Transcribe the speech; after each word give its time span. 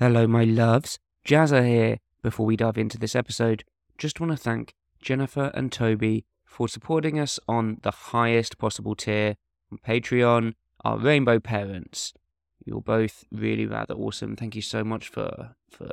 Hello, 0.00 0.26
my 0.26 0.44
loves. 0.44 0.98
Jazza 1.26 1.62
here. 1.62 1.98
Before 2.22 2.46
we 2.46 2.56
dive 2.56 2.78
into 2.78 2.96
this 2.96 3.14
episode, 3.14 3.64
just 3.98 4.18
want 4.18 4.32
to 4.32 4.36
thank 4.38 4.72
Jennifer 4.98 5.50
and 5.52 5.70
Toby 5.70 6.24
for 6.42 6.68
supporting 6.68 7.18
us 7.18 7.38
on 7.46 7.80
the 7.82 7.90
highest 7.90 8.56
possible 8.56 8.94
tier 8.94 9.36
on 9.70 9.76
Patreon, 9.86 10.54
our 10.86 10.96
rainbow 10.96 11.38
parents. 11.38 12.14
You're 12.64 12.80
both 12.80 13.24
really 13.30 13.66
rather 13.66 13.92
awesome. 13.92 14.36
Thank 14.36 14.56
you 14.56 14.62
so 14.62 14.82
much 14.82 15.10
for 15.10 15.54
for 15.70 15.90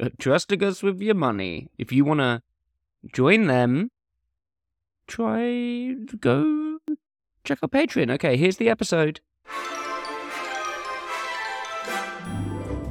uh, 0.00 0.10
trusting 0.16 0.62
us 0.62 0.84
with 0.84 1.00
your 1.00 1.16
money. 1.16 1.72
If 1.76 1.90
you 1.90 2.04
want 2.04 2.20
to 2.20 2.40
join 3.12 3.48
them, 3.48 3.90
try 5.08 5.40
to 5.40 6.16
go 6.20 6.78
check 7.42 7.58
out 7.64 7.72
Patreon. 7.72 8.12
Okay, 8.12 8.36
here's 8.36 8.58
the 8.58 8.68
episode. 8.68 9.18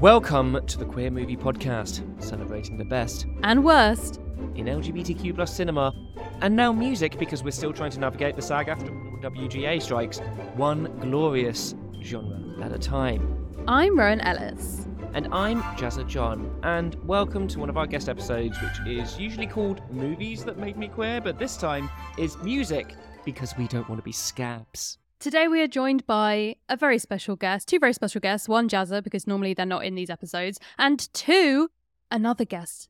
Welcome 0.04 0.60
to 0.68 0.78
the 0.78 0.84
Queer 0.84 1.12
Movie 1.12 1.38
Podcast, 1.38 2.04
celebrating 2.22 2.78
the 2.78 2.84
best 2.84 3.26
And 3.44 3.64
worst. 3.64 4.20
in 4.54 4.66
LGBTQ 4.66 5.34
plus 5.34 5.56
cinema, 5.56 5.94
and 6.42 6.54
now 6.54 6.74
music 6.74 7.18
because 7.18 7.42
we're 7.42 7.52
still 7.52 7.72
trying 7.72 7.92
to 7.92 8.02
navigate 8.02 8.36
the 8.36 8.42
SAG-AFTRA 8.42 9.22
WGA 9.22 9.82
strikes, 9.82 10.20
one 10.56 10.94
glorious 11.00 11.74
genre 12.02 12.38
at 12.62 12.74
a 12.74 12.78
time. 12.78 13.48
I'm 13.66 13.98
Rowan 13.98 14.20
Ellis. 14.20 14.88
And 15.14 15.30
I'm 15.32 15.62
Jazza 15.78 16.06
John, 16.06 16.54
and 16.64 16.96
welcome 17.06 17.48
to 17.48 17.60
one 17.60 17.70
of 17.70 17.78
our 17.78 17.88
guest 17.88 18.10
episodes, 18.10 18.58
which 18.62 18.86
is 18.86 19.18
usually 19.18 19.48
called 19.48 19.90
Movies 19.90 20.44
That 20.44 20.58
Made 20.58 20.76
Me 20.76 20.90
Queer, 20.90 21.22
but 21.22 21.40
this 21.40 21.56
time 21.56 21.90
is 22.18 22.38
music 22.40 22.94
because 23.24 23.56
we 23.58 23.70
don't 23.70 23.88
want 23.88 24.00
to 24.00 24.04
be 24.04 24.12
scabs. 24.12 24.98
Today 25.24 25.48
we 25.48 25.62
are 25.62 25.68
joined 25.68 26.06
by 26.06 26.58
a 26.68 26.76
very 26.76 27.00
special 27.00 27.38
guest, 27.38 27.70
two 27.70 27.80
very 27.80 27.94
special 27.94 28.20
guests. 28.20 28.50
One, 28.50 28.68
Jazza, 28.68 29.02
because 29.02 29.26
normally 29.26 29.54
they're 29.54 29.66
not 29.66 29.86
in 29.86 29.96
these 29.96 30.10
episodes, 30.10 30.60
and 30.78 31.00
two, 31.14 31.72
another 32.12 32.44
guest, 32.44 32.90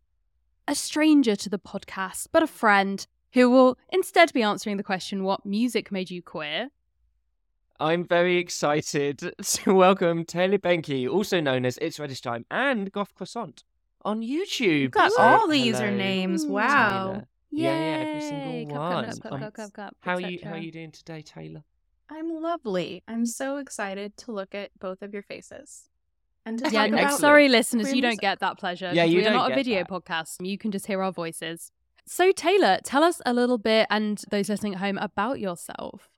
a 0.67 0.73
stranger 0.73 1.35
to 1.35 1.47
the 1.47 1.59
podcast, 1.59 2.29
but 2.31 2.41
a 2.41 2.47
friend 2.47 3.05
who 3.33 3.51
will 3.51 3.77
instead 3.89 4.33
be 4.33 4.41
answering 4.41 4.77
the 4.77 4.83
question, 4.83 5.23
What 5.23 5.45
music 5.45 5.91
made 5.91 6.09
you 6.09 6.23
queer? 6.23 6.71
I'm 7.79 8.03
very 8.03 8.37
excited 8.37 9.31
to 9.43 9.71
welcome 9.75 10.25
Taylor 10.25 10.57
Behnke, 10.57 11.07
also 11.07 11.39
known 11.39 11.67
as 11.67 11.77
It's 11.83 11.99
Radish 11.99 12.21
Time 12.21 12.47
and 12.49 12.91
Goth 12.91 13.13
Croissant 13.13 13.63
on 14.01 14.21
YouTube. 14.23 14.79
You've 14.79 14.89
got 14.89 15.11
So, 15.11 15.21
all 15.21 15.47
the 15.47 15.61
usernames. 15.63 16.47
Wow. 16.47 17.11
Taylor. 17.11 17.27
Yeah, 17.51 17.77
yeah, 17.77 18.01
every 18.01 18.13
Yay! 18.15 18.19
single 18.21 18.79
one. 18.79 19.05
cup, 19.05 19.21
cup, 19.21 19.39
cup, 19.39 19.53
cup, 19.53 19.73
cup, 19.73 19.95
How 19.99 20.15
are 20.15 20.21
you? 20.21 20.39
How 20.43 20.53
are 20.53 20.57
you 20.57 20.71
doing 20.71 20.91
today, 20.91 21.21
Taylor? 21.21 21.63
I'm 22.09 22.29
lovely. 22.41 23.03
I'm 23.07 23.25
so 23.25 23.57
excited 23.57 24.15
to 24.17 24.31
look 24.31 24.53
at 24.53 24.71
both 24.79 25.01
of 25.01 25.13
your 25.13 25.23
faces. 25.23 25.89
And 26.45 26.59
to 26.59 26.65
Yeah, 26.65 26.81
talk 26.83 26.91
no, 26.91 26.95
about 26.97 27.03
Excellent. 27.05 27.21
sorry, 27.21 27.49
listeners, 27.49 27.85
queer 27.85 27.95
you 27.95 28.01
don't 28.01 28.19
get 28.19 28.39
that 28.39 28.57
pleasure. 28.57 28.91
Yeah, 28.93 29.03
'cause 29.03 29.11
you 29.13 29.19
we 29.19 29.25
are 29.27 29.29
don't 29.29 29.51
a 29.51 29.55
video 29.55 29.79
that. 29.79 29.89
podcast. 29.89 30.45
You 30.45 30.57
can 30.57 30.71
just 30.71 30.87
hear 30.87 31.01
our 31.01 31.11
voices. 31.11 31.71
So, 32.05 32.33
Taylor, 32.33 32.79
tell 32.83 33.01
us 33.01 33.21
a 33.25 33.33
little 33.33 33.57
bit, 33.57 33.87
and 33.89 34.21
those 34.29 34.49
listening 34.49 34.73
at 34.73 34.79
home, 34.81 34.97
about 34.97 35.39
yourself. 35.39 36.09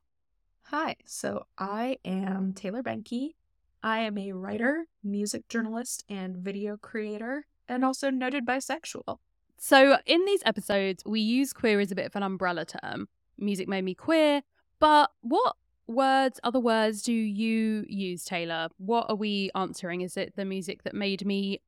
Hi. 0.69 0.95
So 1.05 1.45
I 1.59 1.99
am 2.03 2.53
Taylor 2.53 2.81
Behnke. 2.81 3.35
I 3.83 3.99
am 3.99 4.17
a 4.17 4.31
writer, 4.31 4.87
music 5.03 5.47
journalist, 5.47 6.03
and 6.09 6.37
video 6.37 6.75
creator, 6.75 7.45
and 7.67 7.85
also 7.85 8.09
noted 8.09 8.47
bisexual. 8.47 9.19
So, 9.57 9.99
in 10.07 10.25
these 10.25 10.41
episodes, 10.43 11.03
we 11.05 11.21
use 11.21 11.53
queer 11.53 11.79
as 11.79 11.91
a 11.91 11.95
bit 11.95 12.07
of 12.07 12.15
an 12.15 12.23
umbrella 12.23 12.65
term. 12.65 13.07
Music 13.37 13.67
made 13.67 13.83
me 13.83 13.93
queer, 13.93 14.41
but 14.79 15.11
what 15.21 15.55
words, 15.87 16.39
other 16.43 16.59
words, 16.59 17.01
do 17.01 17.13
you 17.13 17.85
use, 17.87 18.23
Taylor? 18.25 18.69
What 18.77 19.07
are 19.09 19.15
we 19.15 19.51
answering? 19.55 20.01
Is 20.01 20.17
it 20.17 20.35
the 20.35 20.45
music 20.45 20.83
that 20.83 20.93
made 20.93 21.25
me 21.25 21.61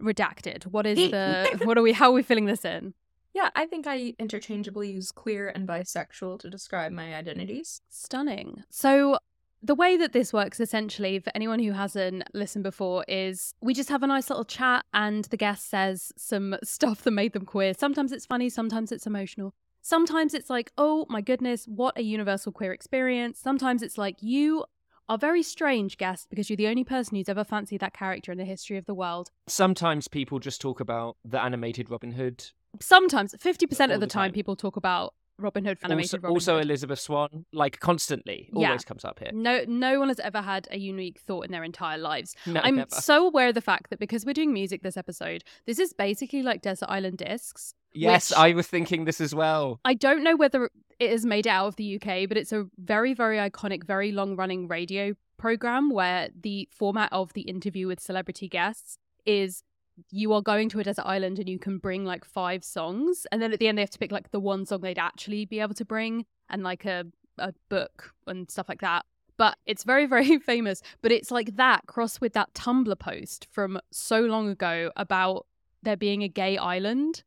redacted? 0.00 0.64
What 0.64 0.86
is 0.86 1.10
the, 1.10 1.60
what 1.64 1.78
are 1.78 1.82
we, 1.82 1.92
how 1.92 2.10
are 2.10 2.14
we 2.14 2.22
filling 2.22 2.46
this 2.46 2.64
in? 2.64 2.94
Yeah, 3.34 3.50
I 3.56 3.66
think 3.66 3.86
I 3.86 4.14
interchangeably 4.18 4.92
use 4.92 5.10
queer 5.10 5.48
and 5.48 5.66
bisexual 5.66 6.38
to 6.40 6.50
describe 6.50 6.92
my 6.92 7.14
identities. 7.14 7.80
Stunning. 7.88 8.62
So, 8.70 9.18
the 9.60 9.74
way 9.74 9.96
that 9.96 10.12
this 10.12 10.32
works 10.32 10.60
essentially, 10.60 11.18
for 11.18 11.32
anyone 11.34 11.58
who 11.58 11.72
hasn't 11.72 12.22
listened 12.34 12.62
before, 12.64 13.04
is 13.08 13.54
we 13.62 13.72
just 13.72 13.88
have 13.88 14.02
a 14.02 14.06
nice 14.06 14.28
little 14.28 14.44
chat 14.44 14.84
and 14.92 15.24
the 15.26 15.38
guest 15.38 15.70
says 15.70 16.12
some 16.16 16.54
stuff 16.64 17.02
that 17.02 17.10
made 17.10 17.32
them 17.32 17.46
queer. 17.46 17.74
Sometimes 17.74 18.12
it's 18.12 18.26
funny, 18.26 18.50
sometimes 18.50 18.92
it's 18.92 19.06
emotional. 19.06 19.54
Sometimes 19.88 20.32
it's 20.32 20.48
like, 20.48 20.72
oh 20.78 21.04
my 21.10 21.20
goodness, 21.20 21.66
what 21.66 21.98
a 21.98 22.02
universal 22.02 22.50
queer 22.52 22.72
experience. 22.72 23.38
Sometimes 23.38 23.82
it's 23.82 23.98
like, 23.98 24.16
you 24.22 24.64
are 25.10 25.18
very 25.18 25.42
strange, 25.42 25.98
guest, 25.98 26.28
because 26.30 26.48
you're 26.48 26.56
the 26.56 26.68
only 26.68 26.84
person 26.84 27.18
who's 27.18 27.28
ever 27.28 27.44
fancied 27.44 27.80
that 27.82 27.92
character 27.92 28.32
in 28.32 28.38
the 28.38 28.46
history 28.46 28.78
of 28.78 28.86
the 28.86 28.94
world. 28.94 29.30
Sometimes 29.46 30.08
people 30.08 30.38
just 30.38 30.58
talk 30.62 30.80
about 30.80 31.18
the 31.22 31.38
animated 31.38 31.90
Robin 31.90 32.12
Hood. 32.12 32.46
Sometimes, 32.80 33.34
50% 33.34 33.92
of 33.92 34.00
the 34.00 34.06
the 34.06 34.06
time, 34.06 34.30
time. 34.30 34.32
people 34.32 34.56
talk 34.56 34.76
about 34.76 35.12
Robin 35.38 35.66
Hood, 35.66 35.76
animated 35.82 36.14
Also, 36.14 36.16
Robin 36.22 36.30
also 36.34 36.54
Hood. 36.56 36.64
Elizabeth 36.64 36.98
Swann, 37.00 37.44
like 37.52 37.78
constantly, 37.80 38.48
Yeah. 38.54 38.68
always 38.68 38.86
comes 38.86 39.04
up 39.04 39.18
here. 39.18 39.32
No, 39.34 39.64
no 39.68 39.98
one 39.98 40.08
has 40.08 40.18
ever 40.20 40.40
had 40.40 40.66
a 40.70 40.78
unique 40.78 41.18
thought 41.20 41.44
in 41.44 41.52
their 41.52 41.62
entire 41.62 41.98
lives. 41.98 42.34
No, 42.46 42.62
I'm 42.64 42.76
never. 42.76 42.88
so 42.90 43.26
aware 43.26 43.48
of 43.48 43.54
the 43.54 43.60
fact 43.60 43.90
that 43.90 43.98
because 43.98 44.24
we're 44.24 44.32
doing 44.32 44.54
music 44.54 44.82
this 44.82 44.96
episode, 44.96 45.44
this 45.66 45.78
is 45.78 45.92
basically 45.92 46.42
like 46.42 46.62
Desert 46.62 46.88
Island 46.88 47.18
Discs. 47.18 47.74
Yes, 47.94 48.30
which- 48.30 48.38
I 48.38 48.52
was 48.52 48.66
thinking 48.66 49.04
this 49.04 49.20
as 49.20 49.34
well. 49.34 49.80
I 49.84 49.94
don't 49.94 50.22
know 50.22 50.36
whether 50.36 50.70
it 50.98 51.10
is 51.10 51.24
made 51.26 51.46
out 51.46 51.66
of 51.66 51.76
the 51.76 51.96
UK, 51.96 52.28
but 52.28 52.36
it's 52.36 52.52
a 52.52 52.66
very, 52.78 53.14
very 53.14 53.38
iconic, 53.38 53.84
very 53.84 54.12
long 54.12 54.36
running 54.36 54.68
radio 54.68 55.14
program 55.36 55.90
where 55.90 56.28
the 56.40 56.68
format 56.70 57.12
of 57.12 57.32
the 57.32 57.42
interview 57.42 57.86
with 57.86 58.00
celebrity 58.00 58.48
guests 58.48 58.98
is 59.26 59.62
you 60.10 60.32
are 60.32 60.42
going 60.42 60.68
to 60.68 60.80
a 60.80 60.84
desert 60.84 61.04
island 61.06 61.38
and 61.38 61.48
you 61.48 61.58
can 61.58 61.78
bring 61.78 62.04
like 62.04 62.24
five 62.24 62.64
songs. 62.64 63.26
And 63.30 63.40
then 63.40 63.52
at 63.52 63.58
the 63.58 63.68
end, 63.68 63.78
they 63.78 63.82
have 63.82 63.90
to 63.90 63.98
pick 63.98 64.12
like 64.12 64.30
the 64.30 64.40
one 64.40 64.66
song 64.66 64.80
they'd 64.80 64.98
actually 64.98 65.44
be 65.44 65.60
able 65.60 65.74
to 65.74 65.84
bring 65.84 66.26
and 66.48 66.62
like 66.62 66.84
a, 66.84 67.04
a 67.38 67.52
book 67.68 68.12
and 68.26 68.50
stuff 68.50 68.68
like 68.68 68.80
that. 68.80 69.04
But 69.36 69.56
it's 69.66 69.84
very, 69.84 70.06
very 70.16 70.38
famous. 70.38 70.82
But 71.02 71.12
it's 71.12 71.30
like 71.30 71.56
that 71.56 71.82
crossed 71.86 72.20
with 72.20 72.32
that 72.34 72.54
Tumblr 72.54 72.98
post 72.98 73.46
from 73.50 73.80
so 73.92 74.20
long 74.20 74.48
ago 74.48 74.90
about 74.96 75.46
there 75.82 75.96
being 75.96 76.22
a 76.22 76.28
gay 76.28 76.56
island. 76.56 77.22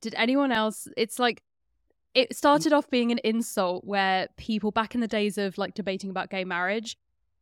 Did 0.00 0.14
anyone 0.16 0.52
else? 0.52 0.88
It's 0.96 1.18
like 1.18 1.42
it 2.14 2.34
started 2.36 2.72
off 2.72 2.88
being 2.90 3.12
an 3.12 3.18
insult 3.24 3.84
where 3.84 4.28
people 4.36 4.70
back 4.70 4.94
in 4.94 5.00
the 5.00 5.08
days 5.08 5.38
of 5.38 5.58
like 5.58 5.74
debating 5.74 6.10
about 6.10 6.30
gay 6.30 6.44
marriage, 6.44 6.96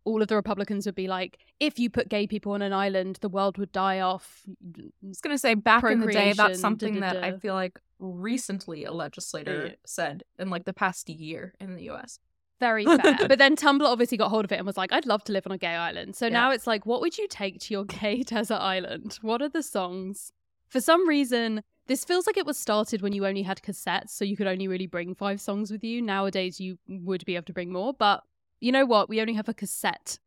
all 0.05 0.22
of 0.22 0.28
the 0.28 0.34
Republicans 0.37 0.87
would 0.87 0.95
be 0.95 1.09
like, 1.09 1.39
if 1.61 1.78
you 1.78 1.89
put 1.91 2.09
gay 2.09 2.27
people 2.27 2.53
on 2.53 2.62
an 2.62 2.72
island, 2.72 3.19
the 3.21 3.28
world 3.28 3.59
would 3.59 3.72
die 3.72 4.00
off. 4.00 4.43
I 4.77 4.83
was 5.06 5.21
going 5.21 5.34
to 5.34 5.39
say 5.39 5.55
back 5.55 5.83
in 5.84 6.00
the 6.00 6.06
day, 6.06 6.33
that's 6.33 6.61
something 6.61 7.00
that 7.00 7.16
I 7.25 7.33
feel 7.39 7.55
like 7.55 7.78
recently 7.99 8.84
a 8.84 8.93
legislator 8.93 9.66
Yeah. 9.69 9.75
said 9.87 10.22
in 10.39 10.50
like 10.50 10.65
the 10.65 10.72
past 10.72 11.09
year 11.09 11.55
in 11.61 11.75
the 11.77 11.91
US. 11.91 12.19
Very 12.61 12.84
fair. 13.03 13.16
but 13.28 13.39
then 13.39 13.56
Tumblr 13.56 13.83
obviously 13.84 14.16
got 14.19 14.28
hold 14.31 14.45
of 14.45 14.53
it 14.53 14.56
and 14.56 14.66
was 14.66 14.77
like, 14.77 14.93
I'd 14.93 15.06
love 15.06 15.25
to 15.25 15.33
live 15.33 15.47
on 15.47 15.53
a 15.53 15.59
gay 15.59 15.75
island. 15.75 16.16
So 16.16 16.27
Yeah. 16.27 16.33
now 16.33 16.50
it's 16.53 16.66
like, 16.66 16.87
what 16.87 17.00
would 17.00 17.19
you 17.19 17.27
take 17.28 17.59
to 17.61 17.75
your 17.75 17.84
gay 18.00 18.22
desert 18.22 18.61
island? 18.61 19.19
What 19.22 19.43
are 19.43 19.49
the 19.49 19.62
songs? 19.62 20.33
For 20.69 20.81
some 20.81 21.09
reason, 21.09 21.62
this 21.86 22.04
feels 22.04 22.26
like 22.26 22.36
it 22.36 22.47
was 22.47 22.58
started 22.58 23.02
when 23.02 23.12
you 23.12 23.26
only 23.26 23.42
had 23.42 23.62
cassettes, 23.62 24.10
so 24.10 24.24
you 24.24 24.36
could 24.36 24.47
only 24.47 24.69
really 24.69 24.86
bring 24.86 25.14
five 25.14 25.41
songs 25.41 25.70
with 25.70 25.84
you. 25.84 26.02
Nowadays, 26.02 26.60
you 26.60 26.78
would 26.88 27.24
be 27.24 27.36
able 27.36 27.47
to 27.47 27.52
bring 27.52 27.72
more, 27.72 27.92
but 27.94 28.22
you 28.60 28.72
know 28.72 28.84
what? 28.86 29.08
We 29.08 29.20
only 29.20 29.34
have 29.34 29.48
a 29.48 29.54
cassette 29.54 30.19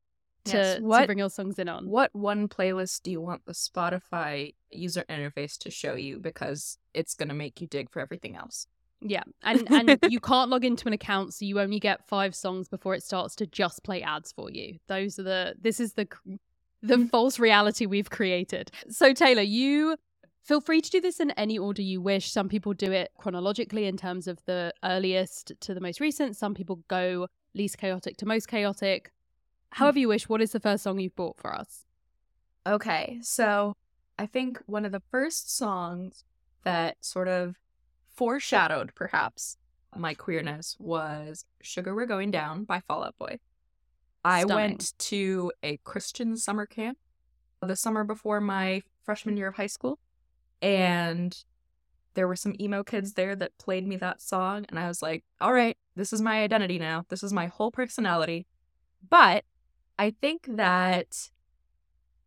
to, 0.46 0.58
Yes. 0.58 0.78
to 0.80 1.06
bring 1.06 1.18
your 1.20 1.30
songs 1.30 1.60
in 1.60 1.68
on. 1.68 1.88
What 1.90 2.14
one 2.16 2.48
playlist 2.48 3.04
do 3.04 3.12
you 3.12 3.20
want 3.22 3.46
the 3.46 3.54
Spotify 3.54 4.54
user 4.72 5.04
interface 5.10 5.58
to 5.60 5.70
show 5.72 5.96
you 5.96 6.20
because 6.20 6.78
it's 6.94 7.14
going 7.16 7.30
to 7.30 7.36
make 7.36 7.60
you 7.62 7.68
dig 7.68 7.90
for 7.92 8.00
everything 8.00 8.36
else? 8.36 8.68
Yeah, 9.02 9.24
and 9.44 9.66
and 9.72 9.98
you 10.10 10.20
can't 10.20 10.50
log 10.50 10.66
into 10.66 10.88
an 10.88 10.94
account, 10.94 11.34
so 11.34 11.46
you 11.46 11.60
only 11.62 11.80
get 11.80 12.06
five 12.08 12.36
songs 12.36 12.68
before 12.68 12.96
it 12.96 13.04
starts 13.04 13.34
to 13.38 13.48
just 13.48 13.82
play 13.84 14.02
ads 14.02 14.32
for 14.34 14.52
you. 14.52 14.78
Those 14.88 15.18
are 15.20 15.24
the. 15.24 15.56
This 15.60 15.80
is 15.80 15.94
the 15.94 16.08
the 16.82 16.96
Mm. 16.96 17.10
false 17.10 17.40
reality 17.40 17.86
we've 17.86 18.10
created. 18.10 18.72
So 18.90 19.14
Taylor, 19.14 19.42
you 19.42 19.96
feel 20.50 20.60
free 20.60 20.82
to 20.82 20.90
do 20.90 21.00
this 21.00 21.20
in 21.20 21.30
any 21.32 21.60
order 21.60 21.84
you 21.84 22.02
wish. 22.02 22.32
Some 22.32 22.50
people 22.50 22.74
do 22.74 22.92
it 22.92 23.12
chronologically 23.20 23.86
in 23.86 23.98
terms 23.98 24.28
of 24.28 24.44
the 24.46 24.74
earliest 24.84 25.52
to 25.60 25.76
the 25.76 25.80
most 25.80 26.00
recent. 26.00 26.36
Some 26.36 26.56
people 26.56 26.78
go 26.88 27.28
least 27.54 27.78
chaotic 27.78 28.18
to 28.18 28.26
most 28.26 28.48
chaotic. 28.48 29.12
However 29.74 29.98
hmm. 29.98 30.00
you 30.00 30.08
wish. 30.08 30.28
What 30.28 30.42
is 30.42 30.52
the 30.52 30.60
first 30.60 30.82
song 30.82 31.00
you've 31.00 31.16
bought 31.16 31.38
for 31.38 31.56
us? 31.56 31.86
Okay, 32.66 33.20
so 33.22 33.78
I 34.18 34.26
think 34.26 34.60
one 34.66 34.86
of 34.86 34.92
the 34.92 35.04
first 35.12 35.56
songs 35.56 36.24
that 36.64 36.98
sort 37.00 37.28
of 37.28 37.58
foreshadowed 38.08 38.96
perhaps 38.96 39.58
my 39.96 40.16
queerness 40.16 40.76
was 40.80 41.46
Sugar 41.62 41.94
We're 41.94 42.08
Going 42.08 42.32
Down 42.32 42.64
by 42.64 42.80
Fall 42.80 43.04
Out 43.04 43.20
Boy. 43.20 43.38
I 44.26 44.42
Stunning. 44.42 44.56
went 44.56 44.98
to 44.98 45.52
a 45.62 45.78
Christian 45.84 46.38
summer 46.38 46.66
camp 46.66 46.98
the 47.62 47.76
summer 47.76 48.04
before 48.04 48.42
my 48.42 48.82
freshman 49.04 49.38
year 49.38 49.50
of 49.50 49.56
high 49.56 49.68
school, 49.68 50.00
and 50.62 51.36
there 52.14 52.28
were 52.28 52.36
some 52.36 52.56
emo 52.60 52.84
kids 52.84 53.14
there 53.14 53.36
that 53.36 53.58
played 53.58 53.88
me 53.88 53.96
that 53.98 54.22
song, 54.22 54.66
and 54.70 54.80
I 54.80 54.88
was 54.88 55.02
like, 55.02 55.24
all 55.40 55.54
right, 55.54 55.78
this 55.96 56.12
is 56.12 56.22
my 56.22 56.42
identity 56.42 56.80
now. 56.80 57.06
This 57.10 57.24
is 57.24 57.32
my 57.32 57.48
whole 57.48 57.72
personality. 57.72 58.48
But 59.08 59.46
I 59.98 60.12
think 60.22 60.48
that 60.58 61.30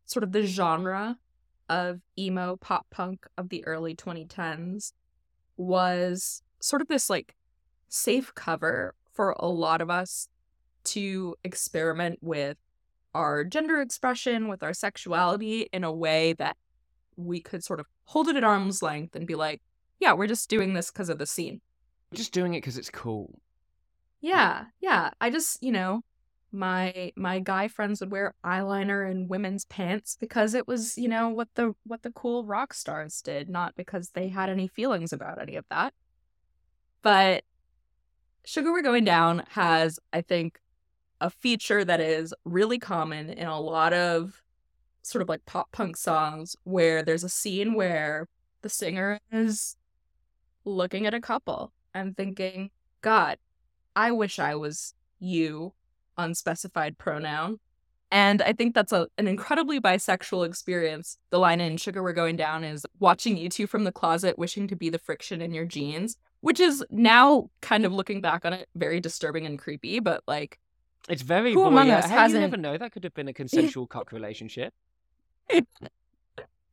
sort 0.06 0.22
of 0.22 0.32
the 0.32 0.46
genre 0.46 1.18
of 1.68 2.00
emo 2.18 2.56
pop 2.56 2.86
punk 2.90 3.26
of 3.38 3.48
the 3.48 3.64
early 3.66 3.94
2010s 3.94 4.92
was 5.56 6.42
sort 6.60 6.82
of 6.82 6.88
this 6.88 7.08
like 7.08 7.34
safe 7.88 8.34
cover 8.34 8.94
for 9.12 9.34
a 9.38 9.46
lot 9.46 9.80
of 9.80 9.90
us 9.90 10.28
to 10.84 11.34
experiment 11.44 12.18
with 12.20 12.56
our 13.14 13.44
gender 13.44 13.80
expression, 13.80 14.48
with 14.48 14.62
our 14.62 14.72
sexuality 14.72 15.68
in 15.72 15.84
a 15.84 15.92
way 15.92 16.32
that 16.34 16.56
we 17.16 17.40
could 17.40 17.64
sort 17.64 17.80
of 17.80 17.86
hold 18.04 18.28
it 18.28 18.36
at 18.36 18.44
arm's 18.44 18.82
length 18.82 19.16
and 19.16 19.26
be 19.26 19.34
like, 19.34 19.60
yeah, 20.00 20.12
we're 20.12 20.26
just 20.26 20.50
doing 20.50 20.74
this 20.74 20.90
because 20.90 21.08
of 21.08 21.18
the 21.18 21.26
scene. 21.26 21.60
Just 22.12 22.32
doing 22.32 22.54
it 22.54 22.58
because 22.58 22.76
it's 22.76 22.90
cool. 22.90 23.38
Yeah, 24.20 24.64
yeah. 24.80 25.10
I 25.20 25.30
just, 25.30 25.62
you 25.62 25.72
know, 25.72 26.02
my 26.52 27.12
my 27.16 27.38
guy 27.38 27.68
friends 27.68 28.00
would 28.00 28.12
wear 28.12 28.34
eyeliner 28.44 29.10
and 29.10 29.28
women's 29.28 29.64
pants 29.64 30.16
because 30.20 30.54
it 30.54 30.68
was, 30.68 30.98
you 30.98 31.08
know, 31.08 31.28
what 31.30 31.48
the 31.54 31.74
what 31.84 32.02
the 32.02 32.10
cool 32.10 32.44
rock 32.44 32.74
stars 32.74 33.22
did, 33.22 33.48
not 33.48 33.74
because 33.74 34.10
they 34.10 34.28
had 34.28 34.50
any 34.50 34.68
feelings 34.68 35.12
about 35.12 35.40
any 35.40 35.56
of 35.56 35.64
that. 35.70 35.94
But 37.00 37.44
Sugar 38.44 38.72
We're 38.72 38.82
Going 38.82 39.04
Down 39.04 39.44
has, 39.50 39.98
I 40.12 40.20
think, 40.20 40.60
a 41.20 41.30
feature 41.30 41.84
that 41.84 42.00
is 42.00 42.34
really 42.44 42.78
common 42.78 43.30
in 43.30 43.46
a 43.46 43.60
lot 43.60 43.92
of 43.92 44.42
sort 45.02 45.22
of 45.22 45.28
like 45.28 45.44
pop 45.46 45.70
punk 45.72 45.96
songs 45.96 46.56
where 46.64 47.02
there's 47.02 47.24
a 47.24 47.28
scene 47.28 47.74
where 47.74 48.28
the 48.62 48.68
singer 48.68 49.18
is 49.30 49.76
looking 50.64 51.06
at 51.06 51.14
a 51.14 51.20
couple 51.20 51.72
and 51.94 52.16
thinking, 52.16 52.70
God, 53.00 53.38
I 53.96 54.12
wish 54.12 54.38
I 54.38 54.54
was 54.54 54.94
you, 55.18 55.74
unspecified 56.16 56.98
pronoun. 56.98 57.58
And 58.10 58.42
I 58.42 58.52
think 58.52 58.74
that's 58.74 58.92
a, 58.92 59.08
an 59.16 59.26
incredibly 59.26 59.80
bisexual 59.80 60.46
experience. 60.46 61.16
The 61.30 61.38
line 61.38 61.60
in 61.60 61.78
Sugar 61.78 62.02
We're 62.02 62.12
Going 62.12 62.36
Down 62.36 62.62
is 62.62 62.84
watching 63.00 63.36
you 63.38 63.48
two 63.48 63.66
from 63.66 63.84
the 63.84 63.92
closet, 63.92 64.38
wishing 64.38 64.68
to 64.68 64.76
be 64.76 64.90
the 64.90 64.98
friction 64.98 65.40
in 65.40 65.54
your 65.54 65.64
jeans, 65.64 66.16
which 66.42 66.60
is 66.60 66.84
now 66.90 67.48
kind 67.62 67.86
of 67.86 67.92
looking 67.92 68.20
back 68.20 68.44
on 68.44 68.52
it, 68.52 68.68
very 68.74 69.00
disturbing 69.00 69.46
and 69.46 69.58
creepy, 69.58 69.98
but 69.98 70.22
like 70.26 70.58
It's 71.08 71.22
very 71.22 71.54
among 71.54 71.88
voyeur. 71.88 71.96
us 71.98 72.04
hasn't- 72.10 72.42
You 72.42 72.46
never 72.48 72.58
know. 72.60 72.76
That 72.76 72.92
could 72.92 73.04
have 73.04 73.14
been 73.14 73.28
a 73.28 73.32
consensual 73.42 73.86
cock 73.86 74.12
relationship. 74.12 74.74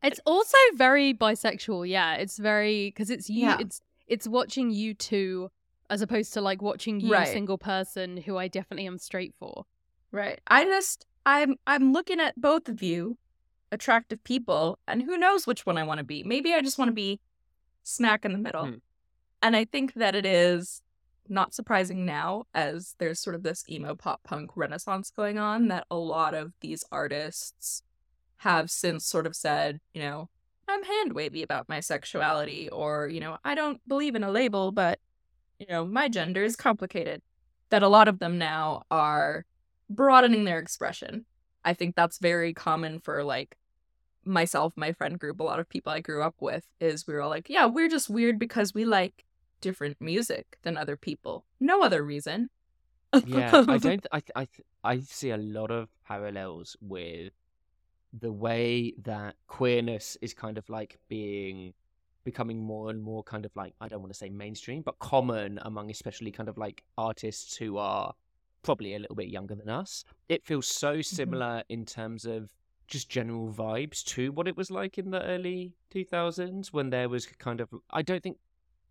It's 0.01 0.19
also 0.25 0.57
very 0.75 1.13
bisexual, 1.13 1.87
yeah. 1.89 2.15
It's 2.15 2.37
very 2.37 2.87
because 2.87 3.09
it's 3.09 3.29
you. 3.29 3.41
Yeah. 3.47 3.57
It's 3.59 3.81
it's 4.07 4.27
watching 4.27 4.71
you 4.71 4.93
two 4.93 5.51
as 5.89 6.01
opposed 6.01 6.33
to 6.33 6.41
like 6.41 6.61
watching 6.61 6.99
you, 6.99 7.11
Right. 7.11 7.27
single 7.27 7.57
person, 7.57 8.17
who 8.17 8.37
I 8.37 8.47
definitely 8.47 8.87
am 8.87 8.97
straight 8.97 9.33
for. 9.39 9.65
Right. 10.11 10.39
I 10.47 10.63
just 10.63 11.05
I'm 11.25 11.55
I'm 11.67 11.91
looking 11.91 12.19
at 12.21 12.39
both 12.39 12.69
of 12.69 12.81
you, 12.81 13.17
attractive 13.71 14.23
people, 14.23 14.79
and 14.87 15.03
who 15.03 15.17
knows 15.17 15.45
which 15.45 15.65
one 15.65 15.77
I 15.77 15.83
want 15.83 15.97
to 15.97 16.05
be. 16.05 16.23
Maybe 16.23 16.53
I 16.53 16.61
just 16.61 16.77
want 16.77 16.89
to 16.89 16.93
be 16.95 17.19
smack 17.83 18.23
in 18.23 18.31
the 18.31 18.37
middle. 18.37 18.65
Hmm. 18.67 18.73
And 19.41 19.55
I 19.55 19.65
think 19.65 19.93
that 19.95 20.15
it 20.15 20.25
is 20.25 20.81
not 21.27 21.53
surprising 21.53 22.05
now 22.05 22.45
as 22.53 22.95
there's 22.99 23.19
sort 23.19 23.35
of 23.35 23.43
this 23.43 23.63
emo 23.69 23.95
pop 23.95 24.23
punk 24.23 24.51
renaissance 24.55 25.11
going 25.11 25.37
on 25.37 25.67
that 25.67 25.85
a 25.91 25.95
lot 25.95 26.33
of 26.33 26.53
these 26.61 26.83
artists 26.91 27.83
have 28.39 28.69
since 28.69 29.05
sort 29.05 29.25
of 29.25 29.35
said, 29.35 29.79
you 29.93 30.01
know, 30.01 30.29
I'm 30.67 30.83
hand 30.83 31.13
wavy 31.13 31.43
about 31.43 31.69
my 31.69 31.79
sexuality 31.79 32.69
or, 32.69 33.07
you 33.07 33.19
know, 33.19 33.37
I 33.43 33.55
don't 33.55 33.81
believe 33.87 34.15
in 34.15 34.23
a 34.23 34.31
label, 34.31 34.71
but 34.71 34.99
you 35.59 35.67
know, 35.67 35.85
my 35.85 36.07
gender 36.07 36.43
is 36.43 36.55
complicated. 36.55 37.21
That 37.69 37.83
a 37.83 37.87
lot 37.87 38.07
of 38.07 38.19
them 38.19 38.37
now 38.37 38.83
are 38.89 39.45
broadening 39.89 40.45
their 40.45 40.59
expression. 40.59 41.25
I 41.63 41.73
think 41.73 41.95
that's 41.95 42.17
very 42.17 42.53
common 42.53 42.99
for 42.99 43.23
like 43.23 43.55
myself, 44.25 44.73
my 44.75 44.93
friend 44.93 45.19
group, 45.19 45.39
a 45.39 45.43
lot 45.43 45.59
of 45.59 45.69
people 45.69 45.91
I 45.91 45.99
grew 45.99 46.23
up 46.23 46.35
with 46.39 46.65
is 46.79 47.05
we 47.05 47.13
were 47.13 47.21
all 47.21 47.29
like, 47.29 47.49
yeah, 47.49 47.65
we're 47.65 47.89
just 47.89 48.09
weird 48.09 48.39
because 48.39 48.73
we 48.73 48.85
like 48.85 49.25
different 49.61 49.97
music 49.99 50.57
than 50.63 50.77
other 50.77 50.95
people. 50.95 51.45
No 51.59 51.83
other 51.83 52.03
reason. 52.03 52.49
Yeah, 53.25 53.65
I 53.67 53.77
don't. 53.79 54.07
I 54.11 54.21
I 54.35 54.47
I 54.83 54.99
see 54.99 55.31
a 55.31 55.37
lot 55.37 55.71
of 55.71 55.89
parallels 56.07 56.77
with 56.79 57.33
the 58.13 58.31
way 58.31 58.93
that 59.03 59.35
queerness 59.47 60.17
is 60.21 60.33
kind 60.33 60.57
of 60.57 60.67
like 60.69 60.97
being 61.09 61.73
becoming 62.23 62.61
more 62.61 62.89
and 62.89 63.01
more 63.01 63.23
kind 63.23 63.45
of 63.45 63.55
like 63.55 63.73
I 63.81 63.87
don't 63.87 64.01
want 64.01 64.11
to 64.11 64.17
say 64.17 64.29
mainstream, 64.29 64.81
but 64.81 64.99
common 64.99 65.59
among 65.63 65.89
especially 65.89 66.31
kind 66.31 66.49
of 66.49 66.57
like 66.57 66.83
artists 66.97 67.55
who 67.55 67.77
are 67.77 68.13
probably 68.61 68.95
a 68.95 68.99
little 68.99 69.15
bit 69.15 69.29
younger 69.29 69.55
than 69.55 69.69
us. 69.69 70.03
It 70.27 70.45
feels 70.45 70.67
so 70.67 70.93
mm-hmm. 70.93 71.01
similar 71.01 71.63
in 71.69 71.85
terms 71.85 72.25
of 72.25 72.51
just 72.87 73.09
general 73.09 73.53
vibes 73.53 74.03
to 74.03 74.31
what 74.31 74.47
it 74.47 74.57
was 74.57 74.71
like 74.71 74.97
in 74.97 75.11
the 75.11 75.23
early 75.23 75.73
2000s 75.93 76.73
when 76.73 76.89
there 76.89 77.07
was 77.07 77.27
kind 77.27 77.61
of 77.61 77.69
I 77.91 78.01
don't 78.01 78.21
think 78.21 78.37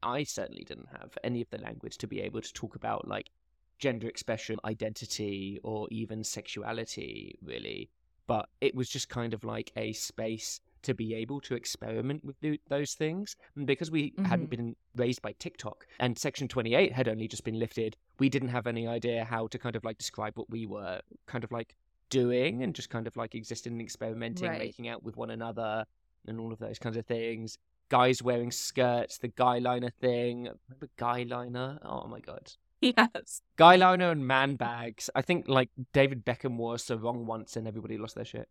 I 0.02 0.22
certainly 0.22 0.64
didn't 0.64 0.88
have 1.00 1.18
any 1.24 1.40
of 1.42 1.50
the 1.50 1.58
language 1.58 1.98
to 1.98 2.06
be 2.06 2.20
able 2.20 2.40
to 2.40 2.52
talk 2.52 2.76
about 2.76 3.08
like 3.08 3.30
gender 3.78 4.08
expression, 4.08 4.58
identity, 4.64 5.58
or 5.62 5.88
even 5.90 6.24
sexuality, 6.24 7.38
really. 7.42 7.90
But 8.28 8.48
it 8.60 8.74
was 8.76 8.88
just 8.88 9.08
kind 9.08 9.34
of 9.34 9.42
like 9.42 9.72
a 9.74 9.92
space 9.94 10.60
to 10.82 10.94
be 10.94 11.12
able 11.14 11.40
to 11.40 11.56
experiment 11.56 12.24
with 12.24 12.38
th- 12.40 12.60
those 12.68 12.94
things. 12.94 13.34
And 13.56 13.66
because 13.66 13.90
we 13.90 14.12
hadn't 14.24 14.46
Mhm. 14.46 14.50
been 14.50 14.76
raised 14.94 15.20
by 15.22 15.32
TikTok 15.32 15.86
and 15.98 16.16
Section 16.16 16.46
28 16.46 16.92
had 16.92 17.08
only 17.08 17.26
just 17.26 17.42
been 17.42 17.58
lifted, 17.58 17.96
we 18.20 18.28
didn't 18.28 18.50
have 18.50 18.68
any 18.68 18.86
idea 18.86 19.24
how 19.24 19.48
to 19.48 19.58
kind 19.58 19.74
of 19.74 19.82
like 19.82 19.98
describe 19.98 20.38
what 20.38 20.48
we 20.50 20.66
were 20.66 21.00
kind 21.26 21.42
of 21.42 21.50
like 21.50 21.74
doing 22.10 22.62
and 22.62 22.74
just 22.74 22.90
kind 22.90 23.06
of 23.08 23.16
like 23.16 23.34
existing 23.34 23.72
and 23.72 23.82
experimenting, 23.82 24.48
Right. 24.48 24.58
making 24.60 24.86
out 24.88 25.02
with 25.02 25.16
one 25.16 25.30
another 25.30 25.84
and 26.26 26.38
all 26.38 26.52
of 26.52 26.58
those 26.60 26.78
kinds 26.78 26.96
of 26.96 27.06
things. 27.06 27.58
Guys 27.88 28.22
wearing 28.22 28.50
skirts, 28.50 29.18
the 29.18 29.28
guy 29.28 29.58
liner 29.58 29.90
thing. 29.90 30.48
Remember 30.68 30.88
guy 30.96 31.22
liner? 31.24 31.78
Oh 31.82 32.06
my 32.06 32.20
god. 32.20 32.52
yes. 32.96 33.42
Guy 33.56 33.76
liner 33.76 34.10
and 34.10 34.26
man 34.26 34.56
bags. 34.56 35.10
I 35.14 35.22
think 35.22 35.48
like 35.48 35.70
David 35.92 36.24
Beckham 36.24 36.56
wore 36.56 36.78
so 36.78 36.96
wrong 36.96 37.26
once 37.26 37.56
and 37.56 37.66
everybody 37.66 37.98
lost 37.98 38.14
their 38.14 38.24
shit. 38.24 38.48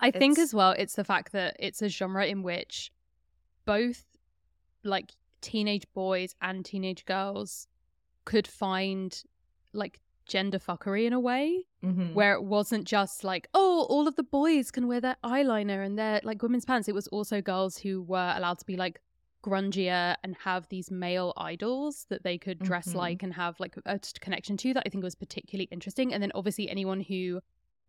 I 0.00 0.10
think 0.10 0.38
as 0.38 0.52
well, 0.52 0.72
it's 0.72 0.94
the 0.96 1.04
fact 1.04 1.32
that 1.32 1.56
it's 1.58 1.80
a 1.80 1.88
genre 1.88 2.26
in 2.26 2.42
which 2.42 2.90
both 3.64 4.04
like 4.82 5.12
teenage 5.40 5.84
boys 5.94 6.34
and 6.42 6.64
teenage 6.64 7.04
girls 7.04 7.68
could 8.24 8.46
find 8.46 9.22
like 9.72 10.00
gender 10.26 10.58
fuckery 10.58 11.04
in 11.06 11.12
a 11.12 11.20
way 11.20 11.64
Mhm. 11.82 12.14
where 12.14 12.32
it 12.32 12.42
wasn't 12.44 12.86
just 12.86 13.24
like 13.24 13.46
oh 13.52 13.84
all 13.90 14.08
of 14.08 14.16
the 14.16 14.22
boys 14.22 14.70
can 14.70 14.86
wear 14.88 15.00
their 15.02 15.16
eyeliner 15.22 15.84
and 15.84 15.98
their 15.98 16.20
like 16.24 16.42
women's 16.42 16.64
pants 16.64 16.88
it 16.88 16.94
was 16.94 17.06
also 17.08 17.42
girls 17.42 17.76
who 17.76 18.00
were 18.02 18.32
allowed 18.34 18.58
to 18.58 18.64
be 18.64 18.76
like 18.76 19.00
grungier 19.44 20.16
and 20.24 20.34
have 20.48 20.66
these 20.70 20.90
male 20.90 21.32
idols 21.36 22.06
that 22.08 22.22
they 22.24 22.38
could 22.38 22.58
dress 22.58 22.88
Mhm. 22.92 22.94
like 23.04 23.22
and 23.22 23.34
have 23.34 23.60
like 23.60 23.76
a 23.84 24.00
connection 24.20 24.56
to 24.56 24.72
that 24.74 24.82
i 24.86 24.88
think 24.88 25.04
was 25.04 25.14
particularly 25.14 25.68
interesting 25.70 26.12
and 26.14 26.22
then 26.22 26.32
obviously 26.34 26.66
anyone 26.70 27.00
who 27.00 27.40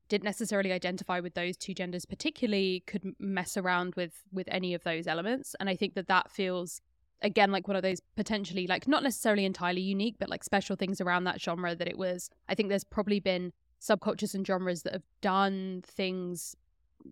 didn't 0.10 0.26
necessarily 0.26 0.72
identify 0.72 1.20
with 1.20 1.34
those 1.34 1.56
two 1.58 1.74
genders 1.74 2.06
particularly 2.06 2.84
could 2.86 3.06
mess 3.20 3.56
around 3.56 3.96
with 3.96 4.14
with 4.38 4.48
any 4.52 4.74
of 4.74 4.84
those 4.84 5.08
elements 5.08 5.56
and 5.60 5.70
i 5.70 5.76
think 5.76 5.94
that 5.96 6.08
that 6.08 6.30
feels 6.30 6.82
again 7.22 7.52
like 7.52 7.68
one 7.70 7.78
of 7.78 7.84
those 7.84 8.02
potentially 8.18 8.68
like 8.68 8.86
not 8.88 9.02
necessarily 9.02 9.46
entirely 9.46 9.82
unique 9.82 10.16
but 10.20 10.30
like 10.30 10.44
special 10.44 10.76
things 10.76 11.00
around 11.00 11.24
that 11.24 11.40
genre 11.42 11.74
that 11.74 11.88
it 11.88 11.98
was 11.98 12.30
i 12.50 12.54
think 12.56 12.68
there's 12.70 12.84
probably 12.84 13.20
been 13.22 13.54
subcultures 13.82 14.34
and 14.36 14.46
genres 14.46 14.82
that 14.84 14.94
have 14.94 15.08
done 15.22 15.82
things 15.86 16.56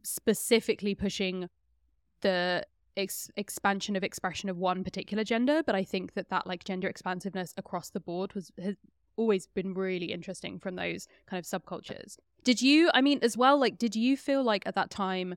specifically 0.04 0.94
pushing 0.96 1.50
the 2.22 2.64
ex- 2.98 3.30
expansion 3.36 3.96
of 3.96 4.04
expression 4.04 4.50
of 4.50 4.58
one 4.58 4.84
particular 4.84 5.24
gender 5.24 5.62
but 5.66 5.76
i 5.76 5.84
think 5.84 6.14
that 6.14 6.30
that 6.30 6.48
like 6.48 6.64
gender 6.64 6.88
expansiveness 6.88 7.54
across 7.58 7.90
the 7.90 8.00
board 8.00 8.34
was 8.34 8.52
has 8.62 8.76
always 9.16 9.48
been 9.48 9.74
really 9.74 10.08
interesting 10.08 10.58
from 10.58 10.76
those 10.76 11.08
kind 11.28 11.40
of 11.40 11.46
subcultures. 11.46 12.18
Did 12.44 12.62
you 12.62 12.90
i 12.94 13.02
mean 13.02 13.20
as 13.22 13.38
well 13.38 13.60
like 13.60 13.78
did 13.78 13.96
you 13.96 14.18
feel 14.18 14.44
like 14.44 14.64
at 14.66 14.76
that 14.76 14.90
time 14.90 15.36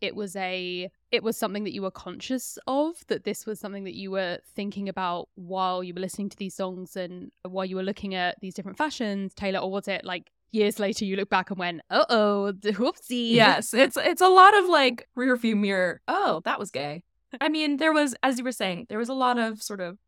it 0.00 0.14
was 0.14 0.34
a 0.36 0.90
it 1.10 1.22
was 1.22 1.36
something 1.36 1.64
that 1.64 1.72
you 1.72 1.82
were 1.82 1.90
conscious 1.90 2.58
of 2.66 3.04
that 3.08 3.24
this 3.24 3.46
was 3.46 3.58
something 3.58 3.84
that 3.84 3.94
you 3.94 4.10
were 4.10 4.38
thinking 4.54 4.88
about 4.88 5.28
while 5.34 5.82
you 5.82 5.94
were 5.94 6.00
listening 6.00 6.28
to 6.30 6.36
these 6.36 6.54
songs 6.54 6.96
and 6.96 7.30
while 7.42 7.64
you 7.64 7.76
were 7.76 7.82
looking 7.82 8.14
at 8.14 8.36
these 8.40 8.54
different 8.54 8.78
fashions 8.78 9.34
taylor 9.34 9.58
or 9.58 9.70
was 9.70 9.88
it 9.88 10.04
like 10.04 10.30
years 10.50 10.78
later 10.78 11.04
you 11.04 11.16
look 11.16 11.28
back 11.28 11.50
and 11.50 11.58
went 11.58 11.80
uh-oh 11.90 12.52
the 12.52 12.72
whoopsie 12.72 13.32
Yes, 13.32 13.74
it's 13.74 13.96
it's 13.96 14.22
a 14.22 14.28
lot 14.28 14.56
of 14.56 14.66
like 14.66 15.08
rear 15.14 15.36
view 15.36 15.56
mirror. 15.56 16.00
Oh, 16.08 16.40
that 16.44 16.58
was 16.58 16.70
gay. 16.70 17.02
I 17.40 17.48
mean, 17.48 17.76
there 17.76 17.92
was, 17.92 18.14
as 18.22 18.38
you 18.38 18.44
were 18.44 18.52
saying, 18.52 18.86
there 18.88 18.98
was 18.98 19.10
a 19.10 19.14
lot 19.14 19.38
of 19.38 19.62
sort 19.62 19.80
of 19.80 19.98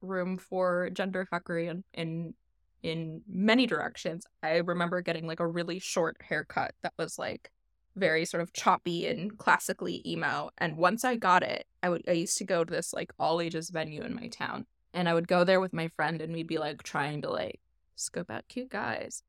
room 0.00 0.38
for 0.38 0.90
gender 0.90 1.26
fuckery 1.32 1.68
in 1.68 1.84
in 1.94 2.34
in 2.82 3.22
many 3.28 3.66
directions. 3.66 4.26
I 4.42 4.56
remember 4.56 5.00
getting 5.00 5.26
like 5.26 5.40
a 5.40 5.46
really 5.46 5.78
short 5.78 6.16
haircut 6.28 6.74
that 6.82 6.94
was 6.98 7.18
like 7.18 7.50
very 7.94 8.24
sort 8.24 8.42
of 8.42 8.52
choppy 8.52 9.06
and 9.06 9.36
classically 9.38 10.02
emo. 10.06 10.50
And 10.58 10.76
once 10.76 11.04
I 11.04 11.16
got 11.16 11.42
it, 11.42 11.66
I 11.82 11.88
would 11.88 12.02
I 12.08 12.12
used 12.12 12.38
to 12.38 12.44
go 12.44 12.64
to 12.64 12.72
this 12.72 12.92
like 12.92 13.12
all 13.18 13.40
ages 13.40 13.70
venue 13.70 14.02
in 14.02 14.14
my 14.14 14.28
town, 14.28 14.66
and 14.94 15.08
I 15.08 15.14
would 15.14 15.28
go 15.28 15.44
there 15.44 15.60
with 15.60 15.72
my 15.72 15.88
friend, 15.88 16.20
and 16.20 16.32
we'd 16.32 16.46
be 16.46 16.58
like 16.58 16.82
trying 16.82 17.22
to 17.22 17.30
like 17.30 17.60
scope 17.96 18.30
out 18.30 18.48
cute 18.48 18.70
guys. 18.70 19.22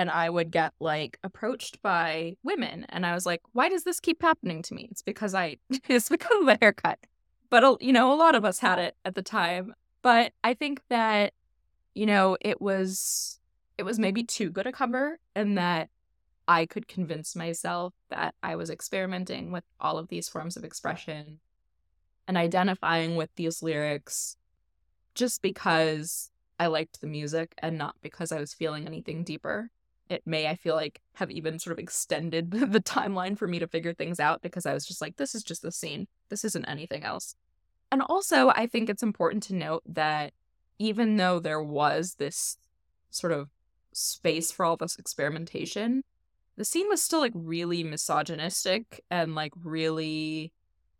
And 0.00 0.10
I 0.10 0.30
would 0.30 0.50
get 0.50 0.72
like 0.80 1.18
approached 1.22 1.82
by 1.82 2.36
women 2.42 2.86
and 2.88 3.04
I 3.04 3.12
was 3.12 3.26
like, 3.26 3.42
why 3.52 3.68
does 3.68 3.84
this 3.84 4.00
keep 4.00 4.22
happening 4.22 4.62
to 4.62 4.74
me? 4.74 4.88
It's 4.90 5.02
because 5.02 5.34
I 5.34 5.58
it's 5.88 6.08
because 6.08 6.40
of 6.40 6.46
the 6.46 6.56
haircut. 6.58 6.98
But 7.50 7.82
you 7.82 7.92
know, 7.92 8.10
a 8.10 8.16
lot 8.16 8.34
of 8.34 8.44
us 8.46 8.60
had 8.60 8.78
it 8.78 8.96
at 9.04 9.14
the 9.14 9.22
time. 9.22 9.74
But 10.00 10.32
I 10.42 10.54
think 10.54 10.80
that 10.88 11.34
you 11.94 12.06
know, 12.06 12.38
it 12.40 12.62
was 12.62 13.40
it 13.76 13.82
was 13.82 13.98
maybe 13.98 14.22
too 14.22 14.48
good 14.48 14.66
a 14.66 14.72
cover 14.72 15.18
and 15.34 15.58
that 15.58 15.90
I 16.48 16.64
could 16.64 16.88
convince 16.88 17.36
myself 17.36 17.92
that 18.08 18.34
I 18.42 18.56
was 18.56 18.70
experimenting 18.70 19.52
with 19.52 19.64
all 19.78 19.98
of 19.98 20.08
these 20.08 20.30
forms 20.30 20.56
of 20.56 20.64
expression 20.64 21.40
and 22.26 22.38
identifying 22.38 23.16
with 23.16 23.28
these 23.36 23.62
lyrics 23.62 24.38
just 25.14 25.42
because 25.42 26.30
I 26.58 26.68
liked 26.68 27.02
the 27.02 27.06
music 27.06 27.54
and 27.58 27.76
not 27.76 27.96
because 28.00 28.32
I 28.32 28.40
was 28.40 28.54
feeling 28.54 28.86
anything 28.86 29.24
deeper. 29.24 29.70
It 30.10 30.22
may, 30.26 30.48
I 30.48 30.56
feel 30.56 30.74
like, 30.74 31.00
have 31.14 31.30
even 31.30 31.58
sort 31.58 31.72
of 31.72 31.78
extended 31.78 32.50
the 32.72 32.80
timeline 32.80 33.38
for 33.38 33.48
me 33.48 33.58
to 33.60 33.68
figure 33.68 33.94
things 33.94 34.20
out 34.20 34.42
because 34.42 34.66
I 34.66 34.74
was 34.74 34.84
just 34.84 35.00
like, 35.00 35.16
this 35.16 35.34
is 35.34 35.42
just 35.42 35.62
the 35.62 35.72
scene. 35.72 36.06
This 36.28 36.44
isn't 36.44 36.66
anything 36.66 37.04
else. 37.04 37.34
And 37.92 38.02
also, 38.02 38.48
I 38.50 38.66
think 38.66 38.90
it's 38.90 39.02
important 39.02 39.42
to 39.44 39.54
note 39.54 39.82
that 39.86 40.32
even 40.78 41.16
though 41.16 41.38
there 41.38 41.62
was 41.62 42.16
this 42.16 42.58
sort 43.10 43.32
of 43.32 43.48
space 43.92 44.52
for 44.52 44.64
all 44.64 44.76
this 44.76 44.96
experimentation, 44.96 46.02
the 46.56 46.64
scene 46.64 46.88
was 46.88 47.02
still 47.02 47.20
like 47.20 47.32
really 47.34 47.82
misogynistic 47.82 49.00
and 49.10 49.34
like 49.34 49.52
really 49.62 50.52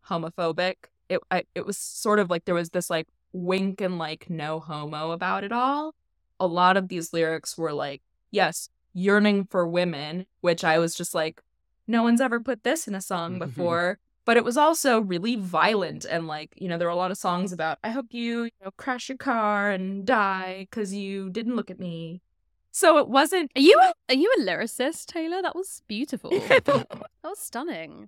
homophobic. 0.07 0.75
It 1.09 1.19
I, 1.29 1.43
it 1.53 1.65
was 1.65 1.77
sort 1.77 2.19
of 2.19 2.29
like 2.29 2.45
there 2.45 2.55
was 2.55 2.69
this 2.69 2.89
like 2.89 3.07
wink 3.33 3.81
and 3.81 3.97
like 3.97 4.29
no 4.29 4.59
homo 4.59 5.11
about 5.11 5.43
it 5.43 5.51
all. 5.51 5.95
A 6.39 6.47
lot 6.47 6.77
of 6.77 6.87
these 6.87 7.13
lyrics 7.13 7.57
were 7.57 7.73
like, 7.73 8.01
yes, 8.31 8.69
yearning 8.93 9.45
for 9.45 9.67
women, 9.67 10.25
which 10.41 10.63
I 10.63 10.79
was 10.79 10.95
just 10.95 11.13
like, 11.13 11.41
no 11.87 12.03
one's 12.03 12.21
ever 12.21 12.39
put 12.39 12.63
this 12.63 12.87
in 12.87 12.95
a 12.95 13.01
song 13.01 13.31
mm-hmm. 13.31 13.39
before. 13.39 13.99
but 14.23 14.37
it 14.37 14.45
was 14.45 14.55
also 14.55 15.01
really 15.01 15.35
violent 15.35 16.05
and 16.05 16.27
like, 16.27 16.53
you 16.55 16.67
know, 16.67 16.77
there 16.77 16.87
were 16.87 16.93
a 16.93 16.95
lot 16.95 17.11
of 17.11 17.17
songs 17.17 17.51
about 17.51 17.79
I 17.83 17.89
hope 17.89 18.07
you, 18.11 18.43
you 18.43 18.51
know, 18.63 18.71
crash 18.77 19.09
your 19.09 19.17
car 19.17 19.71
and 19.71 20.05
die 20.05 20.67
cuz 20.71 20.93
you 20.93 21.29
didn't 21.31 21.55
look 21.55 21.71
at 21.71 21.79
me 21.79 22.21
so 22.71 22.97
it 22.97 23.09
wasn't. 23.09 23.51
Are 23.55 23.61
you 23.61 23.77
a, 23.81 23.93
are 24.09 24.15
you 24.15 24.33
a 24.37 24.41
lyricist, 24.41 25.07
Taylor? 25.07 25.41
That 25.41 25.55
was 25.55 25.83
beautiful. 25.87 26.29
that 26.47 26.87
was 27.23 27.39
stunning. 27.39 28.07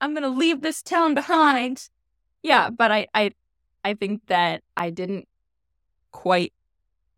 I'm 0.00 0.14
gonna 0.14 0.28
leave 0.28 0.62
this 0.62 0.82
town 0.82 1.14
behind. 1.14 1.90
Yeah, 2.42 2.70
but 2.70 2.90
I 2.90 3.06
I 3.14 3.32
I 3.84 3.94
think 3.94 4.26
that 4.26 4.62
I 4.76 4.90
didn't 4.90 5.28
quite 6.10 6.52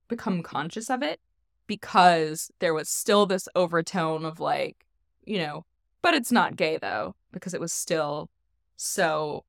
become 0.09 0.43
conscious 0.43 0.91
of 0.91 1.03
it 1.03 1.21
because 1.67 2.51
there 2.59 2.75
was 2.75 2.89
still 2.89 3.27
this 3.27 3.49
overtone 3.55 4.25
of 4.25 4.41
like, 4.41 4.85
you 5.25 5.39
know, 5.39 5.65
but 6.03 6.15
it's 6.15 6.33
not 6.33 6.57
gay 6.57 6.77
though 6.77 7.15
because 7.33 7.55
it 7.55 7.61
was 7.61 7.73
still 7.73 8.31
so 8.77 9.45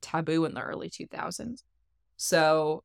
taboo 0.00 0.44
in 0.44 0.54
the 0.54 0.60
early 0.60 0.90
2000s. 0.90 1.62
So 2.16 2.84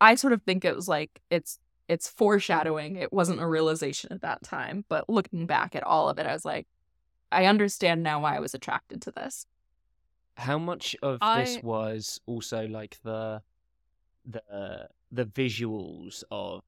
I 0.00 0.14
sort 0.14 0.32
of 0.32 0.42
think 0.42 0.64
it 0.64 0.76
was 0.76 0.88
like 0.88 1.20
it's 1.30 1.58
it's 1.88 2.08
foreshadowing. 2.08 2.96
It 2.96 3.12
wasn't 3.12 3.40
a 3.40 3.46
realization 3.46 4.12
at 4.12 4.22
that 4.22 4.42
time, 4.42 4.84
but 4.88 5.08
looking 5.08 5.46
back 5.46 5.76
at 5.76 5.84
all 5.84 6.08
of 6.08 6.18
it, 6.18 6.26
I 6.26 6.32
was 6.32 6.44
like, 6.44 6.66
I 7.30 7.46
understand 7.46 8.02
now 8.02 8.20
why 8.20 8.36
I 8.36 8.40
was 8.40 8.54
attracted 8.54 9.02
to 9.02 9.12
this. 9.12 9.46
How 10.36 10.58
much 10.58 10.96
of 11.02 11.18
I... 11.20 11.44
this 11.44 11.62
was 11.62 12.20
also 12.26 12.66
like 12.66 12.98
the 13.02 13.42
the 14.24 14.88
the 15.12 15.24
visuals 15.24 16.24
of 16.30 16.62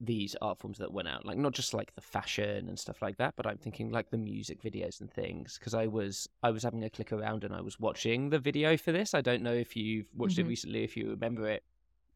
these 0.00 0.36
art 0.42 0.58
forms 0.58 0.78
that 0.78 0.92
went 0.92 1.08
out 1.08 1.24
like 1.24 1.38
not 1.38 1.52
just 1.52 1.72
like 1.72 1.94
the 1.94 2.00
fashion 2.00 2.68
and 2.68 2.78
stuff 2.78 3.00
like 3.00 3.16
that 3.16 3.34
but 3.36 3.46
i'm 3.46 3.56
thinking 3.56 3.90
like 3.90 4.10
the 4.10 4.18
music 4.18 4.62
videos 4.62 5.00
and 5.00 5.10
things 5.10 5.56
because 5.58 5.72
i 5.72 5.86
was 5.86 6.28
i 6.42 6.50
was 6.50 6.62
having 6.62 6.84
a 6.84 6.90
click 6.90 7.12
around 7.12 7.44
and 7.44 7.54
i 7.54 7.60
was 7.60 7.80
watching 7.80 8.28
the 8.28 8.38
video 8.38 8.76
for 8.76 8.92
this 8.92 9.14
i 9.14 9.20
don't 9.22 9.42
know 9.42 9.54
if 9.54 9.74
you've 9.74 10.06
watched 10.14 10.36
mm-hmm. 10.36 10.46
it 10.46 10.50
recently 10.50 10.84
if 10.84 10.96
you 10.96 11.08
remember 11.08 11.48
it 11.48 11.62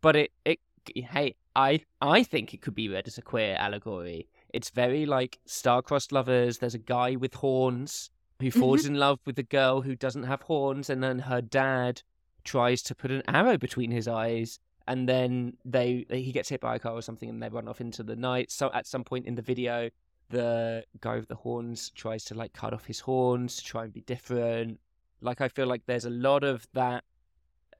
but 0.03 0.15
it 0.15 0.31
it 0.45 0.59
hey, 0.95 1.35
I 1.55 1.81
I 2.01 2.23
think 2.23 2.55
it 2.55 2.63
could 2.63 2.75
be 2.75 2.89
read 2.89 3.07
as 3.07 3.19
a 3.19 3.23
queer 3.23 3.57
allegory. 3.59 4.29
It's 4.53 4.71
very 4.71 5.07
like 5.07 5.39
star-crossed 5.47 6.13
lovers. 6.13 6.59
There's 6.59 6.75
a 6.75 6.79
guy 6.79 7.17
with 7.17 7.35
horns 7.35 8.11
who 8.41 8.51
falls 8.51 8.87
in 8.87 8.95
love 8.95 9.21
with 9.27 9.39
a 9.39 9.45
girl 9.45 9.83
who 9.83 9.95
doesn't 9.95 10.25
have 10.25 10.43
horns, 10.43 10.89
and 10.89 11.03
then 11.03 11.21
her 11.21 11.41
dad 11.41 12.03
tries 12.43 12.83
to 12.83 12.95
put 12.95 13.11
an 13.11 13.23
arrow 13.29 13.59
between 13.59 13.91
his 13.91 14.09
eyes, 14.09 14.59
and 14.87 15.09
then 15.09 15.57
they 15.65 16.07
he 16.11 16.33
gets 16.33 16.49
hit 16.49 16.61
by 16.61 16.77
a 16.77 16.79
car 16.79 16.93
or 16.93 17.03
something, 17.03 17.29
and 17.29 17.43
they 17.43 17.49
run 17.49 17.69
off 17.69 17.81
into 17.81 18.03
the 18.03 18.17
night. 18.17 18.51
So 18.51 18.71
at 18.73 18.87
some 18.87 19.05
point 19.05 19.27
in 19.27 19.35
the 19.35 19.43
video, 19.43 19.91
the 20.31 20.85
guy 21.01 21.17
with 21.17 21.29
the 21.29 21.35
horns 21.35 21.91
tries 21.91 22.25
to 22.25 22.35
like 22.35 22.53
cut 22.53 22.73
off 22.73 22.87
his 22.87 23.01
horns 23.01 23.57
to 23.57 23.65
try 23.65 23.85
and 23.85 23.93
be 23.93 24.01
different. 24.03 24.81
Like 25.21 25.41
I 25.41 25.49
feel 25.49 25.67
like 25.67 25.83
there's 25.87 26.07
a 26.07 26.11
lot 26.11 26.45
of 26.45 26.67
that 26.75 27.05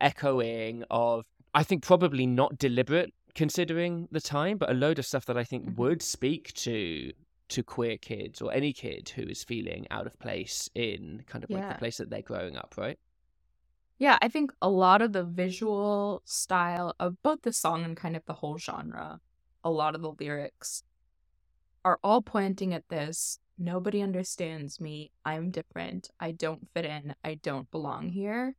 echoing 0.01 0.85
of 0.91 1.25
I 1.55 1.63
think 1.63 1.83
probably 1.83 2.27
not 2.27 2.59
deliberate 2.59 3.13
considering 3.35 4.09
the 4.11 4.21
time, 4.21 4.59
but 4.59 4.71
a 4.71 4.75
load 4.75 4.99
of 4.99 5.07
stuff 5.07 5.27
that 5.27 5.37
I 5.37 5.45
think 5.45 5.65
mm-hmm. 5.65 5.81
would 5.81 6.03
speak 6.03 6.53
to 6.55 7.13
to 7.49 7.63
queer 7.65 7.97
kids 7.97 8.41
or 8.41 8.53
any 8.53 8.73
kid 8.73 9.09
who 9.17 9.23
is 9.23 9.43
feeling 9.43 9.87
out 9.91 10.07
of 10.07 10.17
place 10.21 10.71
in 10.75 11.25
kind 11.27 11.43
of 11.43 11.51
like 11.51 11.69
the 11.69 11.75
place 11.75 11.97
that 11.97 12.09
they're 12.09 12.23
growing 12.23 12.57
up, 12.57 12.75
right? 12.79 12.99
Yeah, 14.01 14.19
I 14.21 14.29
think 14.29 14.51
a 14.61 14.69
lot 14.69 15.03
of 15.03 15.13
the 15.13 15.23
visual 15.23 16.23
style 16.25 16.97
of 16.99 17.23
both 17.23 17.43
the 17.43 17.53
song 17.53 17.85
and 17.85 17.97
kind 17.97 18.17
of 18.17 18.25
the 18.25 18.33
whole 18.33 18.59
genre, 18.59 19.21
a 19.63 19.71
lot 19.71 19.95
of 19.95 20.01
the 20.01 20.13
lyrics 20.19 20.83
are 21.85 22.01
all 22.03 22.23
pointing 22.23 22.75
at 22.75 22.89
this 22.89 23.39
nobody 23.57 24.01
understands 24.01 24.81
me. 24.81 25.13
I'm 25.25 25.51
different. 25.51 26.11
I 26.19 26.33
don't 26.33 26.67
fit 26.73 26.87
in. 26.87 27.15
I 27.23 27.35
don't 27.35 27.71
belong 27.71 28.09
here 28.09 28.57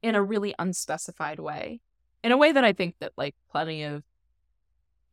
in 0.00 0.14
a 0.14 0.22
really 0.22 0.54
unspecified 0.58 1.40
way 1.40 1.80
in 2.22 2.30
a 2.30 2.36
way 2.36 2.52
that 2.52 2.64
I 2.64 2.72
think 2.72 2.96
that 3.00 3.12
like 3.16 3.34
plenty 3.50 3.82
of 3.82 4.04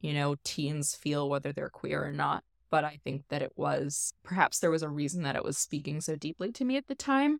you 0.02 0.14
know 0.14 0.36
teens 0.44 0.96
feel 0.96 1.30
whether 1.30 1.52
they're 1.52 1.70
queer 1.70 2.06
or 2.06 2.12
not 2.12 2.44
but 2.70 2.84
I 2.84 3.00
think 3.04 3.24
that 3.30 3.42
it 3.42 3.54
was 3.56 4.14
perhaps 4.24 4.60
there 4.60 4.72
was 4.72 4.84
a 4.84 4.90
reason 4.90 5.24
that 5.24 5.36
it 5.36 5.44
was 5.44 5.58
speaking 5.58 6.02
so 6.02 6.16
deeply 6.16 6.52
to 6.52 6.66
me 6.66 6.78
at 6.78 6.88
the 6.88 6.96
time 6.96 7.40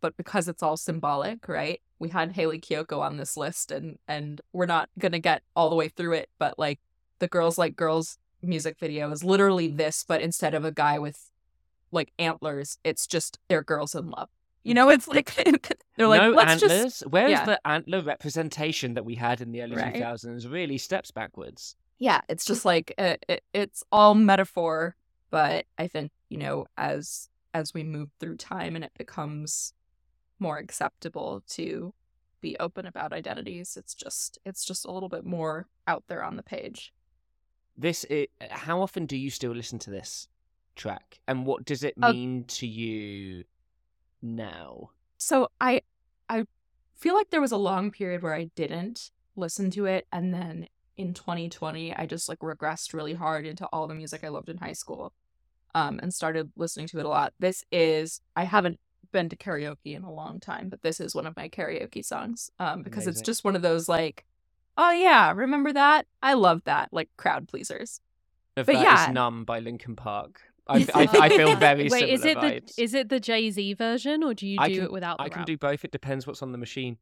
but 0.00 0.16
because 0.16 0.48
it's 0.48 0.62
all 0.62 0.76
symbolic 0.76 1.46
right 1.48 1.80
we 1.98 2.08
had 2.08 2.32
Hayley 2.32 2.60
Kiyoko 2.60 3.00
on 3.00 3.16
this 3.16 3.36
list 3.36 3.70
and 3.70 3.98
and 4.08 4.40
we're 4.52 4.66
not 4.66 4.88
going 4.98 5.12
to 5.12 5.18
get 5.18 5.42
all 5.54 5.70
the 5.70 5.76
way 5.76 5.88
through 5.88 6.14
it 6.14 6.28
but 6.38 6.58
like 6.58 6.80
the 7.18 7.28
girls 7.28 7.58
like 7.58 7.76
girls 7.76 8.18
music 8.42 8.78
video 8.78 9.10
is 9.10 9.22
literally 9.22 9.68
this 9.68 10.04
but 10.06 10.22
instead 10.22 10.54
of 10.54 10.64
a 10.64 10.72
guy 10.72 10.98
with 10.98 11.30
like 11.92 12.12
antlers 12.18 12.78
it's 12.84 13.06
just 13.06 13.38
they're 13.48 13.62
girls 13.62 13.94
in 13.94 14.10
love 14.10 14.28
you 14.62 14.74
know, 14.74 14.90
it's 14.90 15.08
like 15.08 15.34
they're 15.96 16.06
like, 16.06 16.20
no 16.20 16.30
let's 16.30 16.62
antlers. 16.62 16.82
just. 16.82 17.06
Where's 17.06 17.30
yeah. 17.30 17.44
the 17.44 17.66
antler 17.66 18.02
representation 18.02 18.94
that 18.94 19.04
we 19.04 19.14
had 19.14 19.40
in 19.40 19.52
the 19.52 19.62
early 19.62 19.76
Right. 19.76 19.94
2000s? 19.94 20.50
Really 20.50 20.78
steps 20.78 21.10
backwards. 21.10 21.76
Yeah, 21.98 22.20
it's 22.28 22.44
just 22.44 22.64
like 22.64 22.94
it, 22.96 23.24
it, 23.28 23.44
it's 23.52 23.84
all 23.92 24.14
metaphor, 24.14 24.96
but 25.30 25.66
I 25.78 25.86
think 25.86 26.12
you 26.28 26.38
know 26.38 26.66
as 26.76 27.28
as 27.52 27.74
we 27.74 27.82
move 27.82 28.10
through 28.20 28.36
time 28.36 28.74
and 28.74 28.84
it 28.84 28.92
becomes 28.96 29.74
more 30.40 30.58
acceptable 30.58 31.42
to 31.48 31.94
be 32.40 32.56
open 32.58 32.86
about 32.86 33.12
identities, 33.12 33.76
it's 33.76 33.94
just 33.94 34.38
it's 34.44 34.64
just 34.64 34.84
a 34.86 34.90
little 34.90 35.08
bit 35.10 35.24
more 35.24 35.66
out 35.86 36.04
there 36.08 36.24
on 36.24 36.36
the 36.36 36.42
page. 36.42 36.92
This, 37.76 38.04
it, 38.04 38.30
how 38.50 38.82
often 38.82 39.06
do 39.06 39.16
you 39.16 39.30
still 39.30 39.52
listen 39.52 39.78
to 39.80 39.90
this 39.90 40.28
track, 40.76 41.20
and 41.28 41.46
what 41.46 41.64
does 41.64 41.82
it 41.84 41.94
Uh, 42.02 42.12
mean 42.12 42.44
to 42.44 42.66
you 42.66 43.44
now? 44.22 44.90
So 45.18 45.48
I 45.60 45.82
I 46.28 46.44
feel 46.94 47.14
like 47.14 47.30
there 47.30 47.40
was 47.40 47.52
a 47.52 47.56
long 47.56 47.90
period 47.90 48.22
where 48.22 48.34
I 48.34 48.50
didn't 48.54 49.10
listen 49.36 49.70
to 49.70 49.86
it 49.86 50.06
and 50.12 50.34
then 50.34 50.66
in 50.96 51.14
2020 51.14 51.94
I 51.94 52.04
just 52.04 52.28
like 52.28 52.40
regressed 52.40 52.92
really 52.92 53.14
hard 53.14 53.46
into 53.46 53.66
all 53.66 53.86
the 53.86 53.94
music 53.94 54.22
I 54.22 54.28
loved 54.28 54.50
in 54.50 54.58
high 54.58 54.74
school 54.74 55.14
um 55.74 55.98
and 56.02 56.12
started 56.12 56.50
listening 56.56 56.88
to 56.88 56.98
it 56.98 57.06
a 57.06 57.08
lot. 57.08 57.32
This 57.38 57.64
is 57.72 58.20
I 58.36 58.44
haven't 58.44 58.78
been 59.12 59.28
to 59.28 59.36
karaoke 59.36 59.94
in 59.96 60.02
a 60.02 60.12
long 60.12 60.40
time, 60.40 60.68
but 60.68 60.82
this 60.82 61.00
is 61.00 61.14
one 61.14 61.26
of 61.26 61.36
my 61.36 61.48
karaoke 61.48 62.04
songs 62.04 62.50
um 62.58 62.82
because 62.82 63.06
it's 63.06 63.20
just 63.20 63.44
one 63.44 63.56
of 63.56 63.62
those 63.62 63.88
like 63.88 64.24
oh 64.76 64.90
yeah, 64.92 65.32
remember 65.32 65.72
that? 65.72 66.06
I 66.22 66.34
love 66.34 66.62
that 66.64 66.88
like 66.92 67.08
crowd 67.16 67.48
pleasers. 67.48 68.00
Of 68.56 68.66
But 68.66 68.74
that 68.74 68.78
is 68.78 69.06
yeah. 69.06 69.12
"Numb" 69.12 69.44
by 69.44 69.60
Linkin 69.60 69.96
Park. 69.96 70.40
I, 70.66 70.86
I, 70.94 71.08
I 71.22 71.28
feel 71.28 71.56
very 71.68 71.88
Wait, 71.88 71.90
similar 71.90 72.14
is 72.14 72.24
it 72.24 72.38
vibes. 72.38 72.74
the 72.76 72.82
is 72.82 72.94
it 72.94 73.08
the 73.08 73.20
Jay 73.20 73.50
Z 73.50 73.74
version 73.74 74.22
or 74.22 74.34
do 74.34 74.46
you 74.46 74.58
do 74.58 74.64
can- 74.74 74.84
it 74.84 74.92
without 74.92 75.18
the 75.18 75.24
I 75.24 75.28
can 75.28 75.38
rap? 75.40 75.46
do 75.46 75.56
both. 75.58 75.84
It 75.84 75.90
depends 75.92 76.26
what's 76.26 76.42
on 76.42 76.52
the 76.52 76.58
machine. 76.58 76.96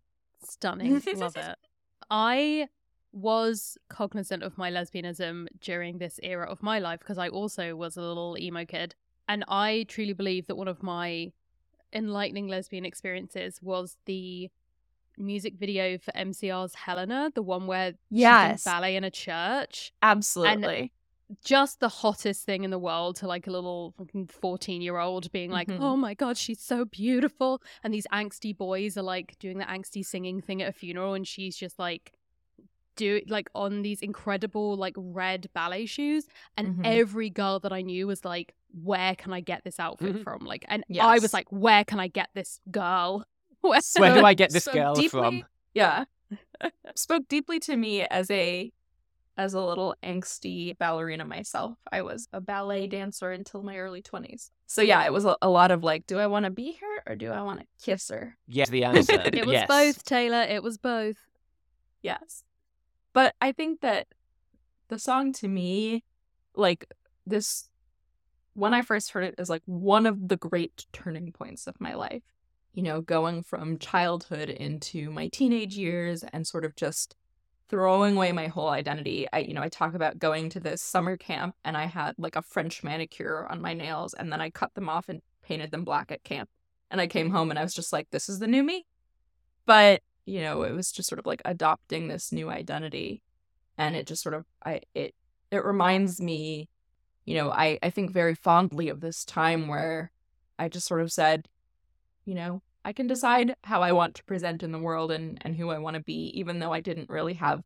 Stunning. 0.44 0.92
Love 1.16 1.36
it. 1.36 1.56
I 2.10 2.68
was 3.12 3.76
cognizant 3.88 4.42
of 4.42 4.56
my 4.58 4.70
lesbianism 4.70 5.46
during 5.60 5.98
this 5.98 6.20
era 6.22 6.46
of 6.48 6.62
my 6.62 6.78
life 6.78 7.00
because 7.00 7.18
I 7.18 7.28
also 7.28 7.74
was 7.74 7.96
a 7.96 8.00
little 8.02 8.36
emo 8.38 8.64
kid. 8.64 8.94
And 9.28 9.44
I 9.48 9.84
truly 9.88 10.12
believe 10.14 10.46
that 10.46 10.56
one 10.56 10.68
of 10.68 10.82
my 10.82 11.32
enlightening 11.92 12.48
lesbian 12.48 12.84
experiences 12.84 13.60
was 13.62 13.96
the 14.06 14.50
music 15.16 15.54
video 15.58 15.98
for 15.98 16.12
MCR's 16.12 16.74
Helena, 16.74 17.30
the 17.34 17.42
one 17.42 17.66
where 17.66 17.94
Yes. 18.10 18.60
she's 18.60 18.64
doing 18.64 18.74
ballet 18.76 18.96
in 18.96 19.04
a 19.04 19.10
church. 19.10 19.92
Absolutely. 20.02 20.92
just 21.44 21.78
the 21.80 21.90
hottest 21.90 22.46
thing 22.46 22.64
in 22.64 22.70
the 22.70 22.78
world 22.78 23.14
to 23.16 23.26
like 23.28 23.46
a 23.46 23.50
little 23.50 23.92
fucking 23.98 24.26
14 24.28 24.80
year 24.80 24.96
old 24.96 25.30
being 25.30 25.50
like, 25.50 25.68
Mhm. 25.68 25.80
oh 25.80 25.94
my 25.94 26.14
God, 26.14 26.38
she's 26.38 26.58
so 26.58 26.86
beautiful. 26.86 27.60
And 27.84 27.92
these 27.92 28.06
angsty 28.10 28.56
boys 28.56 28.96
are 28.96 29.02
like 29.02 29.38
doing 29.38 29.58
the 29.58 29.66
angsty 29.66 30.02
singing 30.02 30.40
thing 30.40 30.62
at 30.62 30.70
a 30.70 30.72
funeral. 30.72 31.12
And 31.12 31.28
she's 31.28 31.54
just 31.54 31.78
like, 31.78 32.14
do 32.96 33.20
like 33.28 33.50
on 33.54 33.82
these 33.82 34.00
incredible 34.00 34.74
like 34.76 34.94
red 34.96 35.50
ballet 35.52 35.84
shoes 35.84 36.26
and 36.56 36.76
Mhm. 36.78 36.80
every 36.86 37.28
girl 37.30 37.60
that 37.60 37.72
i 37.72 37.80
knew 37.80 38.08
was 38.08 38.24
like 38.24 38.54
where 38.82 39.14
can 39.14 39.32
i 39.32 39.40
get 39.40 39.62
this 39.64 39.80
outfit 39.80 40.16
Mhm. 40.16 40.24
from 40.24 40.44
like 40.44 40.64
and 40.68 40.84
i 41.00 41.18
was 41.18 41.32
like 41.32 41.46
where 41.50 41.84
can 41.84 42.00
i 42.00 42.08
get 42.08 42.28
this 42.34 42.60
girl 42.70 43.24
where, 43.60 43.80
Where 43.96 44.14
do 44.14 44.24
I 44.24 44.34
get 44.34 44.52
this 44.52 44.68
girl 44.68 44.94
deeply- 44.94 45.08
from? 45.08 45.44
Yeah. 45.74 46.04
Spoke 46.94 47.26
deeply 47.28 47.58
to 47.60 47.76
me 47.76 48.02
as 48.02 48.30
a 48.30 48.72
as 49.36 49.52
a 49.52 49.60
little 49.60 49.96
angsty 50.02 50.78
ballerina 50.78 51.24
myself. 51.24 51.76
I 51.90 52.02
was 52.02 52.28
a 52.32 52.40
ballet 52.40 52.86
dancer 52.86 53.32
until 53.32 53.62
my 53.64 53.76
early 53.78 54.00
20s. 54.00 54.50
So 54.66 54.80
yeah, 54.82 55.04
it 55.04 55.12
was 55.12 55.24
a, 55.24 55.36
a 55.42 55.48
lot 55.48 55.72
of 55.72 55.82
like, 55.82 56.06
do 56.06 56.18
I 56.20 56.28
want 56.28 56.44
to 56.44 56.50
be 56.50 56.78
her 56.80 57.12
or 57.12 57.16
do 57.16 57.30
I 57.32 57.42
want 57.42 57.60
to 57.60 57.66
kiss 57.84 58.08
her? 58.10 58.36
Yes, 58.46 58.68
the 58.70 58.84
answer. 58.84 59.14
it 59.14 59.44
was 59.44 59.52
yes. 59.54 59.66
both 59.68 60.04
taylor 60.04 60.42
it 60.42 60.62
was 60.62 60.78
both 60.78 61.16
Yes. 62.00 62.44
But 63.12 63.34
I 63.40 63.50
think 63.50 63.80
that 63.80 64.06
the 64.88 65.00
song 65.00 65.32
to 65.34 65.48
me, 65.48 66.04
like 66.54 66.86
this, 67.26 67.68
when 68.58 68.74
I 68.74 68.82
first 68.82 69.12
heard 69.12 69.24
it 69.24 69.34
is 69.38 69.48
like 69.48 69.62
one 69.66 70.06
of 70.06 70.28
the 70.28 70.36
great 70.36 70.86
turning 70.92 71.32
points 71.32 71.66
of 71.66 71.80
my 71.80 71.94
life. 71.94 72.22
You 72.74 72.82
know, 72.82 73.00
going 73.00 73.42
from 73.42 73.78
childhood 73.78 74.50
into 74.50 75.10
my 75.10 75.28
teenage 75.28 75.76
years 75.76 76.22
and 76.22 76.46
sort 76.46 76.64
of 76.64 76.76
just 76.76 77.16
throwing 77.68 78.16
away 78.16 78.30
my 78.32 78.46
whole 78.46 78.68
identity. 78.68 79.26
I, 79.32 79.38
you 79.40 79.54
know, 79.54 79.62
I 79.62 79.68
talk 79.68 79.94
about 79.94 80.18
going 80.18 80.48
to 80.50 80.60
this 80.60 80.80
summer 80.80 81.16
camp 81.16 81.56
and 81.64 81.76
I 81.76 81.86
had 81.86 82.14
like 82.18 82.36
a 82.36 82.42
French 82.42 82.84
manicure 82.84 83.46
on 83.50 83.60
my 83.60 83.74
nails 83.74 84.14
and 84.14 84.32
then 84.32 84.40
I 84.40 84.50
cut 84.50 84.74
them 84.74 84.88
off 84.88 85.08
and 85.08 85.22
painted 85.42 85.70
them 85.70 85.84
black 85.84 86.12
at 86.12 86.22
camp. 86.22 86.50
And 86.90 87.00
I 87.00 87.06
came 87.06 87.30
home 87.30 87.50
and 87.50 87.58
I 87.58 87.62
was 87.62 87.74
just 87.74 87.92
like, 87.92 88.08
this 88.10 88.28
is 88.28 88.38
the 88.38 88.46
new 88.46 88.62
me. 88.62 88.86
But 89.66 90.02
you 90.28 90.42
know 90.42 90.62
it 90.62 90.74
was 90.74 90.92
just 90.92 91.08
sort 91.08 91.18
of 91.18 91.24
like 91.26 91.40
adopting 91.46 92.06
this 92.06 92.32
new 92.32 92.50
identity 92.50 93.22
and 93.78 93.96
it 93.96 94.06
just 94.06 94.22
sort 94.22 94.34
of 94.34 94.44
i 94.64 94.80
it 94.94 95.14
it 95.50 95.64
reminds 95.64 96.20
me 96.20 96.68
you 97.28 97.36
know 97.36 97.50
i 97.50 97.78
i 97.82 97.90
think 97.90 98.10
very 98.10 98.34
fondly 98.34 98.88
of 98.88 99.00
this 99.00 99.24
time 99.24 99.68
where 99.68 100.10
i 100.58 100.68
just 100.68 100.86
sort 100.86 101.00
of 101.00 101.12
said 101.12 101.48
you 102.24 102.34
know 102.34 102.62
i 102.84 102.92
can 102.92 103.06
decide 103.06 103.54
how 103.64 103.82
i 103.82 103.92
want 103.92 104.14
to 104.14 104.24
present 104.24 104.62
in 104.62 104.72
the 104.72 104.78
world 104.78 105.10
and 105.12 105.38
and 105.42 105.56
who 105.56 105.70
i 105.70 105.78
want 105.78 105.94
to 105.94 106.02
be 106.02 106.32
even 106.34 106.58
though 106.58 106.72
i 106.72 106.80
didn't 106.80 107.10
really 107.10 107.34
have 107.34 107.62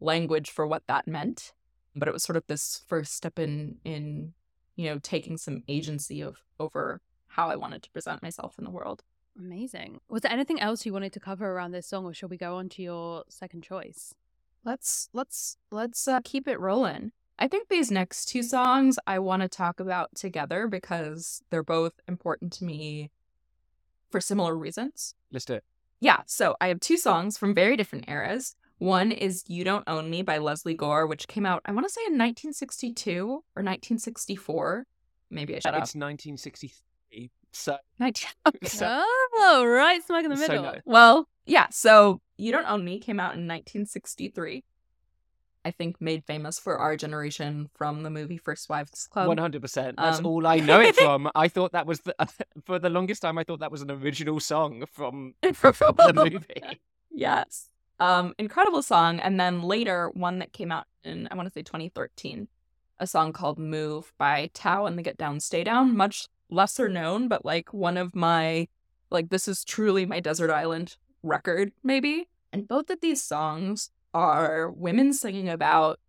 language 0.00 0.50
for 0.50 0.66
what 0.66 0.86
that 0.86 1.06
meant. 1.06 1.52
But 1.94 2.08
it 2.08 2.12
was 2.12 2.22
sort 2.22 2.36
of 2.36 2.46
this 2.46 2.82
first 2.86 3.14
step 3.14 3.38
in 3.38 3.76
in 3.84 4.34
you 4.76 4.88
know 4.88 4.98
taking 4.98 5.36
some 5.36 5.62
agency 5.68 6.20
of 6.20 6.36
over 6.60 7.00
how 7.28 7.48
i 7.48 7.56
wanted 7.56 7.82
to 7.82 7.90
present 7.90 8.22
myself 8.22 8.56
in 8.58 8.64
the 8.64 8.70
world. 8.70 9.02
Amazing. 9.38 10.00
Was 10.08 10.22
there 10.22 10.32
anything 10.32 10.60
else 10.60 10.84
you 10.84 10.92
wanted 10.92 11.12
to 11.12 11.20
cover 11.20 11.50
around 11.50 11.70
this 11.70 11.86
song 11.86 12.04
or 12.04 12.12
shall 12.12 12.28
we 12.28 12.36
go 12.36 12.56
on 12.56 12.68
to 12.70 12.82
your 12.82 13.24
second 13.28 13.62
choice? 13.62 14.14
Let's 14.64 15.08
let's 15.12 15.56
let's 15.70 16.06
uh, 16.06 16.20
keep 16.24 16.46
it 16.46 16.60
rolling. 16.60 17.12
I 17.38 17.46
think 17.46 17.68
these 17.68 17.90
next 17.90 18.26
two 18.26 18.42
songs 18.42 18.98
I 19.06 19.18
want 19.20 19.42
to 19.42 19.48
talk 19.48 19.78
about 19.78 20.14
together 20.14 20.66
because 20.66 21.42
they're 21.50 21.62
both 21.62 21.92
important 22.08 22.52
to 22.54 22.64
me 22.64 23.10
for 24.10 24.20
similar 24.20 24.56
reasons. 24.56 25.14
Let's 25.30 25.44
do 25.44 25.54
it. 25.54 25.64
Yeah, 26.00 26.22
so 26.26 26.56
I 26.60 26.68
have 26.68 26.80
two 26.80 26.96
songs 26.96 27.38
from 27.38 27.54
very 27.54 27.76
different 27.76 28.08
eras. 28.08 28.56
One 28.78 29.10
is 29.10 29.44
You 29.48 29.64
Don't 29.64 29.88
Own 29.88 30.10
Me 30.10 30.22
by 30.22 30.38
Lesley 30.38 30.74
Gore, 30.74 31.06
which 31.06 31.26
came 31.26 31.44
out, 31.44 31.62
I 31.64 31.72
want 31.72 31.86
to 31.86 31.92
say 31.92 32.00
in 32.02 32.12
1962 32.12 33.24
or 33.24 33.62
1964. 33.62 34.86
Maybe 35.30 35.54
I 35.54 35.58
up. 35.58 35.82
It's 35.82 35.94
1963. 35.94 37.30
So, 37.52 37.76
19- 38.00 38.24
so 38.64 39.04
oh 39.34 39.64
right 39.66 40.04
smack 40.04 40.24
in 40.24 40.30
the 40.30 40.36
So 40.36 40.42
middle 40.42 40.62
no. 40.64 40.74
Well, 40.84 41.28
yeah, 41.46 41.66
so 41.70 42.20
You 42.36 42.52
Don't 42.52 42.66
Own 42.66 42.84
Me 42.84 42.98
came 42.98 43.18
out 43.18 43.34
in 43.34 43.46
1963. 43.46 44.64
I 45.68 45.70
think 45.70 46.00
made 46.00 46.24
famous 46.24 46.58
for 46.58 46.78
our 46.78 46.96
generation 46.96 47.68
from 47.74 48.02
the 48.02 48.08
movie 48.08 48.38
First 48.38 48.70
Wives 48.70 49.06
Club. 49.06 49.28
100%. 49.28 49.96
That's 49.96 50.18
Um, 50.18 50.26
all 50.26 50.46
I 50.46 50.60
know 50.60 50.80
it 50.80 50.96
from. 50.96 51.30
I 51.34 51.48
thought 51.48 51.72
that 51.72 51.86
was 51.86 52.00
the, 52.00 52.14
for 52.64 52.78
the 52.78 52.88
longest 52.88 53.20
time. 53.20 53.36
I 53.36 53.44
thought 53.44 53.60
that 53.60 53.70
was 53.70 53.82
an 53.82 53.90
original 53.90 54.40
song 54.40 54.84
from, 54.90 55.34
from 55.52 55.74
the 55.98 56.12
movie. 56.14 56.78
Yes. 57.10 57.68
Um, 58.00 58.34
incredible 58.38 58.82
song. 58.82 59.20
And 59.20 59.38
then 59.38 59.60
later, 59.60 60.10
one 60.14 60.38
that 60.38 60.54
came 60.54 60.72
out 60.72 60.86
in, 61.04 61.28
I 61.30 61.34
want 61.34 61.46
to 61.48 61.52
say 61.52 61.60
2013, 61.62 62.48
a 62.98 63.06
song 63.06 63.34
called 63.34 63.58
Move 63.58 64.14
by 64.16 64.48
Tao 64.54 64.86
and 64.86 64.96
the 64.96 65.02
Get 65.02 65.18
Down, 65.18 65.38
Stay 65.38 65.64
Down. 65.64 65.94
Much 65.94 66.28
lesser 66.48 66.88
known, 66.88 67.28
but 67.28 67.44
like 67.44 67.74
one 67.74 67.98
of 67.98 68.14
my, 68.14 68.68
like, 69.10 69.28
this 69.28 69.46
is 69.46 69.64
truly 69.64 70.06
my 70.06 70.20
Desert 70.20 70.50
Island 70.50 70.96
record, 71.22 71.72
maybe. 71.84 72.30
And 72.54 72.66
both 72.66 72.88
of 72.88 73.02
these 73.02 73.22
songs 73.22 73.90
are 74.14 74.70
women 74.70 75.12
singing 75.12 75.48
about 75.48 76.00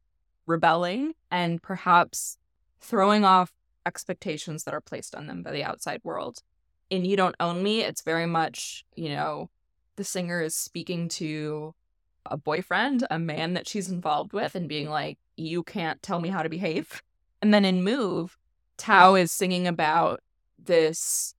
rebelling 0.45 1.13
and 1.29 1.61
perhaps 1.61 2.37
throwing 2.79 3.23
off 3.23 3.51
expectations 3.85 4.63
that 4.63 4.73
are 4.73 4.81
placed 4.81 5.15
on 5.15 5.27
them 5.27 5.43
by 5.43 5.51
the 5.51 5.63
outside 5.63 6.01
world. 6.03 6.41
In 6.89 7.05
You 7.05 7.15
Don't 7.15 7.35
Own 7.39 7.61
Me, 7.61 7.81
it's 7.81 8.01
very 8.01 8.25
much, 8.25 8.85
you 8.95 9.09
know, 9.09 9.49
the 9.95 10.03
singer 10.03 10.41
is 10.41 10.55
speaking 10.55 11.07
to 11.09 11.75
a 12.25 12.37
boyfriend, 12.37 13.05
a 13.09 13.19
man 13.19 13.53
that 13.53 13.67
she's 13.67 13.89
involved 13.89 14.33
with, 14.33 14.55
and 14.55 14.67
being 14.67 14.89
like, 14.89 15.17
You 15.35 15.63
can't 15.63 16.01
tell 16.01 16.19
me 16.19 16.29
how 16.29 16.43
to 16.43 16.49
behave. 16.49 17.03
And 17.41 17.53
then 17.53 17.65
in 17.65 17.83
Move, 17.83 18.37
Tao 18.77 19.15
is 19.15 19.31
singing 19.31 19.67
about 19.67 20.21
this 20.57 21.35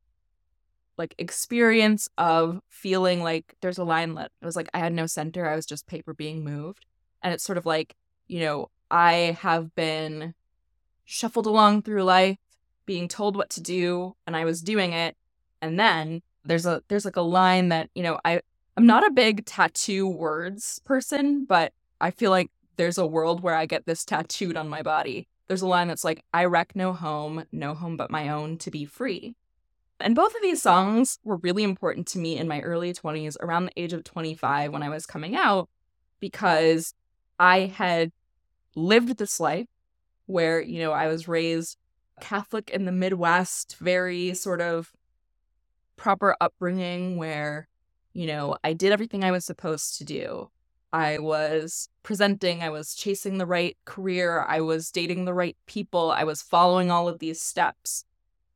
like 1.00 1.14
experience 1.18 2.08
of 2.18 2.60
feeling 2.68 3.22
like 3.22 3.56
there's 3.62 3.78
a 3.78 3.84
line 3.84 4.14
that 4.14 4.30
it 4.40 4.44
was 4.44 4.54
like 4.54 4.68
I 4.74 4.78
had 4.78 4.92
no 4.92 5.06
center, 5.06 5.48
I 5.48 5.56
was 5.56 5.66
just 5.66 5.86
paper 5.86 6.12
being 6.12 6.44
moved. 6.44 6.84
And 7.22 7.32
it's 7.32 7.42
sort 7.42 7.58
of 7.58 7.64
like, 7.64 7.96
you 8.28 8.40
know, 8.40 8.70
I 8.90 9.38
have 9.40 9.74
been 9.74 10.34
shuffled 11.06 11.46
along 11.46 11.82
through 11.82 12.04
life, 12.04 12.36
being 12.84 13.08
told 13.08 13.34
what 13.34 13.48
to 13.50 13.62
do, 13.62 14.14
and 14.26 14.36
I 14.36 14.44
was 14.44 14.60
doing 14.60 14.92
it. 14.92 15.16
And 15.62 15.80
then 15.80 16.20
there's 16.44 16.66
a 16.66 16.82
there's 16.88 17.06
like 17.06 17.16
a 17.16 17.22
line 17.22 17.70
that, 17.70 17.88
you 17.94 18.02
know, 18.02 18.20
I 18.24 18.42
I'm 18.76 18.86
not 18.86 19.06
a 19.06 19.10
big 19.10 19.46
tattoo 19.46 20.06
words 20.06 20.80
person, 20.84 21.46
but 21.46 21.72
I 21.98 22.10
feel 22.10 22.30
like 22.30 22.50
there's 22.76 22.98
a 22.98 23.06
world 23.06 23.42
where 23.42 23.54
I 23.54 23.64
get 23.64 23.86
this 23.86 24.04
tattooed 24.04 24.56
on 24.56 24.68
my 24.68 24.82
body. 24.82 25.28
There's 25.48 25.62
a 25.62 25.66
line 25.66 25.88
that's 25.88 26.04
like, 26.04 26.24
I 26.32 26.44
wreck 26.44 26.76
no 26.76 26.92
home, 26.92 27.44
no 27.52 27.74
home 27.74 27.96
but 27.96 28.10
my 28.10 28.28
own 28.28 28.58
to 28.58 28.70
be 28.70 28.84
free. 28.84 29.34
And 30.00 30.14
both 30.14 30.34
of 30.34 30.42
these 30.42 30.62
songs 30.62 31.18
were 31.24 31.36
really 31.36 31.62
important 31.62 32.06
to 32.08 32.18
me 32.18 32.36
in 32.36 32.48
my 32.48 32.60
early 32.60 32.92
20s, 32.92 33.36
around 33.40 33.66
the 33.66 33.80
age 33.80 33.92
of 33.92 34.04
25 34.04 34.72
when 34.72 34.82
I 34.82 34.88
was 34.88 35.06
coming 35.06 35.36
out, 35.36 35.68
because 36.20 36.94
I 37.38 37.60
had 37.60 38.12
lived 38.74 39.18
this 39.18 39.40
life 39.40 39.66
where, 40.26 40.60
you 40.60 40.78
know, 40.80 40.92
I 40.92 41.08
was 41.08 41.28
raised 41.28 41.76
Catholic 42.20 42.70
in 42.70 42.84
the 42.84 42.92
Midwest, 42.92 43.76
very 43.80 44.34
sort 44.34 44.60
of 44.60 44.92
proper 45.96 46.36
upbringing 46.40 47.16
where, 47.16 47.68
you 48.12 48.26
know, 48.26 48.56
I 48.62 48.72
did 48.72 48.92
everything 48.92 49.24
I 49.24 49.32
was 49.32 49.44
supposed 49.44 49.98
to 49.98 50.04
do. 50.04 50.50
I 50.92 51.18
was 51.18 51.88
presenting, 52.02 52.62
I 52.62 52.70
was 52.70 52.94
chasing 52.94 53.38
the 53.38 53.46
right 53.46 53.76
career, 53.84 54.44
I 54.48 54.60
was 54.60 54.90
dating 54.90 55.24
the 55.24 55.34
right 55.34 55.56
people, 55.66 56.10
I 56.10 56.24
was 56.24 56.42
following 56.42 56.90
all 56.90 57.08
of 57.08 57.20
these 57.20 57.40
steps 57.40 58.04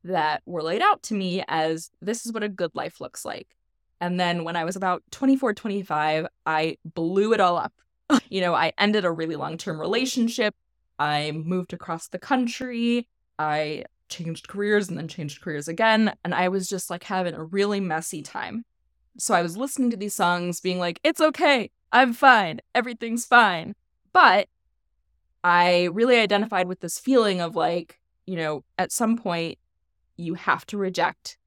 that 0.05 0.41
were 0.45 0.63
laid 0.63 0.81
out 0.81 1.03
to 1.03 1.13
me 1.13 1.43
as 1.47 1.89
this 2.01 2.25
is 2.25 2.31
what 2.31 2.43
a 2.43 2.49
good 2.49 2.71
life 2.73 3.01
looks 3.01 3.25
like. 3.25 3.55
And 3.99 4.19
then 4.19 4.43
when 4.43 4.55
I 4.55 4.63
was 4.63 4.75
about 4.75 5.03
24, 5.11 5.53
25, 5.53 6.27
I 6.45 6.77
blew 6.85 7.33
it 7.33 7.39
all 7.39 7.57
up. 7.57 7.73
you 8.29 8.41
know, 8.41 8.53
I 8.53 8.71
ended 8.77 9.05
a 9.05 9.11
really 9.11 9.35
long 9.35 9.57
term 9.57 9.79
relationship. 9.79 10.55
I 10.99 11.31
moved 11.31 11.73
across 11.73 12.07
the 12.07 12.19
country. 12.19 13.07
I 13.39 13.85
changed 14.07 14.47
careers 14.47 14.89
and 14.89 14.97
then 14.97 15.07
changed 15.07 15.41
careers 15.41 15.67
again. 15.67 16.13
And 16.23 16.33
I 16.33 16.49
was 16.49 16.69
just 16.69 16.89
like 16.89 17.03
having 17.03 17.33
a 17.33 17.43
really 17.43 17.79
messy 17.79 18.21
time. 18.21 18.63
So 19.17 19.33
I 19.33 19.41
was 19.41 19.57
listening 19.57 19.91
to 19.91 19.97
these 19.97 20.13
songs, 20.13 20.59
being 20.59 20.77
like, 20.77 20.99
it's 21.03 21.21
okay. 21.21 21.71
I'm 21.91 22.13
fine. 22.13 22.59
Everything's 22.75 23.25
fine. 23.25 23.73
But 24.13 24.49
I 25.43 25.85
really 25.93 26.17
identified 26.17 26.67
with 26.67 26.81
this 26.81 26.99
feeling 26.99 27.39
of 27.41 27.55
like, 27.55 27.99
you 28.25 28.35
know, 28.35 28.63
at 28.77 28.91
some 28.91 29.17
point, 29.17 29.57
you 30.17 30.35
have 30.35 30.65
to 30.67 30.77
reject 30.77 31.37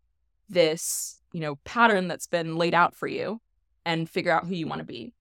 this, 0.48 1.20
you 1.33 1.40
know, 1.40 1.57
pattern 1.64 2.09
that's 2.09 2.26
been 2.26 2.57
laid 2.57 2.74
out 2.74 2.94
for 2.94 3.07
you 3.07 3.40
and 3.85 4.09
figure 4.09 4.33
out 4.33 4.46
who 4.46 4.54
you 4.54 4.66
want 4.66 4.81
to 4.81 4.85
be. 4.85 5.12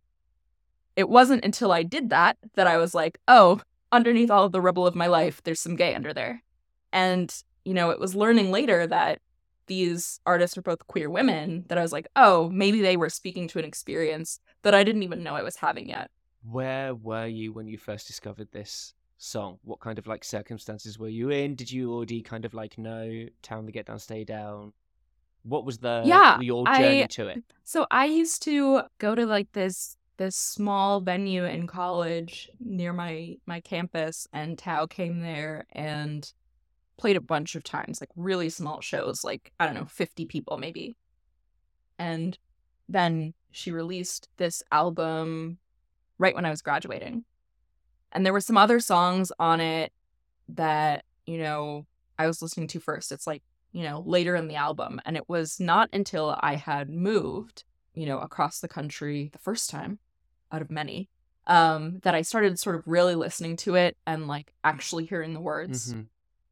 It 0.95 1.09
wasn't 1.09 1.45
until 1.45 1.71
I 1.71 1.83
did 1.83 2.09
that 2.09 2.37
that 2.55 2.67
I 2.67 2.77
was 2.77 2.93
like, 2.93 3.19
oh, 3.27 3.61
underneath 3.91 4.31
all 4.31 4.45
of 4.45 4.51
the 4.51 4.61
rubble 4.61 4.87
of 4.87 4.95
my 4.95 5.07
life, 5.07 5.41
there's 5.43 5.59
some 5.59 5.75
gay 5.75 5.95
under 5.95 6.13
there. 6.13 6.43
And, 6.91 7.33
you 7.63 7.73
know, 7.73 7.91
it 7.91 7.99
was 7.99 8.15
learning 8.15 8.51
later 8.51 8.87
that 8.87 9.19
these 9.67 10.19
artists 10.25 10.55
were 10.55 10.63
both 10.63 10.87
queer 10.87 11.09
women 11.09 11.65
that 11.67 11.77
I 11.77 11.81
was 11.81 11.91
like, 11.91 12.07
oh, 12.15 12.49
maybe 12.49 12.81
they 12.81 12.97
were 12.97 13.09
speaking 13.09 13.47
to 13.49 13.59
an 13.59 13.65
experience 13.65 14.39
that 14.63 14.73
I 14.73 14.83
didn't 14.83 15.03
even 15.03 15.23
know 15.23 15.35
I 15.35 15.43
was 15.43 15.57
having 15.57 15.89
yet. 15.89 16.09
Where 16.49 16.95
were 16.95 17.27
you 17.27 17.51
when 17.53 17.67
you 17.67 17.77
first 17.77 18.07
discovered 18.07 18.47
this 18.51 18.93
song? 19.17 19.59
What 19.63 19.79
kind 19.79 19.97
of 19.99 20.07
like 20.07 20.23
circumstances 20.23 20.97
were 20.99 21.07
you 21.09 21.29
in? 21.29 21.55
Did 21.55 21.71
you 21.71 21.93
already 21.93 22.21
kind 22.21 22.45
of 22.45 22.53
like 22.53 22.77
know 22.77 23.25
Tao 23.41 23.61
the 23.61 23.71
Get 23.71 23.85
Down, 23.87 23.99
Stay 23.99 24.23
Down? 24.23 24.73
What 25.43 25.65
was 25.65 25.77
the 25.79 26.03
Yeah, 26.05 26.39
your 26.39 26.65
journey 26.65 27.03
I- 27.03 27.07
to 27.07 27.27
it? 27.27 27.43
So 27.63 27.87
I 27.91 28.05
used 28.05 28.43
to 28.43 28.81
go 28.97 29.15
to 29.15 29.25
like 29.25 29.51
this 29.53 29.95
this 30.17 30.35
small 30.35 30.99
venue 30.99 31.45
in 31.45 31.67
college 31.67 32.49
near 32.59 32.91
my 32.91 33.35
my 33.45 33.59
campus 33.61 34.27
and 34.33 34.57
Tao 34.57 34.87
came 34.87 35.19
there 35.21 35.67
and 35.71 36.31
played 36.97 37.15
a 37.15 37.21
bunch 37.21 37.53
of 37.55 37.63
times, 37.63 38.01
like 38.01 38.09
really 38.15 38.49
small 38.49 38.81
shows, 38.81 39.23
like 39.23 39.51
I 39.59 39.65
don't 39.67 39.75
know, 39.75 39.85
50 39.85 40.25
people 40.25 40.57
maybe. 40.57 40.95
And 41.99 42.37
then 42.89 43.33
she 43.51 43.71
released 43.71 44.29
this 44.37 44.63
album 44.71 45.59
right 46.17 46.33
when 46.35 46.45
I 46.45 46.49
was 46.49 46.61
graduating. 46.61 47.23
And 48.11 48.25
there 48.25 48.33
were 48.33 48.41
some 48.41 48.57
other 48.57 48.79
songs 48.79 49.31
on 49.39 49.59
it 49.59 49.91
that, 50.49 51.03
you 51.25 51.37
know, 51.37 51.85
I 52.17 52.27
was 52.27 52.41
listening 52.41 52.67
to 52.69 52.79
first. 52.79 53.11
It's 53.11 53.27
like, 53.27 53.43
you 53.73 53.83
know, 53.83 54.01
later 54.05 54.35
in 54.35 54.47
the 54.47 54.55
album. 54.55 55.01
And 55.05 55.17
it 55.17 55.27
was 55.29 55.59
not 55.59 55.89
until 55.93 56.37
I 56.39 56.55
had 56.55 56.89
moved, 56.89 57.63
you 57.93 58.05
know, 58.05 58.19
across 58.19 58.59
the 58.59 58.67
country 58.67 59.29
the 59.33 59.39
first 59.39 59.69
time 59.69 59.99
out 60.51 60.61
of 60.61 60.71
many, 60.71 61.09
um, 61.47 61.99
that 62.03 62.15
I 62.15 62.21
started 62.21 62.59
sort 62.59 62.75
of 62.75 62.87
really 62.87 63.15
listening 63.15 63.55
to 63.57 63.75
it 63.75 63.97
and 64.07 64.27
like 64.27 64.53
actually 64.63 65.05
hearing 65.05 65.33
the 65.33 65.41
words. 65.41 65.93
Mhm. 65.93 66.07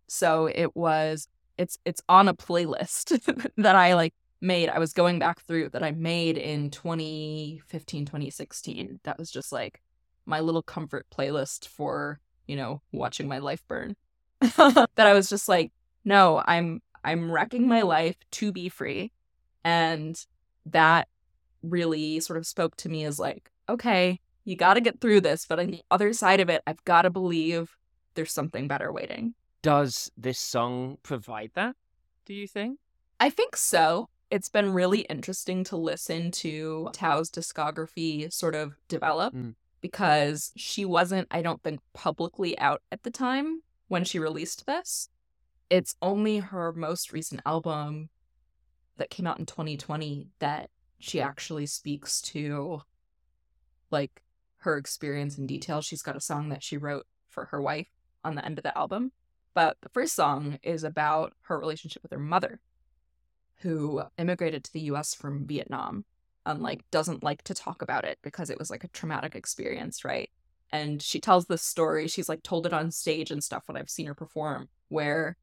So 0.08 0.48
it 0.48 0.76
was 0.76 1.28
it's 1.58 1.78
it's 1.86 2.02
on 2.10 2.28
a 2.28 2.34
playlist 2.34 3.52
that 3.58 3.76
I 3.76 3.94
like 3.96 4.14
made. 4.42 4.70
I 4.70 4.80
was 4.80 4.94
going 4.94 5.20
back 5.20 5.42
through 5.42 5.70
that 5.70 5.84
I 5.84 5.92
made 5.92 6.38
in 6.38 6.70
2015, 6.70 8.06
2016. 8.06 9.00
That 9.04 9.18
was 9.18 9.32
just 9.32 9.52
like 9.52 9.82
my 10.26 10.40
little 10.40 10.64
comfort 10.64 11.06
playlist 11.16 11.68
for, 11.68 12.20
you 12.48 12.56
know, 12.56 12.82
watching 12.92 13.28
my 13.28 13.40
life 13.40 13.64
burn. 13.68 13.96
that 14.40 14.90
I 14.98 15.14
was 15.14 15.30
just 15.30 15.48
like, 15.48 15.72
no, 16.04 16.44
I'm 16.46 16.82
I'm 17.04 17.32
wrecking 17.32 17.68
my 17.68 17.82
life 17.82 18.18
to 18.32 18.52
be 18.52 18.70
free. 18.70 19.12
And 19.64 20.20
that 20.66 21.08
really 21.62 22.20
sort 22.20 22.38
of 22.38 22.48
spoke 22.48 22.76
to 22.78 22.90
me 22.90 23.04
as 23.06 23.20
like, 23.20 23.52
okay, 23.70 24.20
you 24.44 24.56
got 24.56 24.76
to 24.76 24.82
get 24.82 25.02
through 25.02 25.22
this, 25.22 25.46
but 25.48 25.60
on 25.60 25.68
the 25.68 25.84
other 25.90 26.14
side 26.14 26.40
of 26.40 26.50
it, 26.50 26.62
I've 26.68 26.84
got 26.86 27.04
to 27.04 27.10
believe 27.10 27.76
there's 28.14 28.32
something 28.32 28.68
better 28.68 28.92
waiting. 28.92 29.34
Does 29.62 30.12
this 30.16 30.40
song 30.40 30.98
provide 31.04 31.52
that? 31.56 31.76
Do 32.26 32.34
you 32.34 32.48
think? 32.48 32.80
I 33.20 33.30
think 33.30 33.56
so. 33.56 34.10
It's 34.32 34.50
been 34.50 34.74
really 34.74 35.02
interesting 35.02 35.64
to 35.66 35.78
listen 35.78 36.32
to 36.32 36.90
Tao's 36.94 37.30
discography 37.30 38.32
sort 38.34 38.56
of 38.56 38.76
develop 38.88 39.34
Mm. 39.34 39.56
Because 39.86 40.52
she 40.58 40.84
wasn't, 40.84 41.28
I 41.30 41.44
don't 41.44 41.62
think, 41.62 41.80
publicly 41.94 42.58
out 42.58 42.82
at 42.92 43.04
the 43.04 43.12
time 43.12 43.62
when 43.88 44.04
she 44.04 44.18
released 44.18 44.66
this. 44.66 45.10
It's 45.70 45.96
only 46.02 46.40
her 46.40 46.74
most 46.74 47.14
recent 47.14 47.42
album 47.46 48.10
that 48.98 49.12
came 49.12 49.28
out 49.28 49.38
in 49.38 49.46
2020 49.46 50.30
that 50.40 50.72
she 50.98 51.22
actually 51.22 51.68
speaks 51.68 52.20
to 52.24 52.82
like 53.92 54.24
her 54.62 54.76
experience 54.76 55.38
in 55.38 55.46
detail. 55.46 55.82
She's 55.82 56.02
got 56.02 56.16
a 56.16 56.20
song 56.20 56.50
that 56.50 56.64
she 56.64 56.78
wrote 56.78 57.06
for 57.30 57.46
her 57.46 57.62
wife 57.62 57.90
on 58.24 58.34
the 58.34 58.44
end 58.44 58.58
of 58.58 58.64
the 58.64 58.76
album. 58.76 59.12
But 59.54 59.78
the 59.82 59.90
first 59.90 60.16
song 60.16 60.58
is 60.64 60.84
about 60.84 61.34
her 61.44 61.60
relationship 61.60 62.02
with 62.02 62.12
her 62.12 62.18
mother, 62.18 62.60
who 63.58 64.02
immigrated 64.18 64.64
to 64.64 64.74
the 64.74 64.90
US 64.92 65.14
from 65.14 65.46
Vietnam 65.46 66.06
and 66.46 66.62
like 66.62 66.90
doesn't 66.92 67.24
like 67.24 67.44
to 67.44 67.54
talk 67.54 67.82
about 67.82 68.06
it 68.06 68.20
because 68.22 68.50
it 68.50 68.60
was 68.60 68.70
like 68.70 68.84
a 68.84 68.90
traumatic 68.90 69.36
experience, 69.36 70.06
right? 70.06 70.30
And 70.72 71.02
she 71.02 71.20
tells 71.20 71.46
this 71.46 71.62
story. 71.62 72.08
She's 72.08 72.30
like 72.30 72.44
told 72.44 72.66
it 72.66 72.74
on 72.74 72.92
stage 72.92 73.32
and 73.32 73.44
stuff 73.44 73.64
when 73.68 73.78
I've 73.78 73.90
seen 73.90 74.08
her 74.08 74.14
perform, 74.16 74.70
where, 74.90 75.38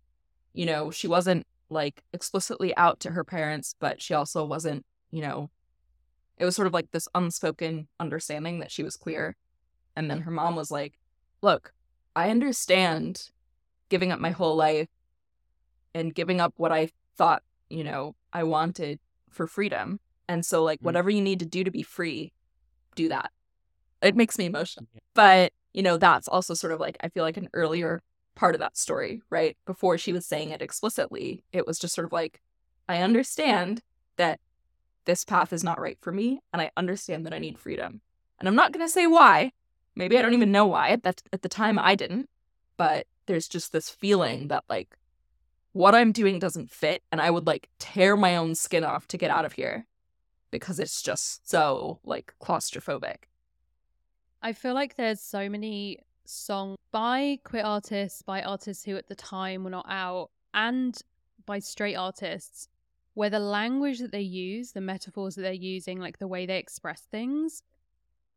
you 0.53 0.67
know, 0.67 0.91
she 0.91 1.09
wasn't 1.09 1.47
like 1.71 2.03
explicitly 2.13 2.77
out 2.77 3.01
to 3.01 3.11
her 3.13 3.25
parents, 3.25 3.75
but 3.79 4.03
she 4.03 4.15
also 4.15 4.45
wasn't, 4.45 4.85
you 5.11 5.23
know, 5.23 5.51
it 6.39 6.45
was 6.45 6.57
sort 6.57 6.67
of 6.67 6.75
like 6.75 6.91
this 6.91 7.09
unspoken 7.15 7.89
understanding 8.01 8.59
that 8.61 8.71
she 8.71 8.83
was 8.83 8.97
queer. 8.97 9.37
And 9.97 10.11
then 10.11 10.23
her 10.23 10.31
mom 10.31 10.57
was 10.57 10.71
like, 10.71 10.99
Look, 11.41 11.73
I 12.15 12.31
understand 12.31 13.31
giving 13.89 14.13
up 14.13 14.21
my 14.21 14.31
whole 14.31 14.55
life 14.57 14.89
and 15.95 16.15
giving 16.15 16.41
up 16.41 16.55
what 16.57 16.73
I 16.73 16.91
thought, 17.17 17.43
you 17.69 17.85
know, 17.85 18.15
I 18.33 18.45
wanted 18.45 19.01
for 19.31 19.47
freedom. 19.47 20.01
And 20.29 20.45
so, 20.47 20.63
like, 20.63 20.81
Mm. 20.81 20.85
whatever 20.85 21.11
you 21.11 21.21
need 21.21 21.41
to 21.41 21.47
do 21.47 21.65
to 21.65 21.71
be 21.71 21.83
free, 21.83 22.33
do 22.95 23.09
that. 23.09 23.31
It 24.01 24.17
makes 24.17 24.39
me 24.39 24.47
emotional. 24.47 24.87
Yeah. 24.95 25.01
But, 25.15 25.53
you 25.73 25.83
know, 25.83 25.97
that's 25.97 26.29
also 26.29 26.55
sort 26.55 26.73
of 26.73 26.81
like, 26.81 26.97
I 27.01 27.09
feel 27.09 27.23
like 27.25 27.37
an 27.37 27.49
earlier 27.55 28.03
part 28.35 28.55
of 28.55 28.61
that 28.61 28.77
story, 28.77 29.23
right? 29.31 29.57
Before 29.67 29.99
she 29.99 30.13
was 30.13 30.27
saying 30.27 30.51
it 30.51 30.63
explicitly, 30.63 31.45
it 31.53 31.67
was 31.67 31.79
just 31.79 31.95
sort 31.95 32.07
of 32.07 32.13
like, 32.13 32.41
I 32.89 33.03
understand 33.03 33.83
that 34.17 34.41
this 35.05 35.25
path 35.25 35.53
is 35.53 35.65
not 35.65 35.81
right 35.81 35.99
for 36.01 36.13
me. 36.13 36.41
And 36.53 36.63
I 36.63 36.71
understand 36.77 37.27
that 37.27 37.35
I 37.35 37.39
need 37.39 37.59
freedom. 37.59 38.01
And 38.39 38.49
I'm 38.49 38.55
not 38.57 38.73
going 38.73 38.85
to 38.87 38.93
say 38.93 39.07
why. 39.07 39.53
Maybe 39.95 40.19
I 40.19 40.23
don't 40.23 40.35
even 40.35 40.53
know 40.53 40.67
why. 40.67 40.97
That 40.97 41.23
at 41.33 41.43
the 41.43 41.49
time 41.49 41.79
I 41.79 41.95
didn't. 41.95 42.29
But 42.77 43.07
there's 43.27 43.49
just 43.49 43.73
this 43.73 43.89
feeling 43.89 44.49
that 44.49 44.65
like 44.69 44.97
what 45.73 45.95
I'm 45.95 46.13
doing 46.13 46.39
doesn't 46.39 46.71
fit 46.71 47.03
and 47.13 47.21
I 47.21 47.31
would 47.31 47.47
like 47.47 47.69
tear 47.79 48.17
my 48.17 48.37
own 48.37 48.55
skin 48.55 48.85
off 48.85 49.07
to 49.09 49.17
get 49.19 49.31
out 49.31 49.45
of 49.45 49.53
here 49.53 49.87
because 50.53 50.79
it's 50.79 51.03
just 51.03 51.51
so 51.51 51.99
like 52.05 52.35
claustrophobic. 52.41 53.25
I 54.41 54.53
feel 54.53 54.75
like 54.75 54.95
there's 54.95 55.21
so 55.21 55.49
many 55.49 55.99
songs 56.25 56.77
by 56.93 57.41
queer 57.43 57.65
artists, 57.65 58.23
by 58.23 58.43
artists 58.43 58.85
who 58.85 58.97
at 58.97 59.09
the 59.09 59.17
time 59.17 59.65
were 59.65 59.71
not 59.71 59.87
out, 59.89 60.31
and 60.55 60.97
by 61.47 61.59
straight 61.59 61.97
artists 61.97 62.69
where 63.15 63.31
the 63.31 63.41
language 63.41 63.99
that 63.99 64.13
they 64.13 64.21
use, 64.21 64.73
the 64.73 64.81
metaphors 64.81 65.35
that 65.35 65.43
they're 65.43 65.53
using, 65.53 65.99
like 65.99 66.19
the 66.19 66.29
way 66.29 66.47
they 66.47 66.59
express 66.59 67.01
things, 67.03 67.63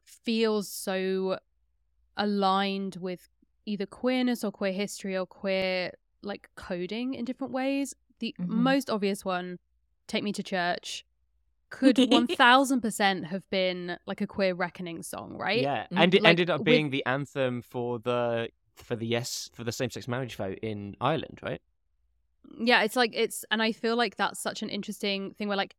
feels 0.03 0.67
so 0.67 1.39
aligned 2.17 2.95
with 2.97 3.29
either 3.65 3.85
queerness 3.85 4.43
or 4.43 4.51
queer 4.51 4.71
history 4.71 5.17
or 5.17 5.25
queer 5.25 5.91
like 6.21 6.49
coding 6.55 7.13
in 7.13 7.25
different 7.25 7.53
ways. 7.53 7.93
The 8.19 8.35
Mhm. 8.39 8.47
most 8.47 8.89
obvious 8.89 9.25
one, 9.25 9.59
Take 10.07 10.23
Me 10.23 10.31
to 10.33 10.43
Church, 10.43 11.05
could 11.79 11.95
1000% 11.97 13.25
have 13.25 13.49
been 13.49 13.97
like 14.05 14.21
a 14.21 14.27
queer 14.27 14.53
reckoning 14.55 15.03
song, 15.03 15.37
right? 15.37 15.61
Yeah, 15.61 15.83
Mm, 15.91 15.97
and 16.01 16.13
it 16.15 16.21
like, 16.23 16.29
ended 16.31 16.49
up 16.49 16.59
with- 16.61 16.65
being 16.65 16.89
the 16.89 17.03
anthem 17.05 17.61
for 17.61 17.99
the 17.99 18.49
for 18.75 18.95
the 18.95 19.07
yes 19.07 19.49
for 19.53 19.63
the 19.63 19.71
same 19.71 19.89
sex 19.89 20.07
marriage 20.07 20.35
vote 20.35 20.59
in 20.61 20.95
Ireland, 20.99 21.39
right? 21.43 21.61
yeah 22.59 22.83
it's 22.83 22.95
like 22.95 23.11
it's 23.15 23.43
and 23.49 23.61
i 23.61 23.71
feel 23.71 23.95
like 23.95 24.15
that's 24.17 24.39
such 24.39 24.61
an 24.61 24.69
interesting 24.69 25.33
thing 25.33 25.47
where 25.47 25.57
like 25.57 25.75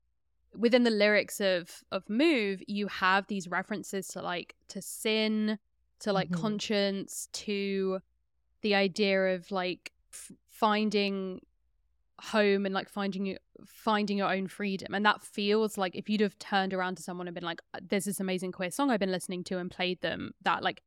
within 0.64 0.82
the 0.82 0.90
lyrics 0.90 1.40
of 1.40 1.84
of 1.92 2.02
move 2.10 2.60
you 2.66 2.88
have 2.88 3.24
these 3.28 3.46
references 3.48 4.08
to 4.08 4.20
like 4.20 4.56
to 4.68 4.82
sin 4.82 5.58
to 6.00 6.12
like 6.12 6.28
Mhm. 6.28 6.40
conscience 6.40 7.28
to 7.32 8.00
the 8.62 8.74
idea 8.74 9.34
of 9.36 9.50
like 9.52 9.92
f- 10.12 10.32
finding 10.48 11.40
home 12.20 12.64
and 12.64 12.74
like 12.74 12.88
finding 12.88 13.26
you 13.26 13.36
finding 13.66 14.16
your 14.18 14.32
own 14.32 14.46
freedom 14.46 14.94
and 14.94 15.04
that 15.04 15.20
feels 15.20 15.76
like 15.76 15.94
if 15.94 16.08
you'd 16.08 16.20
have 16.20 16.38
turned 16.38 16.72
around 16.72 16.96
to 16.96 17.02
someone 17.02 17.26
and 17.28 17.34
been 17.34 17.44
like 17.44 17.60
there's 17.82 18.06
this 18.06 18.20
amazing 18.20 18.50
queer 18.52 18.70
song 18.70 18.90
i've 18.90 19.00
been 19.00 19.12
listening 19.12 19.44
to 19.44 19.58
and 19.58 19.70
played 19.70 20.00
them 20.00 20.32
that 20.42 20.62
like 20.62 20.82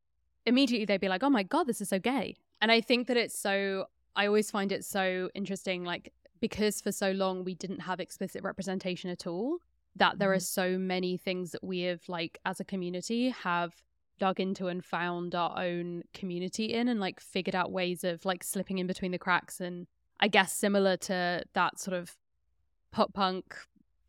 immediately 0.48 0.86
they'd 0.86 1.00
be 1.02 1.08
like 1.10 1.24
oh 1.24 1.30
my 1.30 1.44
god 1.44 1.66
this 1.68 1.82
is 1.82 1.90
so 1.90 2.00
gay 2.00 2.36
and 2.62 2.72
i 2.72 2.82
think 2.82 3.08
that 3.08 3.16
it's 3.18 3.38
so 3.38 3.86
i 4.16 4.26
always 4.26 4.50
find 4.50 4.72
it 4.72 4.84
so 4.84 5.30
interesting 5.36 5.84
like 5.84 6.12
because 6.40 6.82
for 6.82 6.92
so 6.92 7.12
long 7.12 7.44
we 7.44 7.54
didn't 7.54 7.80
have 7.82 8.00
explicit 8.00 8.42
representation 8.44 9.10
at 9.10 9.28
all 9.28 9.58
that 9.96 10.18
there 10.18 10.32
are 10.32 10.38
Mhm. 10.38 10.42
so 10.42 10.78
many 10.80 11.18
things 11.18 11.52
that 11.52 11.64
we 11.64 11.82
have 11.82 12.02
like 12.08 12.40
as 12.46 12.60
a 12.60 12.64
community 12.66 13.30
have 13.30 13.74
dug 14.18 14.40
into 14.40 14.68
and 14.68 14.84
found 14.84 15.36
our 15.36 15.58
own 15.62 16.04
community 16.14 16.74
in 16.74 16.88
and 16.88 17.00
like 17.00 17.20
figured 17.20 17.56
out 17.56 17.72
ways 17.72 18.04
of 18.04 18.26
like 18.26 18.44
slipping 18.44 18.80
in 18.80 18.88
between 18.88 19.12
the 19.12 19.20
cracks 19.20 19.62
and 19.62 19.88
i 20.20 20.28
guess 20.28 20.54
similar 20.54 20.98
to 20.98 21.44
that 21.54 21.80
sort 21.80 21.96
of 21.96 22.18
pop 22.92 23.14
punk 23.14 23.56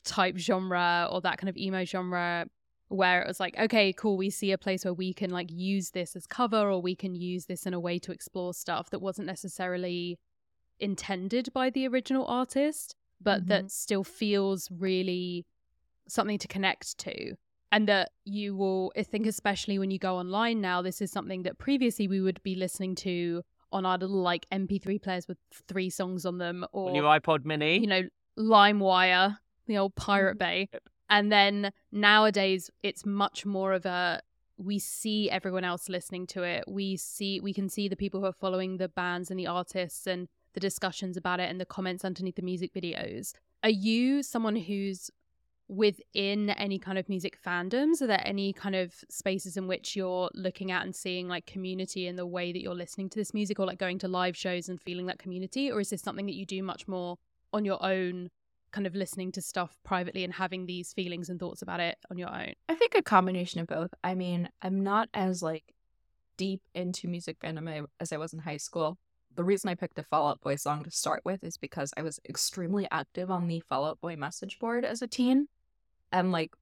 type 0.05 0.37
genre 0.39 1.09
or 1.11 1.21
that 1.21 1.39
kind 1.39 1.49
of 1.49 1.57
emo 1.57 1.85
genre 1.85 2.47
where 2.89 3.21
it 3.23 3.29
was 3.29 3.39
like 3.39 3.57
okay 3.59 3.93
cool 3.93 4.17
we 4.17 4.31
see 4.31 4.51
a 4.53 4.59
place 4.59 4.85
where 4.85 4.95
we 4.95 5.13
can 5.13 5.31
like 5.31 5.49
use 5.53 5.91
this 5.91 6.17
as 6.17 6.27
cover 6.27 6.71
or 6.71 6.81
we 6.81 6.95
can 6.97 7.15
use 7.15 7.47
this 7.47 7.67
in 7.67 7.75
a 7.75 7.81
way 7.81 7.99
to 7.99 8.11
explore 8.11 8.53
stuff 8.55 8.91
that 8.91 9.01
wasn't 9.01 9.27
necessarily 9.27 10.19
intended 10.79 11.53
by 11.53 11.71
the 11.71 11.87
original 11.87 12.27
artist 12.27 12.97
but 13.21 13.43
Mhm. 13.43 13.49
that 13.49 13.71
still 13.71 14.03
feels 14.03 14.71
really 14.71 15.47
something 16.09 16.39
to 16.39 16.49
connect 16.49 16.97
to 16.99 17.37
and 17.71 17.87
that 17.87 18.11
you 18.25 18.57
will 18.57 18.91
i 18.97 19.03
think 19.03 19.27
especially 19.27 19.79
when 19.79 19.91
you 19.91 19.99
go 19.99 20.17
online 20.17 20.61
now 20.61 20.81
this 20.83 21.01
is 21.03 21.13
something 21.13 21.43
that 21.43 21.59
previously 21.59 22.09
we 22.09 22.21
would 22.21 22.43
be 22.43 22.55
listening 22.55 22.95
to 22.95 23.43
on 23.73 23.87
our 23.87 23.99
little 23.99 24.21
like 24.23 24.47
mp3 24.51 25.01
players 25.03 25.27
with 25.29 25.39
three 25.69 25.91
songs 25.91 26.27
on 26.27 26.39
them 26.39 26.65
or 26.73 26.95
your 26.95 27.05
iPod 27.05 27.45
Mini. 27.45 27.79
you 27.79 27.87
know 27.87 28.03
limewire 28.39 29.39
the 29.67 29.79
old 29.79 29.95
pirate 29.95 30.37
Mhm. 30.37 30.39
bay 30.39 30.69
and 31.09 31.31
then 31.31 31.73
nowadays 31.93 32.71
it's 32.83 33.05
much 33.07 33.45
more 33.47 33.73
of 33.73 33.87
a 33.87 34.21
we 34.57 34.79
see 34.79 35.31
everyone 35.31 35.65
else 35.65 35.89
listening 35.89 36.27
to 36.27 36.43
it. 36.43 36.65
We 36.69 36.95
see 36.99 37.41
we 37.41 37.55
can 37.55 37.71
see 37.71 37.89
the 37.89 37.97
people 37.97 38.21
who 38.21 38.27
are 38.27 38.33
following 38.45 38.77
the 38.77 38.91
bands 38.91 39.31
and 39.31 39.41
the 39.41 39.47
artists 39.47 40.07
and 40.07 40.29
the 40.53 40.61
discussions 40.61 41.17
about 41.17 41.41
it 41.41 41.49
and 41.51 41.59
the 41.59 41.65
comments 41.65 42.05
underneath 42.05 42.35
the 42.37 42.43
music 42.43 42.75
videos. 42.75 43.33
Are 43.63 43.71
you 43.71 44.23
someone 44.23 44.57
who's 44.57 45.11
within 45.71 46.51
any 46.51 46.81
kind 46.81 46.99
of 46.99 47.09
music 47.09 47.39
fandoms? 47.41 48.03
Are 48.03 48.09
there 48.09 48.23
any 48.25 48.53
kind 48.53 48.75
of 48.75 48.93
spaces 49.09 49.57
in 49.57 49.69
which 49.69 49.95
you're 49.95 50.29
looking 50.35 50.73
at 50.73 50.85
and 50.85 50.95
seeing 50.95 51.29
like 51.29 51.47
community 51.47 52.09
in 52.09 52.17
the 52.17 52.27
way 52.27 52.53
that 52.53 52.61
you're 52.61 52.75
listening 52.75 53.09
to 53.11 53.19
this 53.19 53.33
music 53.33 53.61
or 53.61 53.67
like 53.67 53.79
going 53.79 53.99
to 54.01 54.09
live 54.09 54.37
shows 54.37 54.69
and 54.69 54.81
feeling 54.81 55.07
that 55.07 55.21
community? 55.21 55.71
Or 55.71 55.81
is 55.81 55.91
this 55.91 56.03
something 56.03 56.27
that 56.27 56.35
you 56.35 56.45
do 56.45 56.61
much 56.63 56.89
more 56.89 57.19
on 57.53 57.65
your 57.65 57.81
own, 57.85 58.31
kind 58.73 58.85
of 58.85 58.97
listening 58.97 59.31
to 59.33 59.41
stuff 59.41 59.79
privately 59.85 60.25
and 60.25 60.35
having 60.35 60.67
these 60.67 60.93
feelings 60.93 61.31
and 61.31 61.39
thoughts 61.39 61.63
about 61.63 61.79
it 61.79 61.99
on 62.11 62.19
your 62.19 62.35
own? 62.35 62.53
I 62.69 62.75
think 62.75 62.97
a 62.97 63.03
combination 63.03 63.61
of 63.61 63.69
both. 63.69 63.95
I 64.03 64.17
mean, 64.17 64.49
I'm 64.63 64.83
not 64.83 65.09
as 65.15 65.41
like 65.41 65.73
deep 66.37 66.63
into 66.75 67.07
music 67.07 67.39
fandom 67.39 67.87
as 68.01 68.13
I 68.13 68.17
was 68.17 68.33
in 68.33 68.41
high 68.41 68.57
school. 68.57 68.99
The 69.37 69.45
reason 69.45 69.71
I 69.71 69.77
picked 69.77 70.01
a 70.01 70.03
Fall 70.03 70.27
Out 70.27 70.41
Boy 70.41 70.57
song 70.57 70.83
to 70.83 70.91
start 70.91 71.21
with 71.25 71.45
is 71.45 71.57
because 71.57 71.95
I 71.97 72.03
was 72.03 72.19
extremely 72.29 72.89
active 72.91 73.31
on 73.31 73.47
the 73.47 73.61
Fall 73.61 73.85
Out 73.85 74.01
Boy 74.01 74.17
message 74.17 74.59
board 74.59 74.85
as 74.85 75.01
a 75.01 75.07
teen. 75.07 75.47
And 76.13 76.33
like 76.33 76.53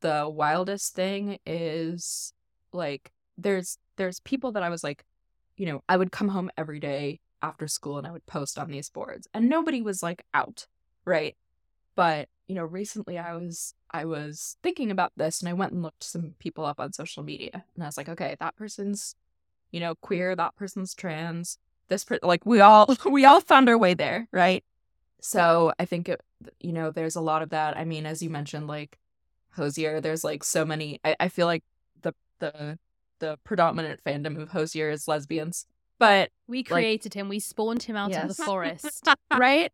the 0.00 0.28
wildest 0.28 0.94
thing 0.94 1.38
is 1.46 2.32
like 2.72 3.12
there's 3.38 3.78
there's 3.96 4.20
people 4.20 4.52
that 4.52 4.62
I 4.62 4.70
was 4.70 4.84
like, 4.84 5.04
you 5.56 5.66
know, 5.66 5.82
I 5.88 5.96
would 5.96 6.12
come 6.12 6.28
home 6.28 6.50
every 6.56 6.80
day 6.80 7.20
after 7.42 7.68
school 7.68 7.98
and 7.98 8.06
I 8.06 8.12
would 8.12 8.26
post 8.26 8.58
on 8.58 8.70
these 8.70 8.90
boards 8.90 9.28
and 9.34 9.48
nobody 9.48 9.82
was 9.82 10.02
like 10.02 10.22
out, 10.34 10.66
right? 11.04 11.36
But, 11.96 12.28
you 12.46 12.54
know, 12.54 12.64
recently 12.64 13.18
I 13.18 13.36
was 13.36 13.74
I 13.90 14.04
was 14.04 14.56
thinking 14.62 14.90
about 14.90 15.12
this 15.16 15.40
and 15.40 15.48
I 15.48 15.54
went 15.54 15.72
and 15.72 15.82
looked 15.82 16.04
some 16.04 16.34
people 16.38 16.64
up 16.64 16.80
on 16.80 16.92
social 16.92 17.22
media 17.22 17.64
and 17.74 17.84
I 17.84 17.86
was 17.86 17.96
like, 17.96 18.08
okay, 18.08 18.36
that 18.40 18.56
person's, 18.56 19.14
you 19.70 19.80
know, 19.80 19.94
queer, 19.96 20.34
that 20.36 20.56
person's 20.56 20.94
trans, 20.94 21.58
this 21.88 22.04
per- 22.04 22.18
like 22.22 22.46
we 22.46 22.60
all 22.60 22.94
we 23.10 23.24
all 23.24 23.40
found 23.40 23.68
our 23.68 23.78
way 23.78 23.94
there, 23.94 24.28
right? 24.32 24.64
So 25.20 25.72
I 25.78 25.84
think 25.84 26.08
uh, 26.08 26.12
it, 26.12 26.20
you 26.60 26.72
know, 26.72 26.90
there's 26.90 27.16
a 27.16 27.20
lot 27.20 27.42
of 27.42 27.50
that. 27.50 27.76
I 27.76 27.84
mean, 27.84 28.06
as 28.06 28.22
you 28.22 28.30
mentioned, 28.30 28.66
like 28.66 28.98
Hozier, 29.52 30.00
there's 30.00 30.24
like 30.24 30.44
so 30.44 30.64
many. 30.64 31.00
I, 31.04 31.16
I 31.20 31.28
feel 31.28 31.46
like 31.46 31.64
the 32.02 32.14
the 32.38 32.78
the 33.18 33.38
predominant 33.44 34.00
fandom 34.04 34.40
of 34.40 34.50
Hozier 34.50 34.90
is 34.90 35.06
lesbians, 35.06 35.66
but 35.98 36.30
we 36.46 36.62
created 36.62 37.14
like, 37.14 37.20
him. 37.20 37.28
We 37.28 37.38
spawned 37.38 37.82
him 37.82 37.96
out 37.96 38.10
yes. 38.10 38.22
of 38.22 38.36
the 38.36 38.42
forest, 38.42 39.06
right? 39.36 39.72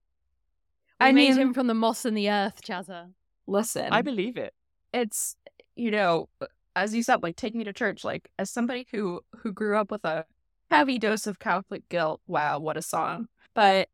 We 1.01 1.07
I 1.07 1.13
made 1.13 1.31
mean, 1.31 1.39
him 1.39 1.55
from 1.55 1.67
the 1.67 1.75
moss 1.75 2.05
and 2.05 2.17
the 2.17 2.31
earth, 2.31 2.63
Jazza. 2.63 3.11
Listen, 3.47 3.93
I 3.93 4.03
believe 4.03 4.37
it. 4.37 4.55
It's 4.93 5.37
you 5.77 5.91
know, 5.91 6.29
uh, 6.41 6.47
as 6.75 6.95
you 6.95 7.03
said, 7.03 7.23
like 7.23 7.37
take 7.37 7.55
me 7.55 7.65
to 7.65 7.73
church. 7.73 8.05
Like 8.05 8.31
as 8.39 8.51
somebody 8.51 8.87
who 8.91 9.21
who 9.37 9.53
grew 9.53 9.77
up 9.77 9.91
with 9.91 10.05
a 10.05 10.25
heavy 10.71 10.99
dose 10.99 11.27
of 11.27 11.39
Catholic 11.39 11.89
guilt. 11.89 12.21
Wow, 12.27 12.59
what 12.59 12.77
a 12.77 12.83
song! 12.83 13.29
But 13.55 13.89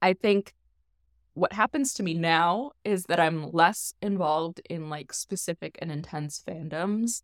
I 0.00 0.12
think 0.12 0.54
what 1.34 1.52
happens 1.52 1.92
to 1.94 2.02
me 2.02 2.14
now 2.14 2.70
is 2.84 3.04
that 3.04 3.18
I'm 3.18 3.50
less 3.50 3.94
involved 4.00 4.60
in 4.70 4.88
like 4.88 5.12
specific 5.12 5.76
and 5.80 5.90
intense 5.90 6.42
fandoms 6.46 7.22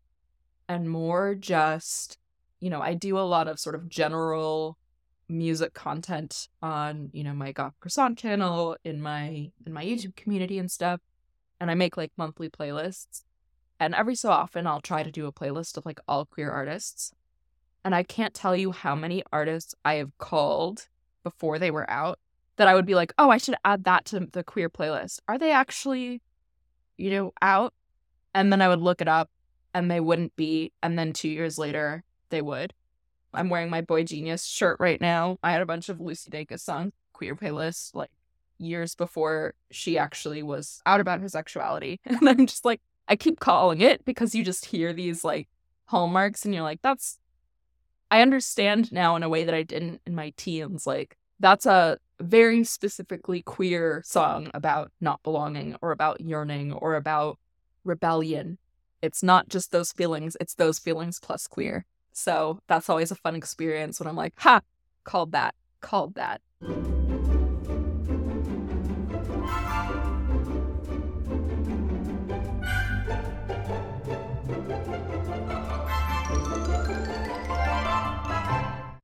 and 0.69 0.91
more 0.91 1.35
just, 1.35 2.19
you 2.59 2.71
know, 2.71 2.81
I 2.81 2.95
do 2.95 3.19
a 3.19 3.21
lot 3.21 3.49
of 3.49 3.59
sort 3.59 3.77
of 3.77 3.89
general 3.89 4.77
music 5.29 5.75
content 5.75 6.49
on, 6.61 7.11
you 7.13 7.23
know, 7.23 7.33
my 7.33 7.53
Goth 7.53 7.79
Croissant 7.79 8.19
channel, 8.19 8.77
in 8.85 9.01
my 9.01 9.53
in 9.65 9.73
my 9.73 9.85
YouTube 9.85 10.17
community 10.17 10.59
and 10.59 10.71
stuff. 10.71 11.01
And 11.61 11.71
I 11.71 11.75
make 11.75 11.97
like 11.97 12.13
monthly 12.17 12.49
playlists. 12.49 13.23
And 13.79 13.95
every 13.95 14.17
so 14.17 14.31
often 14.31 14.67
I'll 14.67 14.81
try 14.81 15.05
to 15.05 15.11
do 15.11 15.27
a 15.27 15.33
playlist 15.33 15.77
of 15.77 15.87
like 15.87 16.01
all 16.09 16.25
queer 16.25 16.51
artists. 16.51 17.13
And 17.85 17.95
I 17.95 18.03
can't 18.03 18.35
tell 18.35 18.57
you 18.57 18.73
how 18.73 18.95
many 18.95 19.23
artists 19.33 19.75
I 19.85 19.95
have 19.95 20.19
called 20.19 20.89
before 21.23 21.59
they 21.59 21.71
were 21.71 21.89
out 21.89 22.19
that 22.61 22.69
I 22.69 22.75
would 22.75 22.85
be 22.85 22.95
like, 22.95 23.15
oh, 23.17 23.31
I 23.31 23.39
should 23.39 23.55
add 23.65 23.85
that 23.85 24.05
to 24.07 24.21
the 24.21 24.45
queer 24.45 24.69
playlist. 24.69 25.21
Are 25.27 25.39
they 25.39 25.51
actually, 25.51 26.21
you 26.99 27.11
know, 27.11 27.33
out? 27.41 27.73
And 28.35 28.53
then 28.53 28.61
I 28.61 28.69
would 28.69 28.83
look 28.83 29.01
it 29.01 29.09
up 29.09 29.31
and 29.73 29.91
they 29.91 29.99
wouldn't 29.99 30.37
be. 30.37 30.71
And 30.83 30.99
then 30.99 31.15
two 31.15 31.31
years 31.31 31.57
later, 31.57 32.05
they 32.29 32.43
would. 32.43 32.75
I'm 33.33 33.49
wearing 33.49 33.71
my 33.71 33.81
Boy 33.81 34.05
Genius 34.05 34.45
shirt 34.45 34.77
right 34.79 35.01
now. 35.01 35.39
I 35.43 35.53
had 35.53 35.63
a 35.63 35.67
bunch 35.67 35.89
of 35.89 36.03
Lucy 36.03 36.31
Dacus 36.31 36.61
songs, 36.61 36.93
queer 37.15 37.35
playlist, 37.35 37.95
like 37.95 38.11
years 38.59 38.95
before 38.95 39.55
she 39.71 39.97
actually 39.97 40.43
was 40.43 40.83
out 40.85 41.01
about 41.01 41.23
her 41.23 41.31
sexuality. 41.31 41.99
And 42.05 42.29
I'm 42.29 42.47
just 42.47 42.67
like, 42.67 42.83
I 43.09 43.17
keep 43.17 43.41
calling 43.41 43.81
it 43.81 44.05
because 44.05 44.35
you 44.35 44.45
just 44.45 44.67
hear 44.67 44.93
these 44.93 45.25
like 45.25 45.49
hallmarks 45.87 46.45
and 46.45 46.53
you're 46.53 46.63
like, 46.63 46.83
that's, 46.83 47.19
I 48.11 48.21
understand 48.21 48.93
now 48.93 49.17
in 49.17 49.23
a 49.23 49.31
way 49.31 49.45
that 49.45 49.55
I 49.55 49.63
didn't 49.63 50.03
in 50.05 50.15
my 50.15 50.35
teens. 50.37 50.87
Like, 50.87 51.17
that's 51.39 51.65
a 51.65 51.97
very 52.21 52.65
specifically 52.65 53.43
queer 53.43 54.03
song 54.05 54.51
about 54.55 54.93
not 55.01 55.23
belonging 55.23 55.77
or 55.83 55.91
about 55.91 56.21
yearning 56.21 56.73
or 56.73 56.95
about 56.95 57.39
rebellion. 57.85 58.59
It's 59.03 59.23
not 59.23 59.49
just 59.49 59.73
those 59.73 59.93
feelings, 59.93 60.37
it's 60.41 60.55
those 60.55 60.79
feelings 60.79 61.19
plus 61.19 61.47
queer. 61.47 61.87
So 62.13 62.61
that's 62.67 62.91
always 62.91 63.11
a 63.11 63.15
fun 63.15 63.35
experience 63.35 63.99
when 63.99 64.07
I'm 64.07 64.17
like, 64.17 64.35
ha, 64.37 64.61
called 65.05 65.33
that, 65.33 65.55
called 65.81 66.15
that. 66.15 66.41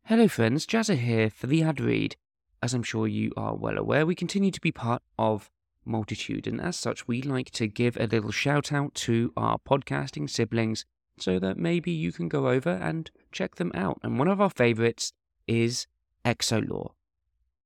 Hello, 0.05 0.29
friends. 0.29 0.67
Jazza 0.67 0.97
here 0.97 1.29
for 1.29 1.47
the 1.49 1.63
ad 1.63 1.81
read. 1.81 2.17
As 2.63 2.75
I'm 2.75 2.83
sure 2.83 3.07
you 3.07 3.33
are 3.37 3.55
well 3.55 3.79
aware, 3.79 4.07
we 4.07 4.15
continue 4.15 4.51
to 4.51 4.61
be 4.61 4.73
part 4.73 5.03
of 5.19 5.51
Multitude, 5.89 6.49
and 6.49 6.61
as 6.61 6.77
such, 6.77 7.07
we 7.07 7.23
like 7.23 7.51
to 7.53 7.69
give 7.69 7.97
a 7.97 8.07
little 8.07 8.33
shout 8.33 8.73
out 8.73 8.93
to 8.95 9.33
our 9.37 9.59
podcasting 9.59 10.29
siblings 10.29 10.85
so 11.19 11.39
that 11.39 11.59
maybe 11.59 11.93
you 11.93 12.11
can 12.11 12.29
go 12.29 12.49
over 12.49 12.71
and 12.71 13.11
check 13.31 13.55
them 13.55 13.71
out. 13.73 14.01
And 14.03 14.19
one 14.19 14.27
of 14.27 14.41
our 14.41 14.51
favorites 14.51 15.13
is 15.47 15.87
Exolore. 16.25 16.91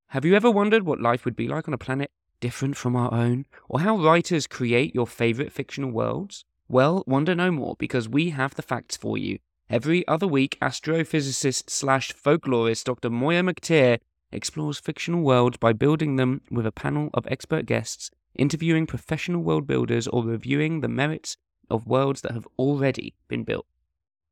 Have 0.08 0.26
you 0.26 0.34
ever 0.34 0.50
wondered 0.50 0.84
what 0.84 1.00
life 1.00 1.24
would 1.24 1.36
be 1.36 1.48
like 1.48 1.66
on 1.66 1.72
a 1.72 1.78
planet 1.78 2.10
different 2.40 2.76
from 2.76 2.94
our 2.94 3.12
own, 3.14 3.46
or 3.68 3.80
how 3.80 3.96
writers 3.96 4.46
create 4.46 4.94
your 4.94 5.06
favorite 5.06 5.52
fictional 5.52 5.90
worlds? 5.90 6.44
Well, 6.68 7.04
wonder 7.06 7.34
no 7.34 7.50
more 7.50 7.74
because 7.78 8.08
we 8.08 8.30
have 8.30 8.54
the 8.54 8.62
facts 8.62 8.96
for 8.96 9.16
you. 9.16 9.38
Every 9.68 10.06
other 10.08 10.26
week, 10.26 10.58
astrophysicist 10.60 11.70
slash 11.70 12.12
folklorist 12.12 12.84
Dr. 12.84 13.08
Moya 13.08 13.42
McTeer 13.42 14.00
explores 14.32 14.78
fictional 14.78 15.22
worlds 15.22 15.56
by 15.56 15.72
building 15.72 16.16
them 16.16 16.42
with 16.50 16.66
a 16.66 16.72
panel 16.72 17.10
of 17.14 17.26
expert 17.28 17.66
guests, 17.66 18.10
interviewing 18.34 18.86
professional 18.86 19.42
world 19.42 19.66
builders, 19.66 20.06
or 20.08 20.24
reviewing 20.24 20.80
the 20.80 20.88
merits 20.88 21.36
of 21.68 21.86
worlds 21.86 22.22
that 22.22 22.32
have 22.32 22.48
already 22.58 23.14
been 23.28 23.44
built. 23.44 23.66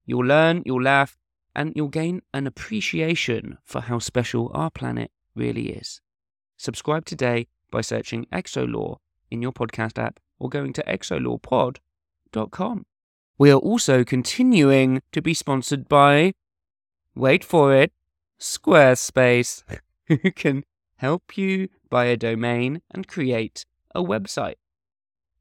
You'll 0.06 0.26
learn, 0.26 0.62
you'll 0.64 0.82
laugh, 0.82 1.16
and 1.54 1.72
you'll 1.74 1.88
gain 1.88 2.22
an 2.32 2.46
appreciation 2.46 3.58
for 3.64 3.82
how 3.82 3.98
special 3.98 4.50
our 4.54 4.70
planet 4.70 5.10
really 5.34 5.70
is. 5.70 6.00
Subscribe 6.56 7.04
today 7.04 7.48
by 7.70 7.80
searching 7.80 8.26
Exolore 8.32 8.98
in 9.30 9.42
your 9.42 9.52
podcast 9.52 9.98
app 9.98 10.20
or 10.38 10.48
going 10.48 10.72
to 10.72 10.82
exolorepod.com. 10.84 12.86
We 13.38 13.50
are 13.50 13.58
also 13.58 14.04
continuing 14.04 15.02
to 15.12 15.22
be 15.22 15.34
sponsored 15.34 15.88
by, 15.88 16.32
wait 17.14 17.44
for 17.44 17.74
it, 17.74 17.92
Squarespace. 18.40 19.62
who 20.22 20.32
can 20.32 20.64
help 20.96 21.36
you 21.36 21.68
buy 21.90 22.06
a 22.06 22.16
domain 22.16 22.80
and 22.90 23.06
create 23.06 23.64
a 23.94 24.02
website. 24.02 24.54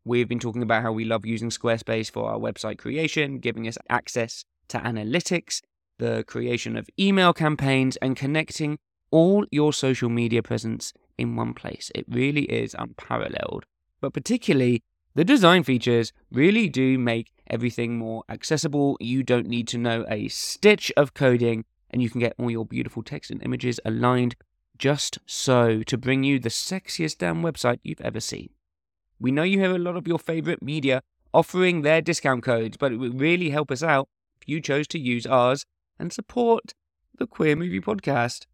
We've 0.04 0.28
been 0.28 0.40
talking 0.40 0.62
about 0.62 0.84
how 0.84 0.92
we 0.92 1.06
love 1.06 1.26
using 1.26 1.50
Squarespace 1.50 2.12
for 2.12 2.30
our 2.30 2.38
website 2.38 2.78
creation, 2.78 3.40
giving 3.40 3.68
us 3.68 3.78
access 3.90 4.46
to 4.70 4.78
analytics, 4.80 5.62
the 6.00 6.24
creation 6.28 6.78
of 6.78 6.90
email 7.00 7.34
campaigns, 7.34 7.98
and 7.98 8.16
connecting 8.16 8.78
all 9.12 9.46
your 9.52 9.74
social 9.74 10.10
media 10.10 10.44
presence 10.44 10.94
in 11.18 11.36
one 11.36 11.54
place. 11.54 11.92
It 11.96 12.06
really 12.08 12.44
is 12.44 12.76
unparalleled. 12.78 13.66
But 14.00 14.14
particularly, 14.14 14.84
the 15.16 15.26
design 15.26 15.64
features 15.64 16.14
really 16.32 16.70
do 16.70 16.98
make 17.00 17.32
everything 17.50 17.98
more 17.98 18.24
accessible. 18.30 18.98
You 19.00 19.24
don't 19.24 19.48
need 19.48 19.68
to 19.70 19.78
know 19.78 20.06
a 20.10 20.28
stitch 20.28 20.92
of 20.96 21.14
coding, 21.14 21.66
and 21.90 22.02
you 22.02 22.10
can 22.10 22.20
get 22.20 22.36
all 22.38 22.52
your 22.52 22.66
beautiful 22.66 23.02
text 23.02 23.32
and 23.32 23.42
images 23.44 23.80
aligned 23.84 24.36
just 24.78 25.20
so 25.26 25.84
to 25.84 25.98
bring 25.98 26.24
you 26.24 26.40
the 26.40 26.50
sexiest 26.50 27.20
damn 27.20 27.42
website 27.42 27.80
you've 27.84 28.02
ever 28.02 28.20
seen. 28.20 28.50
We 29.20 29.32
know 29.32 29.44
you 29.44 29.60
have 29.62 29.72
a 29.72 29.80
lot 29.80 29.96
of 29.96 30.08
your 30.08 30.20
favorite 30.20 30.62
media 30.62 31.02
offering 31.34 31.82
their 31.82 32.02
discount 32.02 32.44
codes, 32.44 32.78
but 32.78 32.92
it 32.92 32.98
would 32.98 33.20
really 33.20 33.50
help 33.50 33.72
us 33.72 33.84
out 33.84 34.08
if 34.40 34.48
you 34.48 34.62
chose 34.62 34.88
to 34.90 35.00
use 35.00 35.26
ours 35.26 35.66
and 36.00 36.14
support 36.14 36.74
the 37.18 37.28
Queer 37.28 37.56
Movie 37.56 37.82
Podcast. 37.82 38.46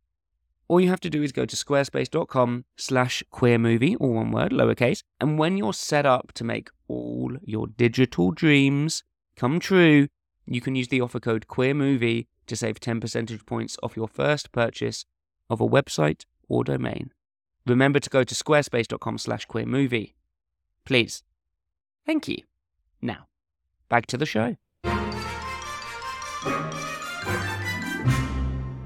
All 0.68 0.80
you 0.80 0.90
have 0.90 1.02
to 1.02 1.10
do 1.10 1.22
is 1.22 1.32
go 1.32 1.46
to 1.46 1.56
squarespace.com 1.56 2.66
slash 2.78 3.24
queermovie, 3.32 3.98
all 4.00 4.14
one 4.14 4.32
word, 4.32 4.52
lowercase, 4.52 5.04
and 5.20 5.38
when 5.38 5.58
you're 5.58 5.74
set 5.74 6.06
up 6.06 6.32
to 6.34 6.44
make 6.44 6.70
all 6.88 7.34
your 7.44 7.68
digital 7.68 8.32
dreams 8.32 9.04
come 9.36 9.60
true, 9.60 10.08
you 10.46 10.62
can 10.62 10.76
use 10.76 10.88
the 10.88 11.02
offer 11.02 11.20
code 11.20 11.48
QueerMovie 11.48 12.28
to 12.48 12.56
save 12.56 12.80
10 12.80 13.02
percentage 13.02 13.46
points 13.46 13.78
off 13.84 13.98
your 13.98 14.08
first 14.08 14.52
purchase 14.52 15.06
of 15.50 15.62
a 15.62 15.68
website 15.68 16.26
or 16.48 16.64
domain. 16.64 17.12
Remember 17.66 18.00
to 18.00 18.10
go 18.10 18.24
to 18.24 18.36
squarespace.com 18.36 19.18
slash 19.18 19.48
queermovie. 19.48 20.14
Please. 20.86 21.24
Thank 22.06 22.28
you. 22.28 22.38
Now, 23.02 23.28
back 23.90 24.06
to 24.08 24.18
the 24.18 24.26
show. 24.26 24.58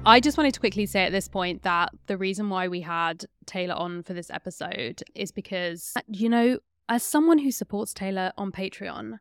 I 0.06 0.20
just 0.20 0.38
wanted 0.38 0.54
to 0.54 0.60
quickly 0.60 0.86
say 0.86 1.02
at 1.04 1.12
this 1.12 1.28
point 1.28 1.64
that 1.64 1.92
the 2.06 2.16
reason 2.16 2.48
why 2.48 2.68
we 2.68 2.80
had 2.80 3.26
Taylor 3.44 3.74
on 3.74 4.02
for 4.02 4.14
this 4.14 4.30
episode 4.30 5.02
is 5.14 5.32
because, 5.32 5.92
you 6.06 6.30
know, 6.30 6.60
as 6.88 7.02
someone 7.02 7.38
who 7.38 7.50
supports 7.50 7.92
Taylor 7.92 8.32
on 8.38 8.50
Patreon, 8.50 9.18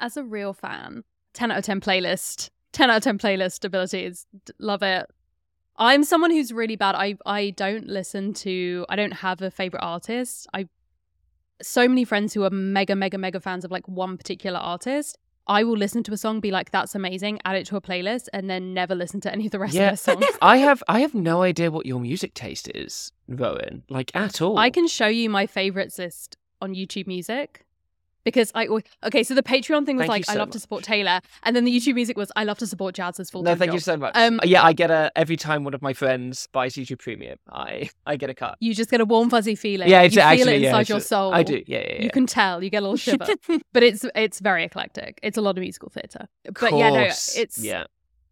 as 0.00 0.16
a 0.16 0.24
real 0.24 0.54
fan, 0.54 1.04
10 1.34 1.50
out 1.50 1.58
of 1.58 1.64
10 1.64 1.80
playlist, 1.80 2.48
10 2.72 2.90
out 2.90 2.96
of 2.98 3.02
10 3.02 3.18
playlist 3.18 3.64
abilities, 3.64 4.26
love 4.58 4.82
it. 4.82 5.06
I'm 5.76 6.04
someone 6.04 6.30
who's 6.30 6.52
really 6.52 6.76
bad. 6.76 6.94
I 6.94 7.16
I 7.26 7.50
don't 7.50 7.86
listen 7.88 8.32
to 8.34 8.86
I 8.88 8.96
don't 8.96 9.12
have 9.14 9.42
a 9.42 9.50
favorite 9.50 9.82
artist. 9.82 10.46
I 10.54 10.68
so 11.62 11.88
many 11.88 12.04
friends 12.04 12.34
who 12.34 12.44
are 12.44 12.50
mega 12.50 12.94
mega 12.94 13.18
mega 13.18 13.40
fans 13.40 13.64
of 13.64 13.70
like 13.70 13.86
one 13.88 14.16
particular 14.16 14.58
artist 14.58 15.18
I 15.46 15.62
will 15.62 15.76
listen 15.76 16.02
to 16.04 16.12
a 16.14 16.16
song, 16.16 16.40
be 16.40 16.50
like, 16.50 16.70
"That's 16.70 16.94
amazing," 16.94 17.38
add 17.44 17.56
it 17.56 17.66
to 17.66 17.76
a 17.76 17.80
playlist, 17.82 18.28
and 18.32 18.48
then 18.48 18.72
never 18.72 18.94
listen 18.94 19.20
to 19.20 19.30
any 19.30 19.44
of 19.44 19.52
the 19.52 19.58
rest 19.58 19.74
Yeah. 19.74 19.90
of 19.92 20.02
their 20.02 20.14
songs. 20.14 20.24
I 20.40 20.56
have 20.56 20.82
I 20.88 21.00
have 21.00 21.14
no 21.14 21.42
idea 21.42 21.70
what 21.70 21.84
your 21.84 22.00
music 22.00 22.32
taste 22.32 22.70
is, 22.74 23.12
Rowan. 23.28 23.82
Like 23.90 24.10
at 24.16 24.40
all. 24.40 24.56
I 24.56 24.70
can 24.70 24.86
show 24.88 25.06
you 25.06 25.28
my 25.28 25.46
favorites 25.46 25.98
list 25.98 26.38
on 26.62 26.74
YouTube 26.74 27.06
Music 27.06 27.63
because 28.24 28.50
I 28.54 28.66
okay. 29.04 29.22
So 29.22 29.34
the 29.34 29.42
Patreon 29.42 29.86
thing 29.86 29.96
was 29.96 30.02
Thank 30.02 30.08
like, 30.08 30.28
I 30.28 30.32
so 30.34 30.38
love 30.38 30.50
to 30.50 30.58
support 30.58 30.82
Taylor, 30.82 31.20
and 31.42 31.54
then 31.54 31.64
the 31.64 31.76
YouTube 31.76 31.94
Music 31.94 32.16
was, 32.16 32.32
I 32.36 32.44
love 32.44 32.58
to 32.58 32.66
support 32.66 32.94
Jazza's 32.94 33.30
full 33.30 33.42
No, 33.42 33.54
thank 33.54 33.68
job. 33.70 33.74
you 33.74 33.80
so 33.80 33.96
much. 33.96 34.16
Um, 34.16 34.40
yeah, 34.44 34.62
I 34.62 34.72
get 34.72 34.90
a 34.90 35.12
every 35.14 35.36
time 35.36 35.64
one 35.64 35.74
of 35.74 35.82
my 35.82 35.92
friends 35.92 36.48
buys 36.52 36.74
YouTube 36.74 36.98
Premium, 36.98 37.38
I 37.50 37.90
I 38.06 38.16
get 38.16 38.30
a 38.30 38.34
cut. 38.34 38.56
You 38.60 38.74
just 38.74 38.90
get 38.90 39.00
a 39.00 39.04
warm 39.04 39.30
fuzzy 39.30 39.54
feeling. 39.54 39.88
Yeah, 39.88 40.02
it's 40.02 40.14
you 40.14 40.20
feel 40.22 40.28
actually 40.28 40.54
it 40.54 40.62
inside 40.64 40.80
it's- 40.80 40.88
your 40.88 41.00
soul. 41.00 41.32
I 41.34 41.42
do. 41.42 41.62
Yeah, 41.66 41.78
yeah, 41.78 41.94
yeah. 41.96 42.02
You 42.02 42.10
can 42.10 42.26
tell. 42.26 42.62
You 42.62 42.70
get 42.70 42.78
a 42.78 42.86
little 42.86 42.96
shiver. 42.96 43.26
but 43.72 43.82
it's 43.82 44.04
it's 44.14 44.40
very 44.40 44.64
eclectic. 44.64 45.20
It's 45.22 45.36
a 45.38 45.42
lot 45.42 45.56
of 45.56 45.60
musical 45.60 45.90
theatre. 45.90 46.28
But 46.58 46.72
yeah, 46.74 46.90
no, 46.90 47.00
it's 47.00 47.62
yeah. 47.62 47.84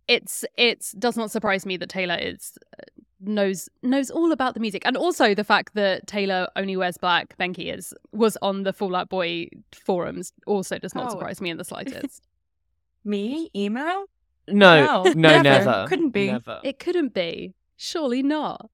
it's 0.09 0.45
it's 0.57 0.93
does 0.93 1.17
not 1.17 1.31
surprise 1.31 1.67
me 1.67 1.77
that 1.77 1.89
Taylor 1.89 2.17
is 2.21 2.59
uh, 2.79 2.83
knows 3.23 3.69
knows 3.83 4.11
all 4.11 4.33
about 4.33 4.55
the 4.55 4.61
music, 4.61 4.83
and 4.85 4.97
also 4.97 5.35
the 5.35 5.45
fact 5.45 5.75
that 5.75 6.07
Taylor 6.07 6.49
only 6.57 6.77
wears 6.77 6.97
black. 6.99 7.37
Behnke 7.39 7.75
is 7.77 7.95
was 8.13 8.37
on 8.43 8.63
the 8.65 8.73
Fall 8.73 8.95
Out 8.97 9.09
Boy 9.09 9.49
forums. 9.73 10.33
Also, 10.47 10.79
does 10.79 10.95
not 10.95 11.07
Oh. 11.07 11.11
surprise 11.11 11.41
me 11.41 11.51
in 11.51 11.57
the 11.57 11.65
slightest. 11.65 12.27
Me? 13.05 13.51
Emo? 13.57 14.07
No, 14.49 14.85
no, 14.85 15.03
No, 15.05 15.13
never. 15.15 15.43
never. 15.43 15.87
Couldn't 15.89 16.11
be. 16.11 16.29
Never. 16.29 16.61
it 16.63 16.79
couldn't 16.79 17.15
be. 17.15 17.55
Surely 17.77 18.23
not. 18.23 18.71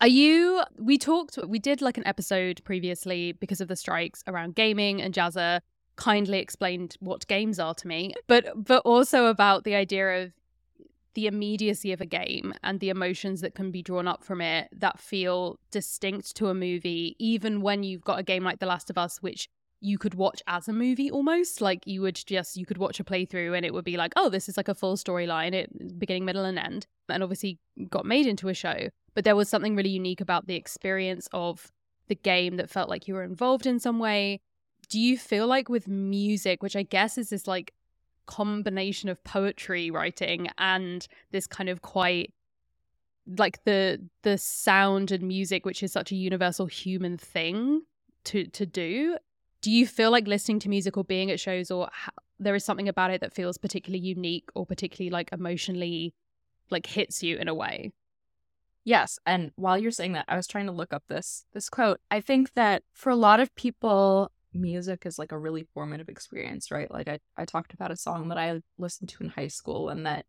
Are 0.00 0.06
you? 0.08 0.62
We 0.78 0.96
talked. 0.98 1.38
We 1.46 1.58
did 1.58 1.82
like 1.82 1.98
an 1.98 2.06
episode 2.06 2.62
previously 2.64 3.32
because 3.32 3.60
of 3.60 3.66
the 3.68 3.74
strikes 3.76 4.22
around 4.28 4.54
gaming, 4.54 5.02
and 5.02 5.12
Jazza 5.12 5.60
kindly 5.96 6.38
explained 6.38 6.96
what 7.00 7.26
games 7.26 7.58
are 7.58 7.74
to 7.74 7.88
me, 7.88 8.14
but 8.28 8.46
but 8.54 8.82
also 8.84 9.26
about 9.26 9.64
the 9.64 9.74
idea 9.74 10.22
of 10.22 10.32
the 11.14 11.26
immediacy 11.26 11.92
of 11.92 12.00
a 12.00 12.06
game 12.06 12.54
and 12.62 12.80
the 12.80 12.90
emotions 12.90 13.40
that 13.40 13.54
can 13.54 13.70
be 13.70 13.82
drawn 13.82 14.06
up 14.06 14.22
from 14.22 14.40
it 14.40 14.68
that 14.72 14.98
feel 14.98 15.58
distinct 15.70 16.36
to 16.36 16.48
a 16.48 16.54
movie, 16.54 17.16
even 17.18 17.60
when 17.60 17.82
you've 17.82 18.04
got 18.04 18.18
a 18.18 18.22
game 18.22 18.44
like 18.44 18.60
The 18.60 18.66
Last 18.66 18.90
of 18.90 18.98
Us, 18.98 19.18
which 19.18 19.48
you 19.80 19.98
could 19.98 20.14
watch 20.14 20.42
as 20.46 20.68
a 20.68 20.72
movie 20.72 21.10
almost. 21.10 21.60
Like 21.60 21.86
you 21.86 22.02
would 22.02 22.20
just 22.26 22.56
you 22.56 22.66
could 22.66 22.78
watch 22.78 23.00
a 23.00 23.04
playthrough 23.04 23.56
and 23.56 23.64
it 23.64 23.72
would 23.72 23.84
be 23.84 23.96
like 23.96 24.12
oh 24.16 24.28
this 24.28 24.48
is 24.48 24.56
like 24.56 24.68
a 24.68 24.74
full 24.74 24.96
storyline 24.96 25.66
beginning 25.98 26.24
middle 26.24 26.44
and 26.44 26.58
end 26.58 26.86
and 27.08 27.22
obviously 27.22 27.58
got 27.88 28.04
made 28.04 28.26
into 28.26 28.48
a 28.48 28.54
show. 28.54 28.88
But 29.14 29.24
there 29.24 29.36
was 29.36 29.48
something 29.48 29.76
really 29.76 29.90
unique 29.90 30.20
about 30.20 30.46
the 30.46 30.56
experience 30.56 31.28
of 31.32 31.70
the 32.08 32.14
game 32.14 32.56
that 32.56 32.70
felt 32.70 32.88
like 32.88 33.06
you 33.06 33.14
were 33.14 33.22
involved 33.22 33.66
in 33.66 33.78
some 33.78 33.98
way. 33.98 34.40
Do 34.88 34.98
you 34.98 35.18
feel 35.18 35.46
like 35.46 35.68
with 35.68 35.86
music 35.86 36.62
which 36.62 36.74
i 36.74 36.82
guess 36.82 37.18
is 37.18 37.28
this 37.28 37.46
like 37.46 37.74
combination 38.28 39.08
of 39.08 39.22
poetry 39.24 39.90
writing 39.90 40.48
and 40.58 41.08
this 41.32 41.46
kind 41.46 41.68
of 41.68 41.82
quite 41.82 42.32
like 43.38 43.62
the 43.64 44.00
the 44.22 44.38
sound 44.38 45.10
and 45.10 45.22
music 45.22 45.64
which 45.66 45.82
is 45.82 45.90
such 45.90 46.12
a 46.12 46.16
universal 46.16 46.66
human 46.66 47.16
thing 47.16 47.82
to 48.24 48.46
to 48.46 48.64
do 48.64 49.16
do 49.60 49.70
you 49.70 49.86
feel 49.86 50.10
like 50.10 50.28
listening 50.28 50.58
to 50.58 50.68
music 50.68 50.96
or 50.96 51.04
being 51.04 51.30
at 51.30 51.40
shows 51.40 51.70
or 51.70 51.88
ha- 51.92 52.12
there 52.38 52.54
is 52.54 52.64
something 52.64 52.88
about 52.88 53.10
it 53.10 53.20
that 53.20 53.34
feels 53.34 53.58
particularly 53.58 54.04
unique 54.04 54.48
or 54.54 54.64
particularly 54.64 55.10
like 55.10 55.32
emotionally 55.32 56.14
like 56.70 56.86
hits 56.86 57.22
you 57.22 57.36
in 57.36 57.48
a 57.48 57.54
way 57.54 57.90
Yes, 58.88 59.18
and 59.26 59.52
while 59.56 59.76
you're 59.76 59.90
saying 59.90 60.14
that, 60.14 60.24
I 60.28 60.36
was 60.36 60.46
trying 60.46 60.64
to 60.64 60.72
look 60.72 60.94
up 60.94 61.02
this 61.08 61.44
this 61.52 61.68
quote. 61.68 62.00
I 62.10 62.22
think 62.22 62.54
that 62.54 62.84
for 62.94 63.10
a 63.10 63.16
lot 63.16 63.38
of 63.38 63.54
people, 63.54 64.32
music 64.58 65.06
is 65.06 65.18
like 65.18 65.32
a 65.32 65.38
really 65.38 65.66
formative 65.74 66.08
experience, 66.08 66.70
right? 66.70 66.90
Like 66.90 67.08
I, 67.08 67.18
I 67.36 67.44
talked 67.44 67.72
about 67.74 67.90
a 67.90 67.96
song 67.96 68.28
that 68.28 68.38
I 68.38 68.60
listened 68.78 69.08
to 69.10 69.24
in 69.24 69.30
high 69.30 69.48
school 69.48 69.88
and 69.88 70.06
that, 70.06 70.26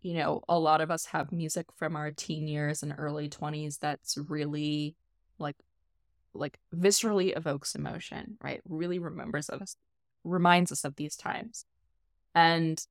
you 0.00 0.14
know, 0.14 0.42
a 0.48 0.58
lot 0.58 0.80
of 0.80 0.90
us 0.90 1.06
have 1.06 1.32
music 1.32 1.66
from 1.76 1.96
our 1.96 2.10
teen 2.10 2.48
years 2.48 2.82
and 2.82 2.94
early 2.98 3.28
twenties 3.28 3.78
that's 3.78 4.16
really 4.28 4.96
like 5.38 5.56
like 6.34 6.58
viscerally 6.74 7.36
evokes 7.36 7.74
emotion, 7.74 8.38
right? 8.42 8.60
Really 8.68 8.98
remembers 8.98 9.50
us 9.50 9.76
reminds 10.24 10.72
us 10.72 10.84
of 10.84 10.96
these 10.96 11.16
times. 11.16 11.64
And, 12.34 12.84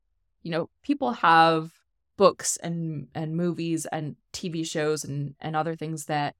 you 0.43 0.51
know, 0.51 0.69
people 0.83 1.13
have 1.13 1.71
books 2.17 2.57
and 2.57 3.07
and 3.13 3.37
movies 3.37 3.85
and 3.91 4.15
TV 4.33 4.65
shows 4.65 5.03
and 5.03 5.35
and 5.39 5.55
other 5.55 5.75
things 5.75 6.05
that 6.05 6.35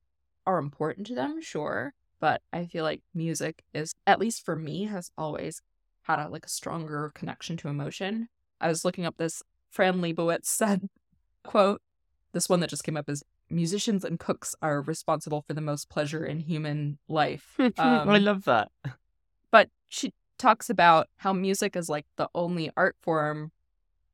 are 0.46 0.60
important 0.60 1.08
to 1.08 1.16
them, 1.16 1.42
sure, 1.42 1.94
but 2.20 2.42
I 2.52 2.66
feel 2.66 2.84
like 2.84 3.02
music 3.14 3.64
is 3.74 3.94
at 4.06 4.20
least 4.20 4.44
for 4.46 4.56
me 4.56 4.86
has 4.86 5.12
always 5.18 5.62
had 6.04 6.20
a 6.20 6.30
like 6.30 6.46
a 6.46 6.50
stronger 6.50 7.12
connection 7.14 7.58
to 7.58 7.68
emotion. 7.68 8.30
I 8.60 8.68
was 8.68 8.84
looking 8.86 9.06
up 9.06 9.18
this 9.18 9.44
Fran 9.70 10.02
Lebowitz 10.02 10.46
said 10.46 10.90
quote, 11.44 11.82
this 12.34 12.50
one 12.50 12.60
that 12.62 12.70
just 12.70 12.84
came 12.84 12.98
up 12.98 13.10
is 13.10 13.24
musicians 13.50 14.04
and 14.04 14.20
cooks 14.20 14.56
are 14.62 14.82
responsible 14.82 15.42
for 15.42 15.54
the 15.54 15.62
most 15.62 15.90
pleasure 15.90 16.26
in 16.26 16.40
human 16.42 16.98
life. 17.08 17.56
Um, 17.78 18.10
I 18.10 18.18
love 18.18 18.44
that. 18.46 18.72
but 19.52 19.70
she 19.88 20.14
talks 20.38 20.70
about 20.70 21.08
how 21.18 21.34
music 21.34 21.76
is 21.76 21.90
like 21.90 22.06
the 22.18 22.30
only 22.36 22.70
art 22.78 22.96
form 23.02 23.52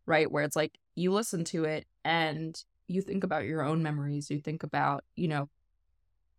right 0.06 0.32
where 0.32 0.44
it's 0.44 0.56
like 0.56 0.78
you 0.96 1.12
listen 1.12 1.44
to 1.44 1.66
it 1.66 1.86
and 2.06 2.64
you 2.88 3.02
think 3.02 3.24
about 3.24 3.44
your 3.46 3.62
own 3.62 3.82
memories 3.84 4.30
you 4.30 4.40
think 4.40 4.64
about 4.64 5.04
you 5.16 5.28
know 5.28 5.50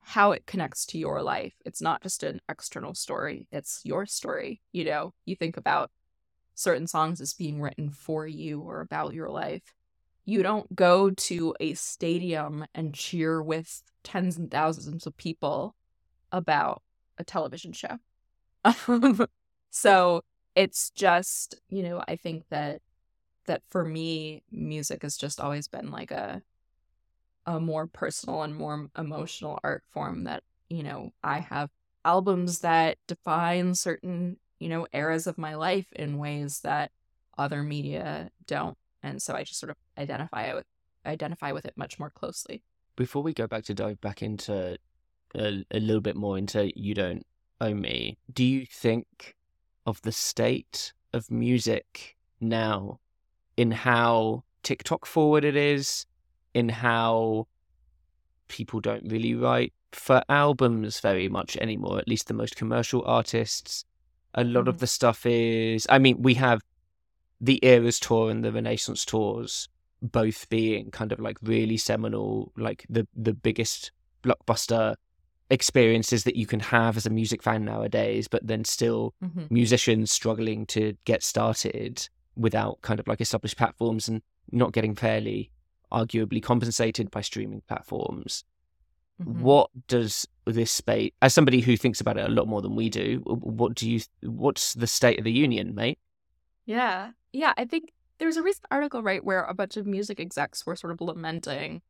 how 0.05 0.33
it 0.33 0.47
connects 0.47 0.87
to 0.87 0.99
your 0.99 1.23
life. 1.23 1.55
It's 1.65 1.81
not 1.81 2.03
just 2.03 2.23
an 2.23 2.41
external 2.49 2.95
story 2.95 3.47
it's 3.51 3.81
your 3.85 4.07
story 4.07 4.61
you 4.73 4.85
know? 4.85 5.15
You 5.25 5.37
think 5.37 5.57
about 5.57 5.91
certain 6.55 6.87
songs 6.87 7.21
as 7.21 7.35
being 7.35 7.61
written 7.61 7.91
for 7.91 8.27
you 8.27 8.61
or 8.61 8.81
about 8.81 9.15
your 9.15 9.31
life. 9.31 9.75
You 10.25 10.43
don't 10.43 10.75
go 10.75 11.11
to 11.11 11.55
a 11.61 11.75
stadium 11.75 12.65
and 12.75 12.95
cheer 12.95 13.43
with 13.43 13.83
tens 14.03 14.39
and 14.39 14.51
thousands 14.51 15.07
of 15.07 15.17
people 15.17 15.75
about 16.33 16.83
a 17.19 17.25
television 17.25 17.73
show. 17.73 17.99
So 19.71 20.23
it's 20.55 20.91
just 20.91 21.57
you 21.69 21.83
know 21.83 22.03
i 22.07 22.17
think 22.17 22.45
that 22.51 22.81
that 23.47 23.63
for 23.71 23.85
me 23.85 24.43
music 24.51 25.03
has 25.03 25.17
just 25.17 25.41
always 25.41 25.69
been 25.69 25.91
like 25.91 26.11
a 26.11 26.41
a 27.47 27.61
more 27.61 27.87
personal 27.87 28.43
and 28.43 28.55
more 28.55 28.89
emotional 28.97 29.59
art 29.63 29.83
form 29.91 30.25
that 30.25 30.43
you 30.69 30.83
know 30.83 31.13
i 31.23 31.39
have 31.39 31.71
albums 32.05 32.61
that 32.61 32.99
define 33.07 33.75
certain 33.75 34.37
you 34.59 34.69
know 34.69 34.87
eras 34.93 35.27
of 35.27 35.39
my 35.39 35.55
life 35.55 35.87
in 35.93 36.19
ways 36.19 36.61
that 36.61 36.91
other 37.37 37.63
media 37.63 38.31
don't 38.47 38.79
and 39.03 39.21
so 39.21 39.35
i 39.35 39.43
just 39.43 39.61
sort 39.61 39.71
of 39.71 39.77
identify 39.99 40.55
with 40.55 40.65
identify 41.07 41.53
with 41.53 41.65
it 41.65 41.75
much 41.77 41.99
more 41.99 42.11
closely. 42.11 42.63
Before 42.97 43.23
we 43.23 43.33
go 43.33 43.47
back 43.47 43.65
to 43.65 43.75
dive 43.75 44.01
back 44.01 44.23
into 44.23 44.79
a, 45.35 45.65
a 45.71 45.81
little 45.81 46.01
bit 46.01 46.17
more 46.17 46.39
into 46.39 46.71
You 46.79 46.95
Don't 46.95 47.27
Owe 47.61 47.75
Me, 47.75 48.19
do 48.33 48.45
you 48.45 48.67
think 48.67 49.35
of 49.87 50.01
the 50.03 50.13
state 50.13 50.93
of 51.13 51.31
music 51.31 52.17
now 52.41 53.01
in 53.57 53.71
how 53.71 54.45
TikTok 54.63 55.07
forward 55.07 55.45
it 55.45 55.57
is, 55.57 56.07
in 56.55 56.69
how 56.71 57.47
people 58.49 58.81
don't 58.81 59.05
really 59.11 59.35
write 59.35 59.73
for 59.93 60.23
albums 60.29 61.01
very 61.01 61.29
much 61.29 61.57
anymore, 61.59 61.99
at 61.99 62.09
least 62.09 62.27
the 62.29 62.35
most 62.35 62.57
commercial 62.57 63.03
artists. 63.05 63.85
A 64.35 64.45
lot 64.45 64.67
of 64.69 64.77
Mhm. 64.77 64.81
the 64.81 64.87
stuff 64.87 65.27
is, 65.27 65.87
I 65.89 65.99
mean, 65.99 66.23
we 66.23 66.35
have 66.35 66.61
the 67.41 67.59
Eras 67.65 68.01
tour 68.01 68.31
and 68.31 68.45
the 68.45 68.53
Renaissance 68.53 69.05
tours 69.05 69.69
both 70.03 70.49
being 70.49 70.91
kind 70.91 71.13
of 71.13 71.19
like 71.21 71.39
really 71.43 71.77
seminal, 71.77 72.53
like 72.57 72.85
the 72.91 73.07
the 73.15 73.33
biggest 73.33 73.91
blockbuster 74.23 74.97
experiences 75.51 76.25
that 76.25 76.37
you 76.37 76.47
can 76.47 76.61
have 76.61 76.97
as 76.97 77.07
a 77.07 77.11
music 77.11 77.43
fan 77.43 77.65
nowadays, 77.65 78.29
but 78.29 78.47
then 78.47 78.65
still 78.65 79.15
mm-hmm. 79.23 79.45
musicians 79.51 80.11
struggling 80.11 80.67
to 80.67 80.97
get 81.05 81.23
started. 81.23 82.09
without 82.37 82.83
kind 82.83 82.99
of 82.99 83.07
like 83.07 83.21
established 83.21 83.57
platforms 83.57 84.09
and 84.09 84.21
not 84.51 84.73
getting 84.73 84.93
fairly, 84.97 85.53
arguably 85.95 86.43
compensated 86.43 87.11
by 87.11 87.21
streaming 87.21 87.63
platforms. 87.69 88.45
Mhm. 89.23 89.41
What 89.41 89.71
does 89.87 90.27
this 90.45 90.71
space, 90.71 91.13
as 91.23 91.33
somebody 91.33 91.61
who 91.61 91.77
thinks 91.77 92.01
about 92.01 92.19
it 92.19 92.29
a 92.29 92.33
lot 92.33 92.49
more 92.49 92.61
than 92.61 92.75
we 92.75 92.91
do, 92.91 93.23
what 93.25 93.75
do 93.75 93.89
you, 93.89 94.01
what's 94.23 94.75
the 94.75 94.87
state 94.87 95.19
of 95.19 95.25
the 95.25 95.33
union, 95.33 95.75
mate? 95.75 95.99
Yeah. 96.67 97.13
Yeah. 97.33 97.55
I 97.57 97.65
think 97.65 97.93
there 98.19 98.27
was 98.27 98.37
a 98.37 98.43
recent 98.43 98.67
article, 98.71 99.03
right, 99.03 99.25
where 99.25 99.45
a 99.45 99.55
bunch 99.55 99.77
of 99.77 99.87
music 99.87 100.19
execs 100.19 100.67
were 100.67 100.77
sort 100.77 100.93
of 100.93 101.01
lamenting 101.01 101.83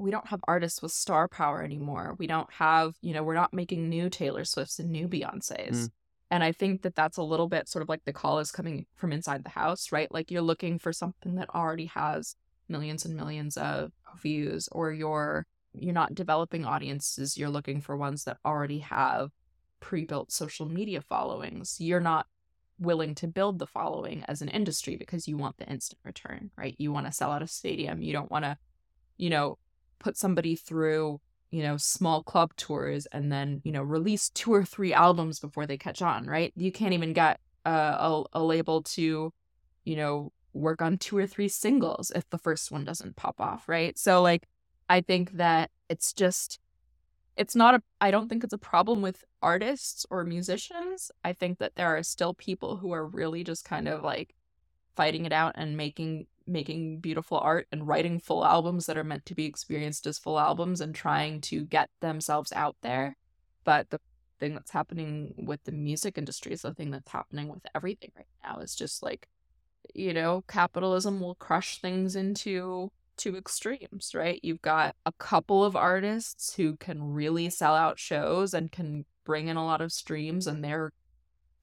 we 0.00 0.10
don't 0.10 0.28
have 0.28 0.40
artists 0.48 0.80
with 0.80 0.92
star 0.92 1.28
power 1.28 1.62
anymore. 1.62 2.16
We 2.18 2.26
don't 2.26 2.50
have, 2.54 2.94
you 3.02 3.12
know, 3.12 3.22
we're 3.22 3.34
not 3.34 3.52
making 3.52 3.88
new 3.88 4.08
Taylor 4.08 4.44
Swifts 4.44 4.78
and 4.78 4.90
new 4.90 5.06
Beyoncés. 5.06 5.72
Mm. 5.72 5.90
And 6.30 6.44
I 6.44 6.52
think 6.52 6.82
that 6.82 6.94
that's 6.94 7.18
a 7.18 7.22
little 7.22 7.48
bit 7.48 7.68
sort 7.68 7.82
of 7.82 7.88
like 7.88 8.04
the 8.04 8.12
call 8.12 8.38
is 8.38 8.50
coming 8.50 8.86
from 8.94 9.12
inside 9.12 9.44
the 9.44 9.50
house, 9.50 9.92
right? 9.92 10.10
Like 10.10 10.30
you're 10.30 10.42
looking 10.42 10.78
for 10.78 10.92
something 10.92 11.34
that 11.34 11.50
already 11.54 11.86
has 11.86 12.34
millions 12.70 13.04
and 13.04 13.16
millions 13.16 13.56
of 13.56 13.92
views 14.22 14.68
or 14.72 14.92
you're 14.92 15.46
you're 15.72 15.94
not 15.94 16.14
developing 16.14 16.64
audiences, 16.64 17.36
you're 17.36 17.48
looking 17.48 17.80
for 17.80 17.96
ones 17.96 18.24
that 18.24 18.38
already 18.44 18.80
have 18.80 19.30
pre-built 19.78 20.32
social 20.32 20.66
media 20.66 21.00
followings. 21.00 21.76
You're 21.78 22.00
not 22.00 22.26
willing 22.78 23.14
to 23.14 23.28
build 23.28 23.58
the 23.58 23.66
following 23.66 24.24
as 24.26 24.42
an 24.42 24.48
industry 24.48 24.96
because 24.96 25.28
you 25.28 25.36
want 25.36 25.58
the 25.58 25.68
instant 25.68 26.00
return, 26.04 26.50
right? 26.56 26.74
You 26.78 26.92
want 26.92 27.06
to 27.06 27.12
sell 27.12 27.30
out 27.30 27.42
a 27.42 27.46
stadium. 27.46 28.02
You 28.02 28.12
don't 28.12 28.30
want 28.30 28.44
to, 28.44 28.56
you 29.16 29.30
know, 29.30 29.58
put 29.98 30.16
somebody 30.16 30.56
through, 30.56 31.20
you 31.50 31.62
know, 31.62 31.76
small 31.76 32.22
club 32.22 32.54
tours 32.56 33.06
and 33.12 33.30
then, 33.30 33.60
you 33.64 33.72
know, 33.72 33.82
release 33.82 34.30
two 34.30 34.52
or 34.52 34.64
three 34.64 34.92
albums 34.92 35.38
before 35.38 35.66
they 35.66 35.76
catch 35.76 36.02
on, 36.02 36.26
right? 36.26 36.52
You 36.56 36.72
can't 36.72 36.94
even 36.94 37.12
get 37.12 37.38
uh, 37.66 38.22
a, 38.32 38.40
a 38.40 38.42
label 38.42 38.82
to, 38.82 39.32
you 39.84 39.96
know, 39.96 40.32
work 40.52 40.82
on 40.82 40.98
two 40.98 41.16
or 41.16 41.26
three 41.26 41.48
singles 41.48 42.10
if 42.14 42.28
the 42.30 42.38
first 42.38 42.70
one 42.70 42.84
doesn't 42.84 43.16
pop 43.16 43.40
off, 43.40 43.68
right? 43.68 43.98
So, 43.98 44.22
like, 44.22 44.46
I 44.88 45.00
think 45.00 45.32
that 45.32 45.70
it's 45.88 46.12
just, 46.12 46.58
it's 47.36 47.54
not 47.54 47.74
a, 47.74 47.82
I 48.00 48.10
don't 48.10 48.28
think 48.28 48.42
it's 48.42 48.52
a 48.52 48.58
problem 48.58 49.02
with 49.02 49.24
artists 49.40 50.04
or 50.10 50.24
musicians. 50.24 51.10
I 51.24 51.32
think 51.32 51.58
that 51.58 51.76
there 51.76 51.86
are 51.86 52.02
still 52.02 52.34
people 52.34 52.76
who 52.76 52.92
are 52.92 53.06
really 53.06 53.44
just 53.44 53.64
kind 53.64 53.88
of 53.88 54.02
like 54.02 54.34
fighting 54.96 55.24
it 55.24 55.32
out 55.32 55.54
and 55.56 55.76
making 55.76 56.26
making 56.46 56.98
beautiful 56.98 57.38
art 57.38 57.68
and 57.70 57.86
writing 57.86 58.18
full 58.18 58.44
albums 58.44 58.86
that 58.86 58.98
are 58.98 59.04
meant 59.04 59.24
to 59.24 59.34
be 59.34 59.46
experienced 59.46 60.06
as 60.06 60.18
full 60.18 60.38
albums 60.38 60.80
and 60.80 60.94
trying 60.94 61.40
to 61.40 61.64
get 61.64 61.88
themselves 62.00 62.52
out 62.52 62.76
there. 62.82 63.16
But 63.62 63.90
the 63.90 64.00
thing 64.40 64.54
that's 64.54 64.72
happening 64.72 65.34
with 65.38 65.62
the 65.64 65.72
music 65.72 66.18
industry 66.18 66.52
is 66.52 66.62
the 66.62 66.74
thing 66.74 66.90
that's 66.90 67.12
happening 67.12 67.48
with 67.48 67.64
everything 67.74 68.10
right 68.16 68.26
now 68.42 68.58
is 68.58 68.74
just 68.74 69.02
like, 69.02 69.28
you 69.94 70.12
know, 70.12 70.44
capitalism 70.48 71.20
will 71.20 71.34
crush 71.36 71.80
things 71.80 72.16
into 72.16 72.90
two 73.16 73.36
extremes, 73.36 74.12
right? 74.14 74.40
You've 74.42 74.62
got 74.62 74.96
a 75.04 75.12
couple 75.12 75.64
of 75.64 75.76
artists 75.76 76.54
who 76.54 76.76
can 76.76 77.12
really 77.12 77.50
sell 77.50 77.74
out 77.74 77.98
shows 77.98 78.54
and 78.54 78.72
can 78.72 79.04
bring 79.24 79.48
in 79.48 79.56
a 79.56 79.64
lot 79.64 79.80
of 79.80 79.92
streams 79.92 80.46
and 80.46 80.64
they're 80.64 80.92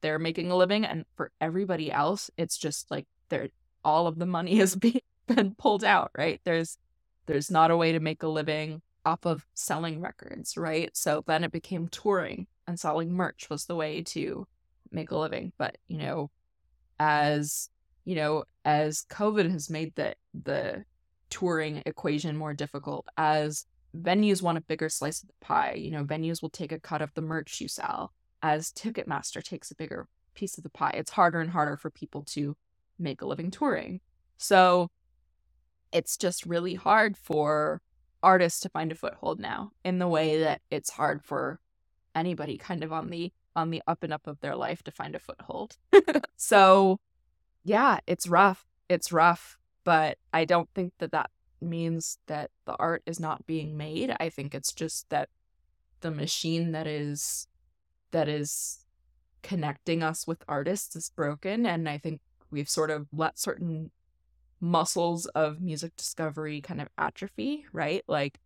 they're 0.00 0.18
making 0.18 0.50
a 0.50 0.56
living 0.56 0.84
and 0.84 1.04
for 1.16 1.32
everybody 1.40 1.90
else 1.90 2.30
it's 2.36 2.56
just 2.56 2.88
like 2.88 3.04
they're 3.30 3.48
all 3.84 4.06
of 4.06 4.18
the 4.18 4.26
money 4.26 4.56
has 4.58 4.76
been, 4.76 5.00
been 5.26 5.54
pulled 5.54 5.84
out, 5.84 6.10
right? 6.16 6.40
There's 6.44 6.78
there's 7.26 7.50
not 7.50 7.70
a 7.70 7.76
way 7.76 7.92
to 7.92 8.00
make 8.00 8.22
a 8.22 8.28
living 8.28 8.80
off 9.04 9.26
of 9.26 9.46
selling 9.54 10.00
records, 10.00 10.56
right? 10.56 10.96
So 10.96 11.24
then 11.26 11.44
it 11.44 11.52
became 11.52 11.88
touring 11.88 12.46
and 12.66 12.78
selling 12.78 13.12
merch 13.12 13.48
was 13.50 13.66
the 13.66 13.76
way 13.76 14.02
to 14.02 14.46
make 14.90 15.10
a 15.10 15.16
living. 15.16 15.52
But, 15.58 15.76
you 15.88 15.98
know, 15.98 16.30
as 16.98 17.68
you 18.08 18.14
know, 18.14 18.44
as 18.64 19.04
COVID 19.10 19.50
has 19.52 19.68
made 19.68 19.94
the 19.94 20.14
the 20.32 20.82
touring 21.28 21.82
equation 21.84 22.38
more 22.38 22.54
difficult, 22.54 23.06
as 23.18 23.66
venues 23.94 24.40
want 24.40 24.56
a 24.56 24.62
bigger 24.62 24.88
slice 24.88 25.20
of 25.22 25.28
the 25.28 25.34
pie, 25.42 25.74
you 25.74 25.90
know, 25.90 26.04
venues 26.04 26.40
will 26.40 26.48
take 26.48 26.72
a 26.72 26.80
cut 26.80 27.02
of 27.02 27.12
the 27.12 27.20
merch 27.20 27.60
you 27.60 27.68
sell. 27.68 28.14
As 28.42 28.72
Ticketmaster 28.72 29.42
takes 29.42 29.70
a 29.70 29.74
bigger 29.74 30.08
piece 30.32 30.56
of 30.56 30.64
the 30.64 30.70
pie, 30.70 30.94
it's 30.94 31.10
harder 31.10 31.38
and 31.38 31.50
harder 31.50 31.76
for 31.76 31.90
people 31.90 32.22
to 32.28 32.56
make 32.98 33.20
a 33.20 33.26
living 33.26 33.50
touring. 33.50 34.00
So 34.38 34.90
it's 35.92 36.16
just 36.16 36.46
really 36.46 36.76
hard 36.76 37.14
for 37.18 37.82
artists 38.22 38.60
to 38.60 38.70
find 38.70 38.90
a 38.90 38.94
foothold 38.94 39.38
now 39.38 39.72
in 39.84 39.98
the 39.98 40.08
way 40.08 40.40
that 40.40 40.62
it's 40.70 40.88
hard 40.88 41.22
for 41.22 41.60
anybody 42.14 42.56
kind 42.56 42.82
of 42.82 42.90
on 42.90 43.10
the 43.10 43.34
on 43.54 43.68
the 43.68 43.82
up 43.86 44.02
and 44.02 44.14
up 44.14 44.26
of 44.26 44.40
their 44.40 44.56
life 44.56 44.82
to 44.84 44.90
find 44.90 45.14
a 45.14 45.18
foothold. 45.18 45.76
so 46.38 47.00
yeah, 47.68 47.98
it's 48.06 48.26
rough. 48.26 48.64
It's 48.88 49.12
rough, 49.12 49.58
but 49.84 50.16
I 50.32 50.44
don't 50.44 50.68
think 50.74 50.94
that 50.98 51.12
that 51.12 51.30
means 51.60 52.18
that 52.26 52.50
the 52.64 52.74
art 52.76 53.02
is 53.04 53.20
not 53.20 53.46
being 53.46 53.76
made. 53.76 54.14
I 54.18 54.30
think 54.30 54.54
it's 54.54 54.72
just 54.72 55.08
that 55.10 55.28
the 56.00 56.10
machine 56.10 56.72
that 56.72 56.86
is 56.86 57.46
that 58.12 58.28
is 58.28 58.84
connecting 59.42 60.02
us 60.02 60.26
with 60.26 60.42
artists 60.48 60.96
is 60.96 61.10
broken 61.14 61.66
and 61.66 61.88
I 61.88 61.98
think 61.98 62.20
we've 62.50 62.68
sort 62.68 62.90
of 62.90 63.06
let 63.12 63.38
certain 63.38 63.90
muscles 64.60 65.26
of 65.26 65.60
music 65.60 65.94
discovery 65.96 66.60
kind 66.60 66.80
of 66.80 66.88
atrophy, 66.96 67.66
right? 67.72 68.02
Like 68.08 68.38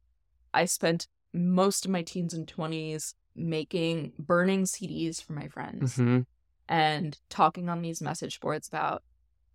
I 0.52 0.64
spent 0.64 1.06
most 1.32 1.84
of 1.84 1.90
my 1.90 2.02
teens 2.02 2.34
and 2.34 2.46
20s 2.46 3.14
making 3.36 4.12
burning 4.18 4.64
CDs 4.64 5.22
for 5.22 5.32
my 5.32 5.48
friends 5.48 5.96
Mm-hmm. 5.96 6.20
and 6.68 7.18
talking 7.30 7.68
on 7.68 7.80
these 7.82 8.02
message 8.02 8.40
boards 8.40 8.68
about 8.68 9.02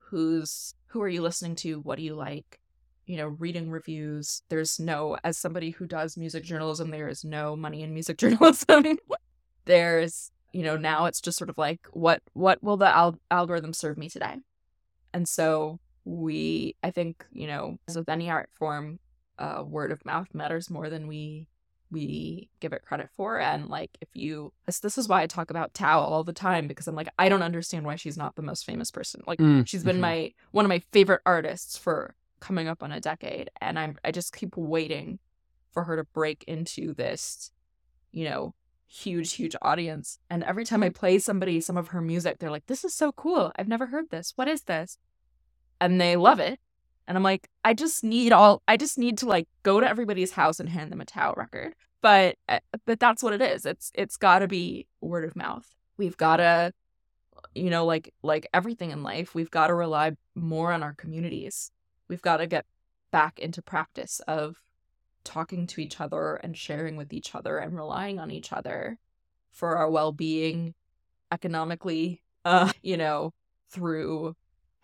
who's 0.09 0.73
who 0.87 1.01
are 1.01 1.09
you 1.09 1.21
listening 1.21 1.55
to, 1.55 1.79
what 1.79 1.97
do 1.97 2.03
you 2.03 2.15
like? 2.15 2.59
You 3.05 3.17
know, 3.17 3.27
reading 3.27 3.69
reviews. 3.69 4.41
There's 4.49 4.79
no 4.79 5.17
as 5.23 5.37
somebody 5.37 5.71
who 5.71 5.85
does 5.85 6.17
music 6.17 6.43
journalism, 6.43 6.91
there 6.91 7.09
is 7.09 7.23
no 7.23 7.55
money 7.55 7.81
in 7.81 7.93
music 7.93 8.17
journalism. 8.23 8.97
There's 9.65 10.31
you 10.53 10.63
know 10.63 10.77
now 10.77 11.05
it's 11.05 11.21
just 11.21 11.37
sort 11.37 11.49
of 11.49 11.57
like 11.57 11.81
what 11.91 12.21
what 12.33 12.61
will 12.63 12.77
the 12.77 12.87
al- 12.87 13.19
algorithm 13.29 13.73
serve 13.73 13.97
me 13.97 14.09
today 14.09 14.35
and 15.13 15.27
so 15.27 15.79
we 16.05 16.75
i 16.83 16.89
think 16.89 17.25
you 17.31 17.47
know 17.47 17.77
as 17.87 17.97
with 17.97 18.09
any 18.09 18.29
art 18.29 18.49
form 18.53 18.99
uh, 19.39 19.63
word 19.63 19.91
of 19.91 20.03
mouth 20.03 20.27
matters 20.33 20.69
more 20.69 20.89
than 20.89 21.05
we 21.05 21.47
we 21.89 22.49
give 22.59 22.73
it 22.73 22.81
credit 22.81 23.09
for 23.15 23.39
and 23.39 23.69
like 23.69 23.97
if 24.01 24.09
you 24.13 24.51
this, 24.65 24.79
this 24.79 24.97
is 24.97 25.07
why 25.07 25.21
i 25.21 25.27
talk 25.27 25.49
about 25.49 25.73
tao 25.73 25.99
all 26.01 26.23
the 26.23 26.33
time 26.33 26.67
because 26.67 26.87
i'm 26.87 26.95
like 26.95 27.07
i 27.17 27.29
don't 27.29 27.41
understand 27.41 27.85
why 27.85 27.95
she's 27.95 28.17
not 28.17 28.35
the 28.35 28.41
most 28.41 28.65
famous 28.65 28.91
person. 28.91 29.21
Like 29.25 29.39
Mm, 29.39 29.65
she's 29.67 29.83
been 29.83 29.97
mhm. 29.97 30.01
my 30.01 30.33
one 30.51 30.65
of 30.65 30.69
my 30.69 30.81
favorite 30.91 31.21
artists 31.25 31.77
for 31.77 32.15
coming 32.39 32.67
up 32.67 32.83
on 32.83 32.91
a 32.91 32.99
decade 32.99 33.49
and 33.61 33.79
i'm 33.79 33.97
i 34.03 34.11
just 34.11 34.35
keep 34.35 34.55
waiting 34.57 35.19
for 35.71 35.83
her 35.85 35.95
to 35.95 36.03
break 36.03 36.43
into 36.47 36.93
this 36.93 37.51
you 38.11 38.25
know 38.25 38.53
huge 38.89 39.33
huge 39.33 39.55
audience. 39.61 40.17
And 40.29 40.43
every 40.43 40.65
time 40.65 40.83
i 40.83 40.89
play 40.89 41.19
somebody 41.19 41.59
some 41.61 41.77
of 41.77 41.89
her 41.89 42.01
music 42.01 42.39
they're 42.39 42.51
like 42.51 42.67
this 42.67 42.83
is 42.83 42.93
so 42.93 43.11
cool. 43.11 43.51
I've 43.57 43.67
never 43.67 43.87
heard 43.87 44.09
this. 44.09 44.33
What 44.35 44.47
is 44.47 44.63
this? 44.63 44.97
And 45.79 46.01
they 46.01 46.15
love 46.15 46.39
it 46.39 46.59
and 47.07 47.17
i'm 47.17 47.23
like 47.23 47.47
i 47.63 47.73
just 47.73 48.03
need 48.03 48.31
all 48.31 48.61
i 48.67 48.77
just 48.77 48.97
need 48.97 49.17
to 49.17 49.25
like 49.25 49.47
go 49.67 49.81
to 49.81 49.87
everybody's 49.87 50.31
house 50.31 50.61
and 50.61 50.69
hand 50.69 50.93
them 50.93 51.01
a 51.01 51.05
Tao 51.05 51.33
record. 51.35 51.75
But 52.01 52.37
uh, 52.47 52.59
but 52.85 53.01
that's 53.01 53.21
what 53.21 53.33
it 53.33 53.41
is. 53.41 53.65
It's 53.65 53.91
it's 53.93 54.15
got 54.15 54.39
to 54.39 54.47
be 54.47 54.87
word 55.01 55.25
of 55.25 55.35
mouth. 55.35 55.67
We've 55.97 56.15
got 56.15 56.37
to 56.37 56.71
you 57.53 57.69
know 57.69 57.85
like 57.85 58.13
like 58.23 58.47
everything 58.53 58.91
in 58.91 59.03
life 59.03 59.35
we've 59.35 59.51
got 59.51 59.67
to 59.67 59.73
rely 59.73 60.13
more 60.35 60.71
on 60.71 60.83
our 60.83 60.93
communities. 60.93 61.69
We've 62.07 62.21
got 62.21 62.37
to 62.37 62.47
get 62.47 62.65
back 63.11 63.39
into 63.39 63.61
practice 63.61 64.21
of 64.25 64.55
talking 65.25 65.67
to 65.67 65.81
each 65.81 65.99
other 65.99 66.35
and 66.35 66.55
sharing 66.55 66.95
with 66.95 67.11
each 67.11 67.35
other 67.35 67.57
and 67.57 67.75
relying 67.75 68.19
on 68.19 68.31
each 68.31 68.53
other 68.53 68.97
for 69.51 69.75
our 69.75 69.89
well-being 69.89 70.73
economically 71.29 72.21
uh 72.45 72.71
you 72.81 72.95
know 72.95 73.33
through 73.69 74.33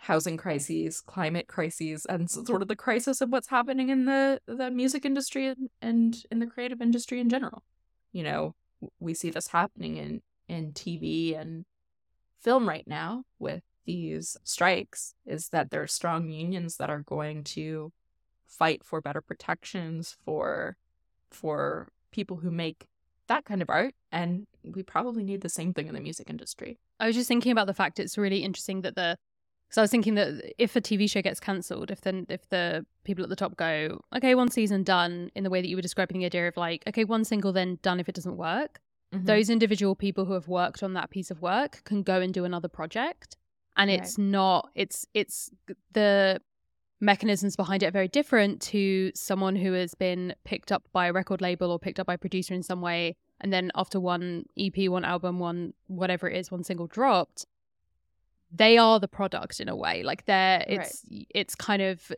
housing 0.04 0.36
crises 0.36 1.00
climate 1.00 1.48
crises 1.48 2.06
and 2.08 2.30
sort 2.30 2.62
of 2.62 2.68
the 2.68 2.76
crisis 2.76 3.22
of 3.22 3.30
what's 3.30 3.48
happening 3.48 3.88
in 3.88 4.04
the 4.04 4.38
the 4.46 4.70
music 4.70 5.06
industry 5.06 5.56
and, 5.82 6.26
in 6.30 6.40
the 6.40 6.46
creative 6.46 6.82
industry 6.82 7.22
in 7.22 7.30
general. 7.30 7.64
You 8.12 8.24
know 8.24 8.56
we 9.00 9.14
see 9.14 9.30
this 9.30 9.48
happening 9.48 9.96
in 9.96 10.22
in 10.50 10.74
TV 10.74 11.40
and 11.40 11.64
film 12.38 12.68
right 12.68 12.86
now 12.86 13.24
with 13.40 13.64
these 13.86 14.36
strikes 14.44 15.16
is 15.26 15.50
that 15.50 15.72
there 15.72 15.82
are 15.82 15.88
strong 15.88 16.30
unions 16.30 16.76
that 16.78 16.90
are 16.90 17.04
going 17.04 17.44
to 17.44 17.94
fight 18.46 18.84
for 18.84 19.00
better 19.00 19.22
protections 19.22 20.18
for 20.26 20.76
for 21.32 21.88
people 22.12 22.38
who 22.38 22.52
make 22.52 22.88
that 23.28 23.46
kind 23.46 23.62
of 23.62 23.70
art 23.70 23.94
and 24.12 24.48
we 24.64 24.84
probably 24.84 25.24
need 25.24 25.40
the 25.40 25.50
same 25.50 25.74
thing 25.74 25.88
in 25.88 25.96
the 25.96 26.02
music 26.02 26.30
industry. 26.30 26.78
I 27.00 27.08
was 27.08 27.16
just 27.16 27.30
thinking 27.30 27.54
about 27.54 27.68
the 27.68 27.74
fact 27.74 28.00
it's 28.00 28.18
really 28.18 28.44
interesting 28.44 28.82
that 28.82 28.96
the 28.96 29.18
because 29.74 29.80
I 29.80 29.82
was 29.86 29.90
thinking 29.92 30.14
that 30.16 30.54
if 30.60 30.76
a 30.76 30.82
TV 30.82 31.10
show 31.10 31.24
gets 31.24 31.40
cancelled, 31.40 31.90
if 31.90 32.02
then 32.02 32.28
if 32.30 32.48
the 32.50 32.86
people 33.06 33.24
at 33.24 33.30
the 33.32 33.36
top 33.36 33.58
go, 33.58 34.02
okay, 34.16 34.36
one 34.36 34.52
season 34.52 34.84
done, 34.84 35.32
in 35.34 35.44
the 35.44 35.50
way 35.50 35.62
that 35.62 35.68
you 35.68 35.76
were 35.76 35.82
describing 35.82 36.20
the 36.20 36.28
idea 36.28 36.48
of 36.48 36.56
like, 36.58 36.84
okay, 36.88 37.04
one 37.04 37.24
single 37.26 37.52
then 37.52 37.80
done 37.82 38.00
if 38.00 38.08
it 38.08 38.14
doesn't 38.14 38.38
work, 38.38 38.80
Mhm. 39.16 39.26
those 39.26 39.50
individual 39.50 39.96
people 39.96 40.26
who 40.26 40.34
have 40.34 40.48
worked 40.48 40.84
on 40.84 40.94
that 40.94 41.10
piece 41.10 41.32
of 41.32 41.42
work 41.42 41.82
can 41.86 42.04
go 42.04 42.22
and 42.22 42.34
do 42.36 42.46
another 42.46 42.68
project. 42.68 43.36
and 43.76 43.90
Right. 43.90 44.00
it's 44.02 44.20
not 44.20 44.70
it's 44.76 45.08
it's 45.16 45.50
the 45.94 46.40
mechanisms 47.02 47.56
behind 47.56 47.82
it 47.82 47.88
are 47.88 47.92
very 47.92 48.08
different 48.08 48.62
to 48.62 49.12
someone 49.16 49.56
who 49.56 49.74
has 49.74 49.96
been 49.96 50.36
picked 50.44 50.72
up 50.72 50.84
by 50.94 51.08
a 51.08 51.12
record 51.14 51.42
label 51.42 51.72
or 51.72 51.80
picked 51.80 52.00
up 52.00 52.06
by 52.08 52.14
a 52.14 52.18
producer 52.20 52.54
in 52.54 52.62
some 52.62 52.82
way 52.82 53.16
and 53.42 53.52
then 53.52 53.72
after 53.76 54.00
one 54.00 54.46
ep 54.58 54.78
one 54.88 55.04
album 55.04 55.40
one 55.40 55.74
whatever 55.88 56.30
it 56.30 56.38
is 56.38 56.52
one 56.52 56.64
single 56.64 56.86
dropped 56.88 57.46
they 58.56 58.78
are 58.78 59.00
the 59.00 59.08
product 59.08 59.60
in 59.60 59.68
a 59.68 59.76
way 59.76 60.04
like 60.04 60.26
they're 60.26 60.64
it's 60.68 61.04
it's 61.34 61.56
kind 61.56 61.82
of 61.82 62.12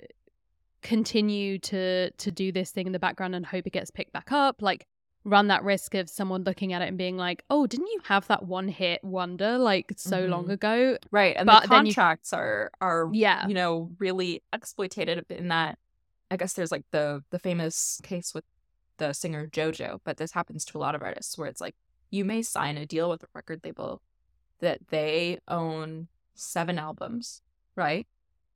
continue 0.81 1.57
to 1.57 2.11
to 2.11 2.31
do 2.31 2.51
this 2.51 2.69
thing 2.71 2.85
in 2.85 2.93
the 2.93 2.99
background 2.99 3.33
and 3.33 3.45
hope 3.45 3.65
it 3.65 3.73
gets 3.73 3.89
picked 3.89 4.13
back 4.13 4.31
up 4.31 4.61
like 4.61 4.85
run 5.23 5.47
that 5.47 5.63
risk 5.63 5.95
of 5.95 6.07
someone 6.07 6.43
looking 6.43 6.71
at 6.73 6.83
it 6.83 6.87
and 6.87 6.97
being 6.99 7.17
like 7.17 7.43
oh 7.49 7.65
didn't 7.65 7.87
you 7.87 7.99
have 8.03 8.27
that 8.27 8.43
one 8.45 8.67
hit 8.67 9.03
wonder 9.03 9.57
like 9.57 9.91
so 9.97 10.25
long 10.25 10.45
Mhm. 10.45 10.51
ago 10.51 10.97
Right. 11.09 11.35
And 11.35 11.47
But 11.47 11.63
the 11.63 11.69
then 11.69 11.85
you- 11.87 11.93
contracts 11.93 12.31
are 12.33 12.69
are 12.79 13.09
yeah 13.11 13.47
you 13.47 13.55
know, 13.55 13.89
really 13.97 14.43
exploitative 14.53 15.31
in 15.31 15.47
that 15.47 15.79
I 16.29 16.37
guess 16.37 16.53
there's 16.53 16.71
like 16.71 16.85
the 16.91 17.23
the 17.31 17.39
famous 17.39 17.99
case 18.03 18.33
with 18.35 18.43
the 18.97 19.13
singer 19.13 19.47
JoJo, 19.47 19.99
but 20.03 20.17
this 20.17 20.31
happens 20.33 20.63
to 20.65 20.77
a 20.77 20.79
lot 20.79 20.93
of 20.95 21.01
artists 21.01 21.37
where 21.37 21.47
it's 21.47 21.59
like 21.61 21.75
you 22.11 22.23
may 22.23 22.41
sign 22.43 22.77
a 22.77 22.85
deal 22.85 23.09
with 23.09 23.23
a 23.23 23.27
record 23.33 23.61
label 23.63 24.01
that 24.59 24.87
they 24.89 25.39
own 25.47 26.07
seven 26.35 26.77
albums, 26.77 27.41
right? 27.75 28.07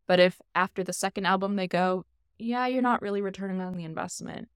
But 0.07 0.19
if 0.19 0.39
after 0.55 0.83
the 0.83 0.93
second 0.93 1.25
album 1.25 1.55
they 1.55 1.67
go, 1.67 2.05
yeah, 2.37 2.67
you're 2.67 2.81
not 2.81 3.01
really 3.01 3.21
returning 3.21 3.61
on 3.61 3.75
the 3.77 3.83
investment. 3.83 4.49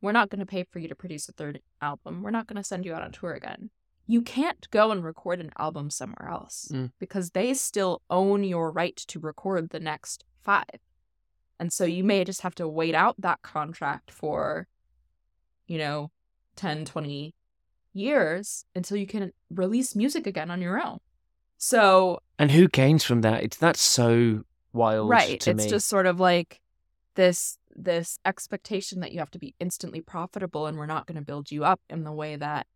We're 0.00 0.12
not 0.12 0.30
going 0.30 0.40
to 0.40 0.46
pay 0.46 0.64
for 0.64 0.78
you 0.78 0.88
to 0.88 0.94
produce 0.94 1.28
a 1.28 1.32
third 1.32 1.60
album. 1.82 2.22
We're 2.22 2.30
not 2.30 2.46
going 2.46 2.56
to 2.56 2.64
send 2.64 2.84
you 2.84 2.94
out 2.94 3.02
on 3.02 3.12
tour 3.12 3.32
again. 3.32 3.70
You 4.06 4.22
can't 4.22 4.68
go 4.70 4.90
and 4.90 5.04
record 5.04 5.40
an 5.40 5.50
album 5.58 5.90
somewhere 5.90 6.28
else 6.30 6.68
Mm. 6.72 6.92
because 6.98 7.30
they 7.32 7.52
still 7.54 8.00
own 8.08 8.44
your 8.44 8.70
right 8.70 8.96
to 8.96 9.18
record 9.20 9.70
the 9.70 9.80
next 9.80 10.24
five. 10.42 10.80
And 11.60 11.72
so 11.72 11.84
you 11.84 12.04
may 12.04 12.24
just 12.24 12.42
have 12.42 12.54
to 12.54 12.68
wait 12.68 12.94
out 12.94 13.16
that 13.20 13.42
contract 13.42 14.10
for, 14.10 14.68
you 15.66 15.76
know, 15.78 16.10
10, 16.56 16.84
20 16.84 17.34
years 17.92 18.64
until 18.74 18.96
you 18.96 19.06
can 19.06 19.32
release 19.50 19.96
music 19.96 20.26
again 20.26 20.50
on 20.50 20.62
your 20.62 20.80
own. 20.80 20.98
So, 21.58 22.20
And 22.38 22.52
who 22.52 22.68
gains 22.68 23.04
from 23.04 23.20
that? 23.22 23.42
It's 23.42 23.56
that's 23.56 23.82
so 23.82 24.44
wild 24.72 25.10
right, 25.10 25.46
it's 25.46 25.64
me. 25.64 25.68
just 25.68 25.88
sort 25.88 26.06
of 26.06 26.20
like 26.20 26.60
this 27.16 27.58
this 27.74 28.18
expectation 28.24 29.00
that 29.00 29.12
you 29.12 29.18
have 29.18 29.30
to 29.30 29.38
be 29.38 29.54
instantly 29.60 30.00
profitable 30.00 30.66
and 30.66 30.78
we're 30.78 30.86
not 30.86 31.06
going 31.06 31.16
to 31.16 31.24
build 31.24 31.50
you 31.50 31.64
up 31.64 31.80
in 31.90 32.04
the 32.04 32.12
way 32.12 32.36
that 32.36 32.66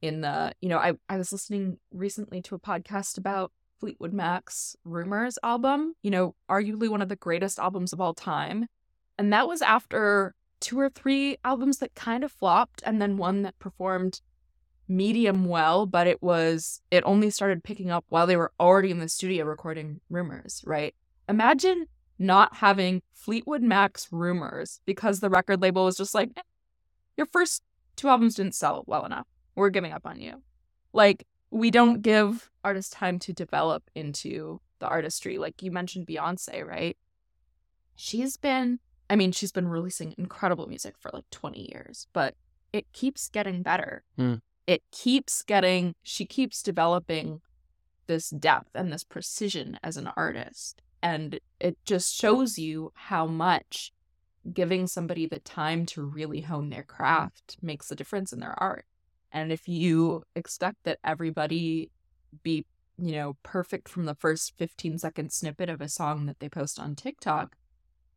in 0.00 0.22
the, 0.22 0.52
you 0.60 0.68
know, 0.68 0.78
I 0.78 0.94
I 1.08 1.18
was 1.18 1.32
listening 1.32 1.78
recently 1.92 2.40
to 2.42 2.54
a 2.54 2.58
podcast 2.58 3.18
about 3.18 3.52
Fleetwood 3.80 4.12
Mac's 4.12 4.76
Rumors 4.84 5.38
album, 5.42 5.94
you 6.02 6.10
know, 6.10 6.34
arguably 6.48 6.88
one 6.88 7.02
of 7.02 7.08
the 7.08 7.16
greatest 7.16 7.58
albums 7.58 7.92
of 7.92 8.00
all 8.00 8.14
time. 8.14 8.66
And 9.18 9.32
that 9.32 9.48
was 9.48 9.60
after 9.60 10.34
two 10.60 10.78
or 10.78 10.88
three 10.88 11.36
albums 11.44 11.78
that 11.78 11.94
kind 11.94 12.22
of 12.22 12.30
flopped 12.30 12.82
and 12.86 13.02
then 13.02 13.16
one 13.16 13.42
that 13.42 13.58
performed 13.58 14.20
medium 14.90 15.44
well, 15.44 15.86
but 15.86 16.06
it 16.06 16.22
was 16.22 16.82
it 16.90 17.02
only 17.06 17.30
started 17.30 17.64
picking 17.64 17.90
up 17.90 18.04
while 18.08 18.26
they 18.26 18.36
were 18.36 18.52
already 18.60 18.90
in 18.90 18.98
the 18.98 19.08
studio 19.08 19.44
recording 19.44 20.00
Rumors, 20.10 20.62
right? 20.66 20.94
Imagine 21.28 21.86
not 22.18 22.56
having 22.56 23.02
Fleetwood 23.14 23.62
Mac's 23.62 24.08
Rumors 24.10 24.80
because 24.84 25.20
the 25.20 25.30
record 25.30 25.62
label 25.62 25.84
was 25.84 25.96
just 25.96 26.14
like, 26.14 26.30
"Eh, 26.36 26.42
your 27.16 27.26
first 27.26 27.62
two 27.96 28.08
albums 28.08 28.34
didn't 28.34 28.54
sell 28.54 28.84
well 28.86 29.06
enough. 29.06 29.26
We're 29.54 29.70
giving 29.70 29.92
up 29.92 30.06
on 30.06 30.20
you. 30.20 30.42
Like, 30.92 31.26
we 31.50 31.70
don't 31.70 32.02
give 32.02 32.50
artists 32.64 32.90
time 32.90 33.18
to 33.20 33.32
develop 33.32 33.90
into 33.94 34.60
the 34.78 34.88
artistry. 34.88 35.38
Like 35.38 35.62
you 35.62 35.70
mentioned 35.70 36.06
Beyonce, 36.06 36.66
right? 36.66 36.96
She's 37.94 38.36
been, 38.36 38.80
I 39.08 39.16
mean, 39.16 39.32
she's 39.32 39.52
been 39.52 39.68
releasing 39.68 40.14
incredible 40.16 40.66
music 40.66 40.94
for 40.98 41.10
like 41.12 41.28
20 41.30 41.70
years, 41.72 42.06
but 42.12 42.34
it 42.72 42.92
keeps 42.92 43.28
getting 43.28 43.62
better. 43.62 44.04
Hmm. 44.16 44.36
It 44.70 44.84
keeps 44.92 45.42
getting, 45.42 45.96
she 46.04 46.24
keeps 46.24 46.62
developing 46.62 47.40
this 48.06 48.30
depth 48.30 48.70
and 48.72 48.92
this 48.92 49.02
precision 49.02 49.80
as 49.82 49.96
an 49.96 50.06
artist. 50.16 50.80
And 51.02 51.40
it 51.58 51.76
just 51.84 52.14
shows 52.14 52.56
you 52.56 52.92
how 52.94 53.26
much 53.26 53.92
giving 54.54 54.86
somebody 54.86 55.26
the 55.26 55.40
time 55.40 55.86
to 55.86 56.02
really 56.02 56.42
hone 56.42 56.70
their 56.70 56.84
craft 56.84 57.56
makes 57.60 57.90
a 57.90 57.96
difference 57.96 58.32
in 58.32 58.38
their 58.38 58.54
art. 58.62 58.84
And 59.32 59.50
if 59.50 59.66
you 59.66 60.22
expect 60.36 60.84
that 60.84 61.00
everybody 61.02 61.90
be, 62.44 62.64
you 62.96 63.10
know, 63.10 63.36
perfect 63.42 63.88
from 63.88 64.04
the 64.04 64.14
first 64.14 64.56
15 64.56 64.98
second 64.98 65.32
snippet 65.32 65.68
of 65.68 65.80
a 65.80 65.88
song 65.88 66.26
that 66.26 66.38
they 66.38 66.48
post 66.48 66.78
on 66.78 66.94
TikTok, 66.94 67.56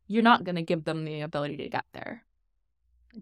you're 0.06 0.22
not 0.22 0.44
going 0.44 0.54
to 0.54 0.62
give 0.62 0.84
them 0.84 1.04
the 1.04 1.20
ability 1.20 1.56
to 1.56 1.68
get 1.68 1.86
there. 1.92 2.22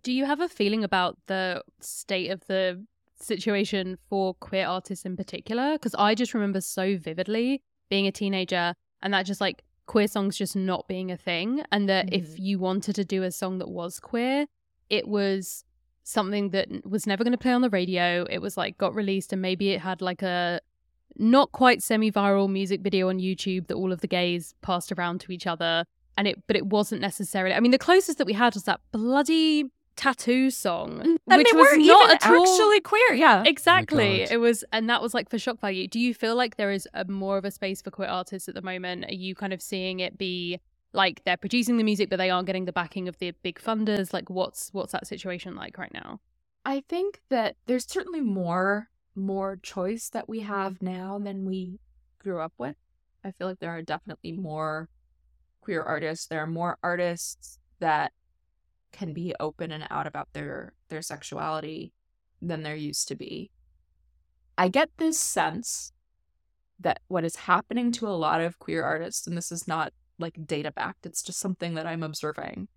Do 0.03 0.13
you 0.13 0.27
have 0.27 0.41
a 0.41 0.51
feeling 0.51 0.85
about 0.85 1.17
the 1.29 1.63
state 1.81 2.31
of 2.31 2.47
the 2.47 2.85
situation 3.25 3.99
for 4.09 4.35
queer 4.35 4.67
artists 4.67 5.05
in 5.05 5.17
particular? 5.17 5.73
Because 5.75 5.95
I 5.95 6.15
just 6.15 6.35
remember 6.35 6.61
so 6.61 6.97
vividly 6.97 7.63
being 7.89 8.07
a 8.07 8.13
teenager 8.13 8.75
and 9.03 9.13
that 9.15 9.25
just 9.27 9.41
like 9.41 9.63
queer 9.87 10.07
songs 10.07 10.37
just 10.37 10.55
not 10.57 10.87
being 10.89 11.11
a 11.11 11.17
thing. 11.17 11.63
And 11.73 11.89
that 11.89 12.13
if 12.13 12.37
Mhm. 12.37 12.39
you 12.39 12.59
wanted 12.59 12.95
to 12.97 13.05
do 13.05 13.23
a 13.23 13.31
song 13.31 13.59
that 13.59 13.69
was 13.69 13.99
queer, 14.01 14.47
it 14.89 15.09
was 15.09 15.65
something 16.05 16.51
that 16.51 16.69
was 16.85 17.07
never 17.07 17.23
going 17.25 17.33
to 17.33 17.39
play 17.39 17.53
on 17.53 17.63
the 17.63 17.71
radio. 17.71 18.27
It 18.31 18.39
was 18.41 18.57
like 18.57 18.79
got 18.79 18.95
released 18.95 19.33
and 19.33 19.41
maybe 19.43 19.71
it 19.71 19.81
had 19.81 20.01
like 20.03 20.23
a 20.23 20.61
not 21.17 21.53
quite 21.53 21.83
semi-viral 21.83 22.49
music 22.51 22.81
video 22.81 23.09
on 23.09 23.19
YouTube 23.19 23.67
that 23.69 23.75
all 23.75 23.93
of 23.93 24.01
the 24.01 24.07
gays 24.07 24.55
passed 24.63 24.91
around 24.93 25.21
to 25.21 25.33
each 25.33 25.47
other 25.47 25.85
and 26.17 26.27
it 26.27 26.43
but 26.47 26.57
it 26.57 26.67
wasn't 26.67 27.01
necessarily 27.01 27.55
I 27.55 27.61
mean 27.61 27.71
the 27.71 27.79
closest 27.79 28.19
that 28.19 28.27
we 28.27 28.33
had 28.33 28.55
was 28.55 28.65
that 28.65 28.81
bloody 28.93 29.65
tattoo 29.97 30.51
song 30.51 31.01
mm, 31.01 31.17
And 31.29 31.39
which 31.39 31.53
was 31.53 31.79
weren't 31.79 31.83
at 31.83 32.27
all 32.27 32.43
actually 32.43 32.81
queer. 32.81 33.15
Yeah. 33.15 33.45
exactly 33.47 34.23
oh 34.23 34.27
God. 34.27 34.33
it 34.33 34.37
was 34.39 34.65
and 34.73 34.89
that 34.89 35.03
was 35.03 35.15
like 35.15 35.29
for 35.29 35.39
shock 35.39 35.61
value 35.61 35.87
do 35.87 36.01
you 36.01 36.15
feel 36.15 36.35
like 36.35 36.57
there 36.57 36.71
is 36.71 36.89
a 36.95 37.05
more 37.05 37.39
of 37.39 37.45
a 37.45 37.51
space 37.51 37.83
for 37.83 37.91
queer 37.91 38.09
artists 38.09 38.49
at 38.49 38.55
the 38.55 38.63
moment 38.63 39.05
are 39.07 39.15
you 39.15 39.35
kind 39.35 39.53
of 39.53 39.61
seeing 39.61 40.01
it 40.01 40.17
be 40.17 40.59
like 40.93 41.23
they're 41.25 41.37
producing 41.37 41.77
the 41.77 41.85
music 41.85 42.11
but 42.11 42.17
they 42.17 42.31
aren't 42.31 42.47
getting 42.47 42.65
the 42.65 42.73
backing 42.73 43.09
of 43.09 43.19
the 43.19 43.33
big 43.43 43.61
funders 43.61 44.13
like 44.13 44.31
what's 44.31 44.71
what's 44.73 44.93
that 44.93 45.07
situation 45.07 45.55
like 45.55 45.77
right 45.79 45.93
now 45.93 46.21
I 46.65 46.83
think 46.89 47.21
that 47.29 47.57
there's 47.67 47.87
certainly 47.91 48.21
more 48.21 48.89
more 49.15 49.59
choice 49.63 50.09
that 50.11 50.29
we 50.29 50.41
mm-hmm. 50.41 50.53
have 50.53 50.83
now 50.83 51.19
than 51.19 51.45
we 51.45 51.79
grew 52.19 52.41
up 52.41 52.53
with. 52.59 52.77
I 53.25 53.33
feel 53.33 53.47
like 53.47 53.59
there 53.61 53.71
are 53.71 53.83
definitely 53.83 54.33
more 54.33 54.89
queer 55.61 55.83
artists. 55.83 56.27
There 56.27 56.43
are 56.43 56.47
more 56.47 56.79
artists 56.83 57.59
that 57.81 58.13
can 58.93 59.13
be 59.13 59.35
open 59.41 59.73
and 59.73 59.87
out 59.91 60.07
about 60.07 60.29
their 60.33 60.75
their 60.89 61.03
sexuality 61.03 61.93
than 62.41 62.63
there 62.63 62.77
used 62.77 63.09
to 63.09 63.15
be. 63.15 63.51
I 64.59 64.69
get 64.69 64.91
this 64.99 65.19
sense 65.19 65.93
that 66.79 67.01
what 67.09 67.25
is 67.25 67.37
happening 67.37 67.93
to 67.93 68.09
a 68.09 68.11
lot 68.11 68.41
of 68.41 68.59
queer 68.59 68.85
artists 68.85 69.27
and 69.27 69.37
this 69.37 69.53
is 69.53 69.69
not 69.69 69.93
like 70.19 70.47
data 70.47 70.71
backed, 70.71 71.07
it's 71.07 71.23
just 71.23 71.39
something 71.39 71.75
that 71.75 71.87
I'm 71.87 72.03
observing 72.03 72.69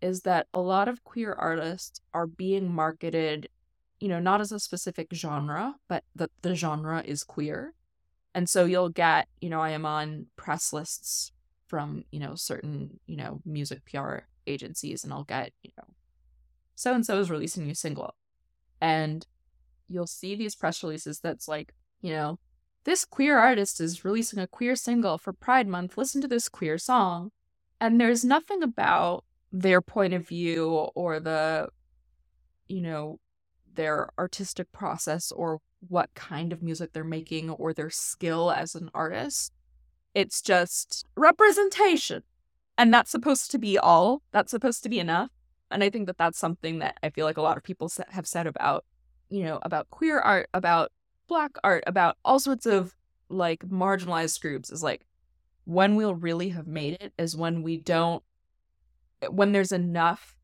is 0.00 0.22
that 0.22 0.46
a 0.54 0.60
lot 0.60 0.88
of 0.88 1.04
queer 1.04 1.32
artists 1.32 2.00
are 2.14 2.26
being 2.26 2.72
marketed, 2.72 3.48
you 3.98 4.08
know, 4.08 4.18
not 4.18 4.40
as 4.40 4.52
a 4.52 4.58
specific 4.58 5.08
genre, 5.12 5.74
but 5.88 6.04
that 6.14 6.30
the 6.42 6.54
genre 6.54 7.02
is 7.04 7.22
queer. 7.22 7.74
And 8.34 8.48
so 8.48 8.64
you'll 8.64 8.88
get, 8.88 9.28
you 9.40 9.50
know, 9.50 9.60
I 9.60 9.70
am 9.70 9.84
on 9.84 10.26
press 10.36 10.72
lists 10.72 11.32
from, 11.66 12.04
you 12.10 12.20
know, 12.20 12.34
certain, 12.34 12.98
you 13.06 13.16
know, 13.16 13.40
music 13.44 13.84
PR 13.84 14.20
agencies, 14.50 15.04
and 15.04 15.12
I'll 15.12 15.24
get, 15.24 15.52
you 15.62 15.70
know, 15.78 15.84
so 16.74 16.94
and 16.94 17.04
so 17.04 17.18
is 17.18 17.30
releasing 17.30 17.62
a 17.62 17.66
new 17.66 17.74
single. 17.74 18.14
And 18.80 19.26
you'll 19.88 20.06
see 20.06 20.34
these 20.34 20.54
press 20.54 20.82
releases 20.82 21.20
that's 21.20 21.48
like, 21.48 21.74
you 22.00 22.12
know, 22.12 22.38
this 22.84 23.04
queer 23.04 23.38
artist 23.38 23.80
is 23.80 24.04
releasing 24.04 24.38
a 24.38 24.46
queer 24.46 24.74
single 24.76 25.18
for 25.18 25.32
Pride 25.32 25.68
Month. 25.68 25.98
Listen 25.98 26.20
to 26.22 26.28
this 26.28 26.48
queer 26.48 26.78
song. 26.78 27.30
And 27.80 28.00
there's 28.00 28.24
nothing 28.24 28.62
about 28.62 29.24
their 29.52 29.80
point 29.80 30.14
of 30.14 30.26
view 30.26 30.68
or 30.94 31.18
the 31.20 31.68
you 32.68 32.80
know 32.80 33.18
their 33.74 34.10
artistic 34.18 34.70
process 34.72 35.32
or 35.32 35.60
what 35.88 36.12
kind 36.14 36.52
of 36.52 36.62
music 36.62 36.92
they're 36.92 37.04
making 37.04 37.50
or 37.50 37.72
their 37.72 37.90
skill 37.90 38.50
as 38.50 38.74
an 38.74 38.90
artist 38.94 39.52
it's 40.14 40.40
just 40.40 41.04
representation 41.16 42.22
and 42.78 42.92
that's 42.92 43.10
supposed 43.10 43.50
to 43.50 43.58
be 43.58 43.78
all 43.78 44.22
that's 44.32 44.50
supposed 44.50 44.82
to 44.82 44.88
be 44.88 44.98
enough 44.98 45.30
and 45.70 45.84
i 45.84 45.90
think 45.90 46.06
that 46.06 46.18
that's 46.18 46.38
something 46.38 46.78
that 46.78 46.96
i 47.02 47.10
feel 47.10 47.26
like 47.26 47.36
a 47.36 47.42
lot 47.42 47.56
of 47.56 47.62
people 47.62 47.90
have 48.08 48.26
said 48.26 48.46
about 48.46 48.84
you 49.28 49.44
know 49.44 49.58
about 49.62 49.88
queer 49.90 50.18
art 50.18 50.48
about 50.54 50.92
black 51.28 51.52
art 51.62 51.84
about 51.86 52.16
all 52.24 52.40
sorts 52.40 52.66
of 52.66 52.94
like 53.28 53.60
marginalized 53.60 54.40
groups 54.40 54.70
is 54.70 54.82
like 54.82 55.06
when 55.64 55.94
we'll 55.94 56.14
really 56.14 56.48
have 56.48 56.66
made 56.66 56.94
it 56.94 57.12
is 57.18 57.36
when 57.36 57.62
we 57.62 57.76
don't 57.76 58.24
when 59.28 59.52
there's 59.52 59.72
enough 59.72 60.34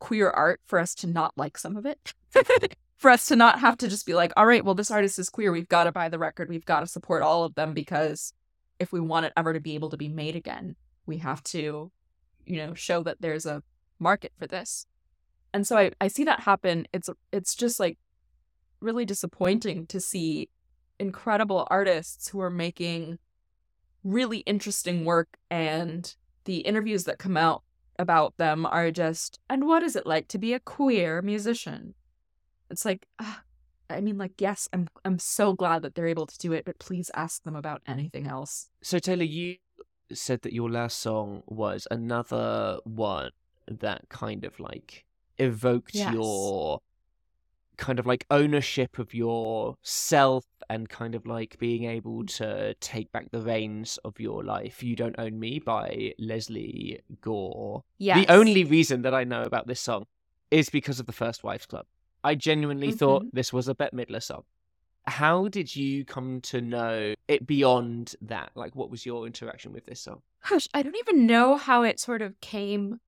queer 0.00 0.30
art 0.30 0.60
for 0.66 0.78
us 0.78 0.94
to 0.96 1.06
not 1.06 1.32
like 1.36 1.56
some 1.56 1.76
of 1.76 1.86
it. 1.86 2.14
for 2.96 3.10
us 3.10 3.28
to 3.28 3.36
not 3.36 3.60
have 3.60 3.78
to 3.78 3.88
just 3.88 4.04
be 4.04 4.14
like, 4.14 4.32
all 4.36 4.46
right, 4.46 4.64
well, 4.64 4.74
this 4.74 4.90
artist 4.90 5.18
is 5.18 5.30
queer. 5.30 5.52
We've 5.52 5.68
got 5.68 5.84
to 5.84 5.92
buy 5.92 6.08
the 6.08 6.18
record. 6.18 6.48
We've 6.48 6.64
got 6.64 6.80
to 6.80 6.86
support 6.86 7.22
all 7.22 7.44
of 7.44 7.54
them 7.54 7.72
because 7.72 8.34
if 8.78 8.92
we 8.92 9.00
want 9.00 9.26
it 9.26 9.32
ever 9.36 9.54
to 9.54 9.60
be 9.60 9.74
able 9.74 9.90
to 9.90 9.96
be 9.96 10.08
made 10.08 10.36
again, 10.36 10.74
we 11.10 11.18
have 11.18 11.42
to, 11.44 11.92
you 12.46 12.56
know, 12.56 12.74
show 12.74 13.02
that 13.02 13.18
there's 13.20 13.46
a 13.46 13.62
market 13.98 14.32
for 14.38 14.46
this. 14.46 14.86
And 15.52 15.66
so 15.66 15.76
I, 15.76 15.92
I 16.00 16.08
see 16.08 16.24
that 16.24 16.40
happen. 16.40 16.88
It's 16.94 17.10
it's 17.32 17.54
just 17.54 17.80
like 17.80 17.98
really 18.80 19.04
disappointing 19.04 19.86
to 19.88 20.00
see 20.00 20.48
incredible 20.98 21.66
artists 21.70 22.28
who 22.28 22.40
are 22.40 22.50
making 22.50 23.18
really 24.04 24.38
interesting 24.40 25.04
work 25.04 25.38
and 25.50 26.14
the 26.46 26.58
interviews 26.58 27.04
that 27.04 27.18
come 27.18 27.36
out 27.36 27.62
about 27.98 28.36
them 28.38 28.64
are 28.64 28.90
just 28.90 29.38
and 29.50 29.66
what 29.66 29.82
is 29.82 29.96
it 29.96 30.06
like 30.06 30.28
to 30.28 30.38
be 30.38 30.54
a 30.54 30.60
queer 30.60 31.20
musician 31.20 31.94
it's 32.70 32.86
like 32.86 33.06
uh, 33.18 33.34
i 33.90 34.00
mean 34.00 34.16
like 34.16 34.32
yes 34.40 34.68
i'm 34.72 34.88
i'm 35.04 35.18
so 35.18 35.52
glad 35.52 35.82
that 35.82 35.94
they're 35.94 36.06
able 36.06 36.26
to 36.26 36.38
do 36.38 36.52
it 36.52 36.64
but 36.64 36.78
please 36.78 37.10
ask 37.14 37.42
them 37.44 37.54
about 37.56 37.82
anything 37.86 38.26
else 38.26 38.70
So 38.82 38.98
Taylor, 38.98 39.24
you 39.24 39.56
said 40.12 40.42
that 40.42 40.52
your 40.52 40.70
last 40.70 40.98
song 40.98 41.42
was 41.46 41.86
another 41.90 42.78
one 42.84 43.30
that 43.66 44.08
kind 44.08 44.44
of 44.44 44.58
like 44.58 45.04
evoked 45.38 45.94
Yes. 45.94 46.12
your 46.12 46.80
kind 47.76 47.98
of 47.98 48.06
like 48.06 48.26
ownership 48.30 48.98
of 48.98 49.14
yourself 49.14 50.44
and 50.68 50.88
kind 50.88 51.14
of 51.14 51.26
like 51.26 51.58
being 51.58 51.84
able 51.84 52.22
mm. 52.22 52.36
to 52.36 52.74
take 52.74 53.10
back 53.10 53.30
the 53.30 53.40
reins 53.40 53.98
of 54.04 54.20
your 54.20 54.44
life. 54.44 54.82
You 54.82 54.94
Don't 54.94 55.18
Own 55.18 55.40
Me 55.40 55.58
by 55.58 56.12
Lesley 56.18 57.00
Gore. 57.20 57.82
yes 57.98 58.18
The 58.18 58.32
only 58.32 58.64
reason 58.64 59.02
that 59.02 59.14
I 59.14 59.24
know 59.24 59.42
about 59.42 59.66
this 59.66 59.80
song 59.80 60.06
is 60.50 60.68
because 60.68 61.00
of 61.00 61.06
the 61.06 61.12
First 61.12 61.42
Wives 61.42 61.66
Club. 61.66 61.86
I 62.22 62.34
genuinely 62.34 62.92
thought 62.92 63.22
mm-hmm. 63.22 63.36
this 63.36 63.52
was 63.52 63.66
a 63.66 63.74
Bette 63.74 63.96
Midler 63.96 64.22
song. 64.22 64.42
How 65.06 65.48
did 65.48 65.74
you 65.74 66.04
come 66.04 66.40
to 66.42 66.60
know 66.60 67.14
it 67.26 67.46
beyond 67.46 68.14
that? 68.22 68.50
Like, 68.54 68.76
what 68.76 68.90
was 68.90 69.04
your 69.04 69.26
interaction 69.26 69.72
with 69.72 69.86
this 69.86 70.00
song? 70.00 70.22
Gosh, 70.48 70.68
I 70.72 70.82
don't 70.82 70.96
even 70.96 71.26
know 71.26 71.56
how 71.56 71.82
it 71.82 71.98
sort 71.98 72.22
of 72.22 72.40
came 72.40 73.00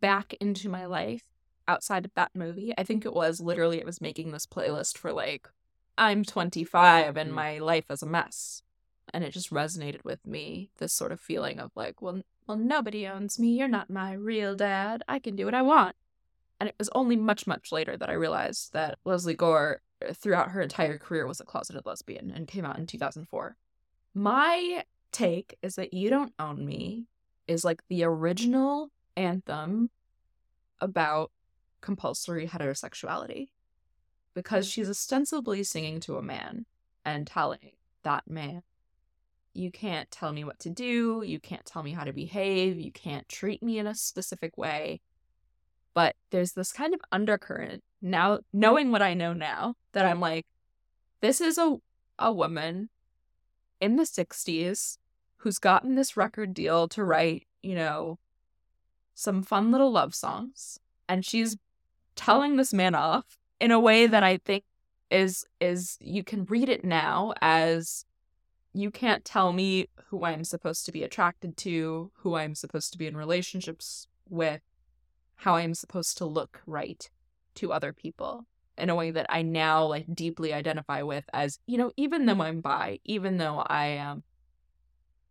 back 0.00 0.34
into 0.40 0.68
my 0.68 0.86
life 0.86 1.22
outside 1.66 2.04
of 2.04 2.14
that 2.14 2.30
movie. 2.34 2.72
I 2.78 2.84
think 2.84 3.04
it 3.04 3.12
was 3.12 3.40
literally 3.40 3.78
it 3.78 3.86
was 3.86 4.00
making 4.00 4.32
this 4.32 4.46
playlist 4.46 4.98
for 4.98 5.12
like 5.12 5.48
I'm 5.98 6.24
25 6.24 7.16
and 7.16 7.30
Mm. 7.30 7.34
my 7.34 7.58
life 7.58 7.90
is 7.90 8.02
a 8.02 8.06
mess. 8.06 8.62
And 9.12 9.24
it 9.24 9.32
just 9.32 9.50
resonated 9.50 10.04
with 10.04 10.24
me 10.26 10.70
this 10.78 10.92
sort 10.92 11.12
of 11.12 11.20
feeling 11.20 11.58
of 11.58 11.72
like, 11.74 12.00
well, 12.00 12.22
well 12.46 12.56
nobody 12.56 13.06
owns 13.06 13.38
me. 13.38 13.48
You're 13.58 13.68
not 13.68 13.90
my 13.90 14.12
real 14.12 14.54
dad. 14.54 15.02
I 15.08 15.18
can 15.18 15.34
do 15.36 15.44
what 15.44 15.54
I 15.54 15.62
want. 15.62 15.96
And 16.60 16.68
it 16.68 16.76
was 16.78 16.90
only 16.94 17.16
much 17.16 17.46
much 17.46 17.72
later 17.72 17.96
that 17.96 18.08
I 18.08 18.14
realized 18.14 18.72
that 18.72 18.98
Lesley 19.04 19.34
Gore 19.34 19.80
throughout 20.14 20.50
her 20.50 20.60
entire 20.60 20.98
career 20.98 21.26
was 21.26 21.40
a 21.40 21.44
closeted 21.44 21.86
lesbian 21.86 22.30
and 22.30 22.48
came 22.48 22.64
out 22.64 22.78
in 22.78 22.86
2004. 22.86 23.56
My 24.14 24.84
take 25.12 25.56
is 25.62 25.76
that 25.76 25.94
You 25.94 26.10
Don't 26.10 26.32
Own 26.38 26.64
Me 26.64 27.06
is 27.46 27.64
like 27.64 27.82
the 27.88 28.04
original 28.04 28.90
anthem 29.16 29.90
about 30.80 31.30
compulsory 31.80 32.46
heterosexuality 32.46 33.48
because 34.34 34.66
she's 34.68 34.88
ostensibly 34.88 35.62
singing 35.62 36.00
to 36.00 36.16
a 36.16 36.22
man 36.22 36.66
and 37.04 37.26
telling 37.26 37.72
that 38.02 38.28
man, 38.28 38.62
you 39.52 39.70
can't 39.70 40.10
tell 40.10 40.32
me 40.32 40.44
what 40.44 40.58
to 40.60 40.70
do, 40.70 41.22
you 41.26 41.40
can't 41.40 41.66
tell 41.66 41.82
me 41.82 41.92
how 41.92 42.04
to 42.04 42.12
behave, 42.12 42.78
you 42.78 42.92
can't 42.92 43.28
treat 43.28 43.62
me 43.62 43.78
in 43.78 43.86
a 43.86 43.94
specific 43.94 44.56
way. 44.56 45.00
But 45.94 46.16
there's 46.30 46.52
this 46.52 46.72
kind 46.72 46.94
of 46.94 47.00
undercurrent 47.10 47.82
now, 48.00 48.36
mm-hmm. 48.36 48.60
knowing 48.60 48.92
what 48.92 49.02
I 49.02 49.14
know 49.14 49.32
now, 49.32 49.74
that 49.92 50.06
I'm 50.06 50.20
like, 50.20 50.46
this 51.20 51.40
is 51.40 51.58
a, 51.58 51.76
a 52.18 52.32
woman 52.32 52.88
in 53.80 53.96
the 53.96 54.04
60s 54.04 54.98
who's 55.38 55.58
gotten 55.58 55.94
this 55.94 56.16
record 56.16 56.54
deal 56.54 56.86
to 56.88 57.04
write, 57.04 57.46
you 57.62 57.74
know, 57.74 58.18
some 59.14 59.42
fun 59.42 59.70
little 59.70 59.90
love 59.90 60.14
songs. 60.14 60.78
And 61.08 61.24
she's 61.24 61.56
telling 62.14 62.56
this 62.56 62.72
man 62.72 62.94
off 62.94 63.38
in 63.58 63.70
a 63.70 63.80
way 63.80 64.06
that 64.06 64.22
I 64.22 64.38
think 64.38 64.64
is 65.10 65.44
is 65.60 65.98
you 66.00 66.22
can 66.22 66.44
read 66.44 66.68
it 66.68 66.84
now 66.84 67.34
as 67.40 68.04
you 68.72 68.90
can't 68.90 69.24
tell 69.24 69.52
me 69.52 69.88
who 70.08 70.24
I'm 70.24 70.44
supposed 70.44 70.86
to 70.86 70.92
be 70.92 71.02
attracted 71.02 71.56
to, 71.58 72.10
who 72.18 72.36
I'm 72.36 72.54
supposed 72.54 72.92
to 72.92 72.98
be 72.98 73.06
in 73.06 73.16
relationships 73.16 74.06
with, 74.28 74.60
how 75.40 75.56
I'm 75.56 75.72
supposed 75.72 76.18
to 76.18 76.26
look 76.26 76.60
right 76.66 77.08
to 77.54 77.72
other 77.72 77.94
people 77.94 78.46
in 78.76 78.90
a 78.90 78.94
way 78.94 79.10
that 79.10 79.24
I 79.30 79.40
now 79.40 79.86
like 79.86 80.14
deeply 80.14 80.52
identify 80.52 81.00
with 81.00 81.24
as, 81.32 81.58
you 81.66 81.78
know, 81.78 81.92
even 81.96 82.26
though 82.26 82.42
I'm 82.42 82.60
bi, 82.60 83.00
even 83.04 83.38
though 83.38 83.60
I 83.60 83.86
am, 83.86 84.22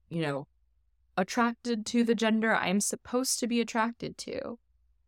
you 0.10 0.24
know, 0.24 0.47
attracted 1.16 1.86
to 1.88 2.03
the 2.03 2.16
gender 2.16 2.55
I'm 2.55 2.82
supposed 2.82 3.39
to 3.39 3.47
be 3.47 3.62
attracted 3.62 4.18
to. 4.20 4.57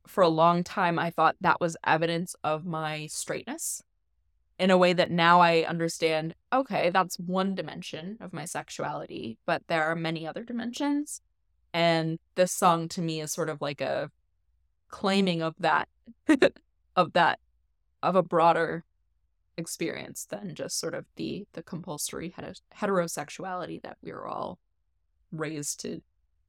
For 0.06 0.22
a 0.22 0.30
long 0.30 0.64
time, 0.64 1.00
I 1.00 1.10
thought 1.10 1.36
that 1.42 1.60
was 1.60 1.78
evidence 1.84 2.36
of 2.44 2.66
my 2.66 3.08
straightness 3.08 3.82
in 4.60 4.70
a 4.70 4.78
way 4.78 4.94
that 4.94 5.10
now 5.10 5.40
I 5.40 5.62
understand 5.64 6.36
okay, 6.54 6.92
that's 6.92 7.18
one 7.18 7.56
dimension 7.56 8.18
of 8.22 8.34
my 8.34 8.46
sexuality, 8.46 9.40
but 9.48 9.64
there 9.68 9.84
are 9.86 9.96
many 9.96 10.28
other 10.28 10.44
dimensions. 10.44 11.22
And 11.74 12.20
this 12.36 12.52
song 12.52 12.88
to 12.90 13.02
me 13.02 13.20
is 13.20 13.32
sort 13.32 13.50
of 13.50 13.62
like 13.62 13.82
a 13.82 14.12
claiming 14.92 15.42
of 15.42 15.56
that, 15.60 15.88
of 16.96 17.14
that, 17.14 17.40
of 18.04 18.16
a 18.16 18.24
broader 18.24 18.84
experience 19.58 20.26
than 20.26 20.56
just 20.56 20.80
sort 20.80 20.94
of 20.94 21.06
the 21.18 21.46
the 21.54 21.62
compulsory 21.62 22.34
heterosexuality 22.80 23.82
that 23.82 23.98
we're 24.02 24.26
all 24.26 24.60
raised 25.32 25.80
to 25.82 26.02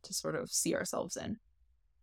to 0.02 0.14
sort 0.14 0.34
of 0.34 0.50
see 0.50 0.74
ourselves 0.74 1.16
in. 1.16 1.38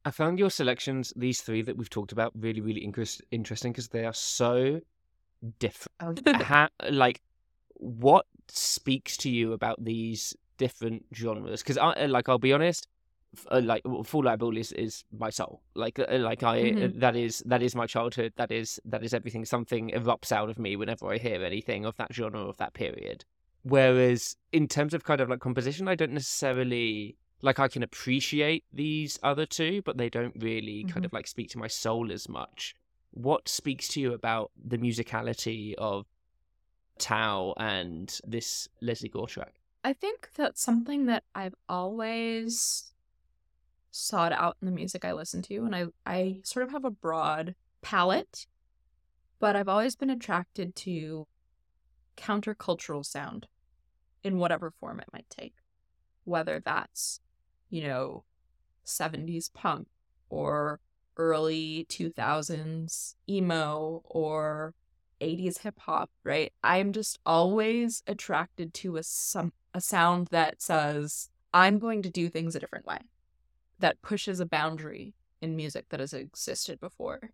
I 0.06 0.12
found 0.12 0.40
your 0.40 0.50
selections, 0.50 1.12
these 1.16 1.42
three 1.42 1.62
that 1.64 1.76
we've 1.76 1.90
talked 1.90 2.14
about, 2.14 2.32
really, 2.34 2.62
really 2.62 2.80
interest- 2.80 3.22
interesting 3.32 3.74
because 3.74 3.90
they 3.90 4.06
are 4.06 4.14
so 4.14 4.80
different. 5.60 6.22
Oh, 6.26 6.34
ha- 6.44 6.70
like 6.90 7.22
what 7.74 8.26
speaks 8.50 9.18
to 9.18 9.30
you 9.30 9.54
about 9.54 9.84
these 9.84 10.36
different 10.58 11.06
genres 11.16 11.64
because 11.64 11.78
i 11.78 12.06
like 12.06 12.28
i'll 12.28 12.38
be 12.38 12.52
honest 12.52 12.86
f- 12.86 12.99
uh, 13.52 13.62
like 13.64 13.84
full 14.06 14.24
label 14.24 14.58
is 14.58 14.72
is 14.72 15.04
my 15.18 15.30
soul 15.30 15.62
like 15.76 16.00
uh, 16.00 16.18
like 16.18 16.42
i 16.44 16.60
uh, 16.60 16.64
Mhm. 16.64 17.00
that 17.00 17.16
is 17.16 17.44
that 17.46 17.62
is 17.62 17.76
my 17.76 17.86
childhood 17.86 18.34
that 18.38 18.52
is 18.52 18.80
that 18.86 19.04
is 19.04 19.14
everything 19.14 19.46
something 19.46 19.90
erupts 19.92 20.32
out 20.32 20.50
of 20.50 20.58
me 20.58 20.76
whenever 20.76 21.08
i 21.12 21.18
hear 21.18 21.44
anything 21.44 21.86
of 21.86 21.96
that 21.98 22.12
genre 22.12 22.42
of 22.42 22.58
that 22.58 22.74
period 22.74 23.26
whereas 23.62 24.36
in 24.52 24.68
terms 24.68 24.94
of 24.94 25.04
kind 25.04 25.22
of 25.22 25.30
like 25.30 25.40
composition 25.40 25.88
i 25.88 25.94
don't 25.96 26.12
necessarily 26.12 27.16
like 27.42 27.60
i 27.60 27.68
can 27.68 27.84
appreciate 27.84 28.64
these 28.74 29.20
other 29.22 29.46
two 29.46 29.82
but 29.84 29.98
they 29.98 30.10
don't 30.10 30.36
really 30.42 30.84
kind 30.86 31.04
Mhm. 31.04 31.06
of 31.06 31.14
like 31.14 31.28
speak 31.28 31.50
to 31.52 31.58
my 31.60 31.68
soul 31.68 32.12
as 32.12 32.28
much 32.28 32.76
what 33.12 33.48
speaks 33.50 33.88
to 33.90 34.02
you 34.02 34.14
about 34.14 34.52
the 34.74 34.78
musicality 34.78 35.74
of 35.76 36.06
Tao 36.98 37.54
and 37.58 38.20
this 38.28 38.68
Lesley 38.82 39.10
Gore 39.10 39.28
track? 39.28 39.56
I 39.84 39.94
think 39.94 40.30
that's 40.36 40.62
something 40.62 41.06
that 41.06 41.24
I've 41.34 41.56
always 41.70 42.92
sought 44.08 44.32
out 44.32 44.58
in 44.62 44.66
the 44.66 44.72
music 44.72 45.06
I 45.06 45.14
listen 45.14 45.41
to, 45.43 45.66
and 45.66 45.76
I 45.76 45.86
I 46.06 46.39
sort 46.43 46.64
of 46.64 46.72
have 46.72 46.86
a 46.86 46.91
broad 46.91 47.56
palette, 47.82 48.47
but 49.39 49.56
I've 49.56 49.70
always 49.70 49.95
been 49.95 50.10
attracted 50.10 50.76
to 50.78 51.28
countercultural 52.18 53.06
sound 53.06 53.47
in 54.24 54.38
whatever 54.38 54.72
form 54.72 55.00
it 55.00 55.08
might 55.14 55.30
take, 55.30 55.56
whether 56.24 56.60
that's 56.60 57.22
you 57.70 57.84
know 57.84 58.24
70s 58.86 59.54
punk 59.54 59.88
or 60.30 60.80
early 61.18 61.86
2000s 61.89 63.16
emo 63.28 64.02
or 64.06 64.74
80s 65.22 65.60
hip 65.60 65.80
hop, 65.80 66.10
right? 66.24 66.54
I'm 66.64 66.93
just 66.93 67.20
always 67.26 68.04
attracted 68.08 68.74
to 68.76 68.97
a 68.97 69.04
some 69.04 69.54
a 69.74 69.82
sound 69.82 70.28
that 70.32 70.62
says 70.62 71.30
I'm 71.54 71.80
going 71.80 72.02
to 72.04 72.10
do 72.10 72.30
things 72.30 72.56
a 72.56 72.60
different 72.60 72.86
way. 72.86 73.00
That 73.80 74.02
pushes 74.02 74.40
a 74.40 74.46
boundary 74.46 75.14
in 75.42 75.56
music 75.56 75.86
that 75.90 76.00
has 76.00 76.14
existed 76.14 76.80
before. 76.80 77.32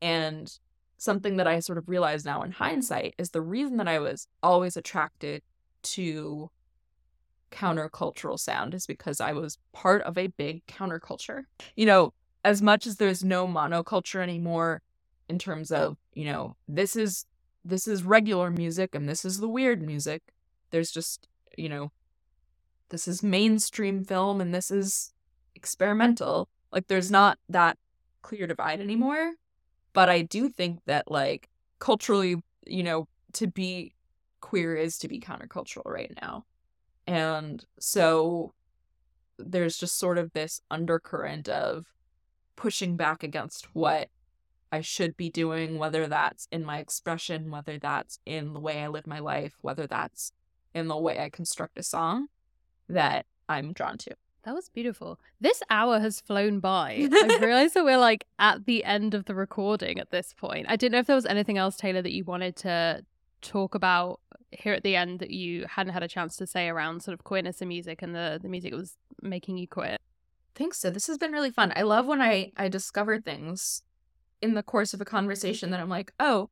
And 0.00 0.52
something 0.96 1.36
that 1.36 1.46
I 1.46 1.60
sort 1.60 1.78
of 1.78 1.88
realize 1.88 2.24
now 2.24 2.42
in 2.42 2.52
hindsight 2.52 3.14
is 3.18 3.30
the 3.30 3.40
reason 3.40 3.76
that 3.78 3.88
I 3.88 3.98
was 3.98 4.28
always 4.42 4.76
attracted 4.76 5.42
to 5.82 6.50
countercultural 7.50 8.38
sound 8.38 8.74
is 8.74 8.86
because 8.86 9.20
I 9.20 9.32
was 9.32 9.58
part 9.72 10.02
of 10.02 10.16
a 10.16 10.28
big 10.28 10.64
counterculture. 10.66 11.44
You 11.76 11.86
know, 11.86 12.14
as 12.44 12.62
much 12.62 12.86
as 12.86 12.96
there's 12.96 13.24
no 13.24 13.46
monoculture 13.46 14.22
anymore, 14.22 14.82
in 15.28 15.38
terms 15.38 15.70
of 15.70 15.96
you 16.12 16.26
know 16.26 16.56
this 16.68 16.94
is 16.94 17.24
this 17.64 17.88
is 17.88 18.02
regular 18.02 18.50
music 18.50 18.94
and 18.94 19.08
this 19.08 19.24
is 19.24 19.38
the 19.38 19.48
weird 19.48 19.80
music 19.80 20.22
there's 20.70 20.90
just 20.90 21.28
you 21.56 21.68
know 21.68 21.90
this 22.90 23.08
is 23.08 23.22
mainstream 23.22 24.04
film 24.04 24.40
and 24.40 24.54
this 24.54 24.70
is 24.70 25.11
experimental 25.62 26.48
like 26.72 26.86
there's 26.88 27.10
not 27.10 27.38
that 27.48 27.78
clear 28.22 28.46
divide 28.46 28.80
anymore 28.80 29.32
but 29.92 30.08
i 30.08 30.22
do 30.22 30.48
think 30.48 30.80
that 30.86 31.04
like 31.10 31.48
culturally 31.78 32.36
you 32.66 32.82
know 32.82 33.06
to 33.32 33.46
be 33.46 33.94
queer 34.40 34.74
is 34.76 34.98
to 34.98 35.08
be 35.08 35.20
countercultural 35.20 35.86
right 35.86 36.12
now 36.20 36.44
And 37.06 37.64
so 37.80 38.54
there's 39.38 39.76
just 39.78 39.98
sort 39.98 40.18
of 40.18 40.32
this 40.32 40.60
undercurrent 40.70 41.48
of 41.48 41.86
pushing 42.56 42.96
back 42.96 43.22
against 43.22 43.66
what 43.74 44.08
I 44.70 44.80
should 44.80 45.16
be 45.16 45.30
doing, 45.30 45.78
whether 45.78 46.06
that's 46.06 46.48
in 46.50 46.64
my 46.64 46.78
expression, 46.78 47.50
whether 47.50 47.78
that's 47.78 48.18
in 48.24 48.52
the 48.54 48.60
way 48.60 48.82
I 48.82 48.88
live 48.88 49.06
my 49.06 49.18
life, 49.18 49.54
whether 49.60 49.86
that's 49.86 50.32
in 50.74 50.88
the 50.88 50.96
way 50.96 51.18
I 51.20 51.28
construct 51.30 51.78
a 51.78 51.82
song 51.82 52.28
that 52.88 53.26
I'm 53.48 53.72
drawn 53.72 53.98
to. 53.98 54.14
That 54.44 54.54
was 54.54 54.68
beautiful. 54.68 55.20
This 55.40 55.62
hour 55.70 56.00
has 56.00 56.20
flown 56.20 56.58
by. 56.58 57.08
I 57.12 57.38
realized 57.40 57.74
that 57.74 57.84
we're 57.84 57.98
like 57.98 58.26
at 58.38 58.66
the 58.66 58.84
end 58.84 59.14
of 59.14 59.26
the 59.26 59.34
recording 59.34 60.00
at 60.00 60.10
this 60.10 60.34
point. 60.34 60.66
I 60.68 60.76
didn't 60.76 60.92
know 60.92 60.98
if 60.98 61.06
there 61.06 61.16
was 61.16 61.26
anything 61.26 61.58
else, 61.58 61.76
Taylor, 61.76 62.02
that 62.02 62.12
you 62.12 62.24
wanted 62.24 62.56
to 62.56 63.04
talk 63.40 63.74
about 63.74 64.20
here 64.50 64.72
at 64.72 64.82
the 64.82 64.96
end 64.96 65.20
that 65.20 65.30
you 65.30 65.66
hadn't 65.68 65.92
had 65.92 66.02
a 66.02 66.08
chance 66.08 66.36
to 66.36 66.46
say 66.46 66.68
around 66.68 67.02
sort 67.02 67.14
of 67.14 67.24
queerness 67.24 67.62
in 67.62 67.68
music 67.68 68.02
and 68.02 68.14
the, 68.14 68.38
the 68.42 68.48
music 68.48 68.72
that 68.72 68.76
was 68.76 68.96
making 69.22 69.58
you 69.58 69.68
queer. 69.68 69.96
Thanks. 70.54 70.78
So 70.78 70.90
this 70.90 71.06
has 71.06 71.18
been 71.18 71.32
really 71.32 71.50
fun. 71.50 71.72
I 71.74 71.82
love 71.82 72.06
when 72.06 72.20
I 72.20 72.52
I 72.56 72.68
discover 72.68 73.20
things 73.20 73.82
in 74.42 74.54
the 74.54 74.62
course 74.62 74.92
of 74.92 75.00
a 75.00 75.04
conversation 75.04 75.70
that 75.70 75.80
I'm 75.80 75.88
like, 75.88 76.12
oh, 76.20 76.50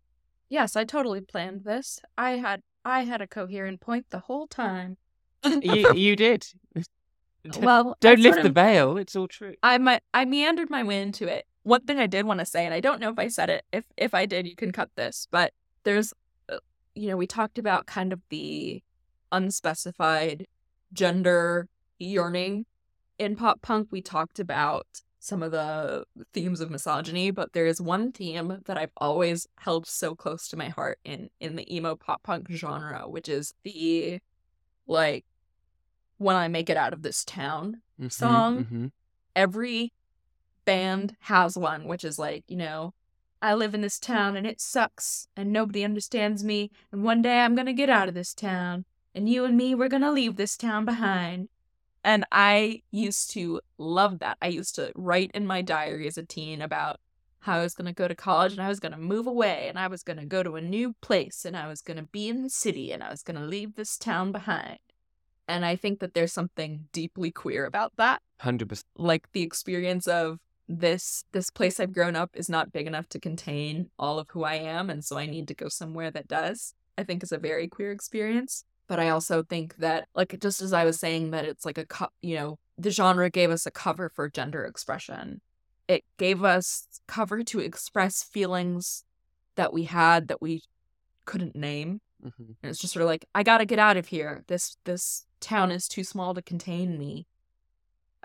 yes, 0.48 0.76
I 0.76 0.84
totally 0.84 1.20
planned 1.20 1.64
this. 1.64 2.00
I 2.16 2.32
had 2.32 2.62
I 2.84 3.04
had 3.04 3.20
a 3.20 3.26
coherent 3.26 3.80
point 3.80 4.06
the 4.10 4.20
whole 4.20 4.46
time. 4.46 4.96
you, 5.44 5.92
you 5.94 6.16
did. 6.16 6.46
Well, 7.60 7.96
Don't 8.00 8.20
lift 8.20 8.42
the 8.42 8.50
veil. 8.50 8.96
It's 8.96 9.16
all 9.16 9.28
true. 9.28 9.54
I 9.62 9.78
might 9.78 10.02
I 10.12 10.24
meandered 10.24 10.70
my 10.70 10.82
way 10.82 11.00
into 11.00 11.26
it. 11.26 11.46
One 11.62 11.82
thing 11.82 11.98
I 11.98 12.06
did 12.06 12.26
want 12.26 12.40
to 12.40 12.46
say, 12.46 12.64
and 12.64 12.74
I 12.74 12.80
don't 12.80 13.00
know 13.00 13.10
if 13.10 13.18
I 13.18 13.28
said 13.28 13.50
it. 13.50 13.64
If 13.72 13.84
if 13.96 14.14
I 14.14 14.26
did, 14.26 14.46
you 14.46 14.56
can 14.56 14.72
cut 14.72 14.90
this. 14.96 15.26
But 15.30 15.52
there's, 15.84 16.12
uh, 16.48 16.58
you 16.94 17.08
know, 17.08 17.16
we 17.16 17.26
talked 17.26 17.58
about 17.58 17.86
kind 17.86 18.12
of 18.12 18.20
the 18.28 18.82
unspecified 19.32 20.46
gender 20.92 21.68
yearning 21.98 22.66
in 23.18 23.36
pop 23.36 23.62
punk. 23.62 23.88
We 23.90 24.02
talked 24.02 24.38
about 24.38 24.86
some 25.18 25.42
of 25.42 25.52
the 25.52 26.04
themes 26.32 26.60
of 26.60 26.70
misogyny, 26.70 27.30
but 27.30 27.52
there 27.52 27.66
is 27.66 27.80
one 27.80 28.10
theme 28.10 28.62
that 28.64 28.78
I've 28.78 28.92
always 28.96 29.46
held 29.58 29.86
so 29.86 30.14
close 30.14 30.48
to 30.48 30.56
my 30.56 30.68
heart 30.68 30.98
in 31.04 31.28
in 31.40 31.56
the 31.56 31.74
emo 31.74 31.94
pop 31.94 32.22
punk 32.22 32.48
genre, 32.50 33.08
which 33.08 33.28
is 33.28 33.54
the 33.62 34.20
like 34.86 35.24
when 36.20 36.36
I 36.36 36.48
make 36.48 36.68
it 36.68 36.76
out 36.76 36.92
of 36.92 37.00
this 37.02 37.24
town 37.24 37.80
Mhm, 37.98 38.12
song. 38.12 38.64
mhm. 38.66 38.92
every 39.34 39.92
band 40.66 41.16
has 41.20 41.56
one, 41.56 41.84
which 41.86 42.04
is 42.04 42.18
like, 42.18 42.44
you 42.46 42.56
know, 42.56 42.92
I 43.40 43.54
live 43.54 43.74
in 43.74 43.80
this 43.80 43.98
town 43.98 44.36
and 44.36 44.46
it 44.46 44.60
sucks 44.60 45.26
and 45.34 45.50
nobody 45.50 45.82
understands 45.82 46.44
me. 46.44 46.70
And 46.92 47.02
one 47.02 47.22
day 47.22 47.40
I'm 47.40 47.54
going 47.54 47.66
to 47.66 47.72
get 47.72 47.88
out 47.88 48.06
of 48.08 48.14
this 48.14 48.34
town 48.34 48.84
and 49.14 49.28
you 49.30 49.46
and 49.46 49.56
me, 49.56 49.74
we're 49.74 49.88
going 49.88 50.02
to 50.02 50.12
leave 50.12 50.36
this 50.36 50.58
town 50.58 50.84
behind. 50.84 51.48
And 52.04 52.26
I 52.30 52.82
used 52.90 53.30
to 53.32 53.60
love 53.78 54.18
that. 54.18 54.36
I 54.42 54.48
used 54.48 54.74
to 54.74 54.92
write 54.94 55.30
in 55.32 55.46
my 55.46 55.62
diary 55.62 56.06
as 56.06 56.18
a 56.18 56.22
teen 56.22 56.60
about 56.60 57.00
how 57.40 57.58
I 57.60 57.62
was 57.62 57.72
going 57.74 57.86
to 57.86 57.94
go 57.94 58.08
to 58.08 58.14
college 58.14 58.52
and 58.52 58.60
I 58.60 58.68
was 58.68 58.80
going 58.80 58.92
to 58.92 58.98
move 58.98 59.26
away 59.26 59.66
and 59.70 59.78
I 59.78 59.86
was 59.86 60.02
going 60.02 60.18
to 60.18 60.26
go 60.26 60.42
to 60.42 60.56
a 60.56 60.60
new 60.60 60.94
place 61.00 61.46
and 61.46 61.56
I 61.56 61.66
was 61.66 61.80
going 61.80 61.96
to 61.96 62.02
be 62.02 62.28
in 62.28 62.42
the 62.42 62.50
city 62.50 62.92
and 62.92 63.02
I 63.02 63.10
was 63.10 63.22
going 63.22 63.40
to 63.40 63.46
leave 63.46 63.74
this 63.76 63.96
town 63.96 64.32
behind. 64.32 64.78
And 65.50 65.64
I 65.64 65.74
think 65.76 65.98
that 66.00 66.14
there's 66.14 66.32
something 66.32 66.86
deeply 66.92 67.30
queer 67.30 67.66
about 67.66 67.92
that 67.96 68.22
Hundred 68.40 68.68
percent. 68.68 68.86
like 68.96 69.24
the 69.32 69.42
experience 69.42 70.06
of 70.06 70.38
this 70.68 71.24
this 71.32 71.50
place 71.50 71.80
I've 71.80 71.92
grown 71.92 72.14
up 72.14 72.30
is 72.34 72.48
not 72.48 72.72
big 72.72 72.86
enough 72.86 73.08
to 73.10 73.18
contain 73.18 73.90
all 73.98 74.18
of 74.20 74.28
who 74.30 74.44
I 74.44 74.54
am 74.54 74.88
and 74.88 75.04
so 75.04 75.18
I 75.18 75.26
need 75.26 75.48
to 75.48 75.54
go 75.54 75.68
somewhere 75.68 76.10
that 76.12 76.28
does. 76.28 76.74
I 76.96 77.02
think 77.04 77.22
is 77.22 77.32
a 77.32 77.38
very 77.38 77.66
queer 77.66 77.90
experience, 77.92 78.64
but 78.86 79.00
I 79.00 79.08
also 79.08 79.42
think 79.42 79.76
that 79.78 80.06
like 80.14 80.38
just 80.40 80.60
as 80.62 80.72
I 80.72 80.84
was 80.84 80.98
saying 81.00 81.30
that 81.32 81.44
it's 81.44 81.64
like 81.66 81.78
a 81.78 81.86
co- 81.86 82.12
you 82.22 82.36
know, 82.36 82.58
the 82.78 82.90
genre 82.90 83.28
gave 83.30 83.50
us 83.50 83.66
a 83.66 83.70
cover 83.70 84.08
for 84.08 84.28
gender 84.30 84.64
expression. 84.64 85.40
It 85.88 86.04
gave 86.18 86.44
us 86.44 86.86
cover 87.08 87.42
to 87.42 87.58
express 87.58 88.22
feelings 88.22 89.04
that 89.56 89.72
we 89.72 89.84
had 89.84 90.28
that 90.28 90.40
we 90.40 90.62
couldn't 91.24 91.56
name 91.56 92.00
Mhm. 92.24 92.54
and 92.62 92.70
it's 92.70 92.78
just 92.78 92.92
sort 92.92 93.02
of 93.02 93.08
like, 93.08 93.24
I 93.34 93.42
gotta 93.42 93.64
get 93.64 93.78
out 93.78 93.96
of 93.96 94.06
here. 94.08 94.44
This 94.46 94.76
this 94.84 95.24
town 95.40 95.70
is 95.70 95.88
too 95.88 96.04
small 96.04 96.34
to 96.34 96.42
contain 96.42 96.98
me. 96.98 97.26